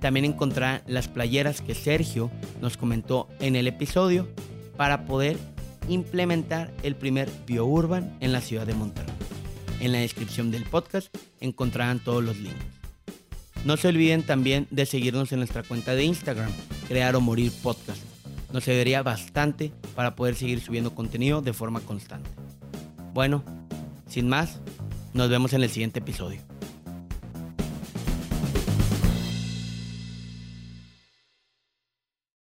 También 0.00 0.24
encontrarán 0.24 0.82
las 0.86 1.08
playeras 1.08 1.60
que 1.60 1.74
Sergio 1.74 2.30
nos 2.60 2.76
comentó 2.76 3.28
en 3.40 3.56
el 3.56 3.66
episodio 3.68 4.28
para 4.76 5.04
poder 5.04 5.36
implementar 5.88 6.72
el 6.82 6.96
primer 6.96 7.30
BioUrban 7.46 8.16
en 8.20 8.32
la 8.32 8.40
ciudad 8.40 8.66
de 8.66 8.74
Monterrey. 8.74 9.14
En 9.80 9.92
la 9.92 9.98
descripción 9.98 10.50
del 10.50 10.64
podcast 10.64 11.16
encontrarán 11.40 12.00
todos 12.00 12.22
los 12.22 12.38
links. 12.38 12.64
No 13.64 13.76
se 13.76 13.88
olviden 13.88 14.24
también 14.24 14.66
de 14.70 14.86
seguirnos 14.86 15.30
en 15.30 15.38
nuestra 15.38 15.62
cuenta 15.62 15.94
de 15.94 16.04
Instagram, 16.04 16.50
Crear 16.88 17.14
o 17.14 17.20
Morir 17.20 17.52
Podcast. 17.62 18.11
Nos 18.52 18.64
serviría 18.64 19.02
bastante 19.02 19.72
para 19.94 20.14
poder 20.14 20.34
seguir 20.34 20.60
subiendo 20.60 20.94
contenido 20.94 21.42
de 21.42 21.52
forma 21.52 21.80
constante. 21.80 22.30
Bueno, 23.14 23.42
sin 24.06 24.28
más, 24.28 24.60
nos 25.14 25.30
vemos 25.30 25.52
en 25.52 25.62
el 25.62 25.70
siguiente 25.70 26.00
episodio. 26.00 26.40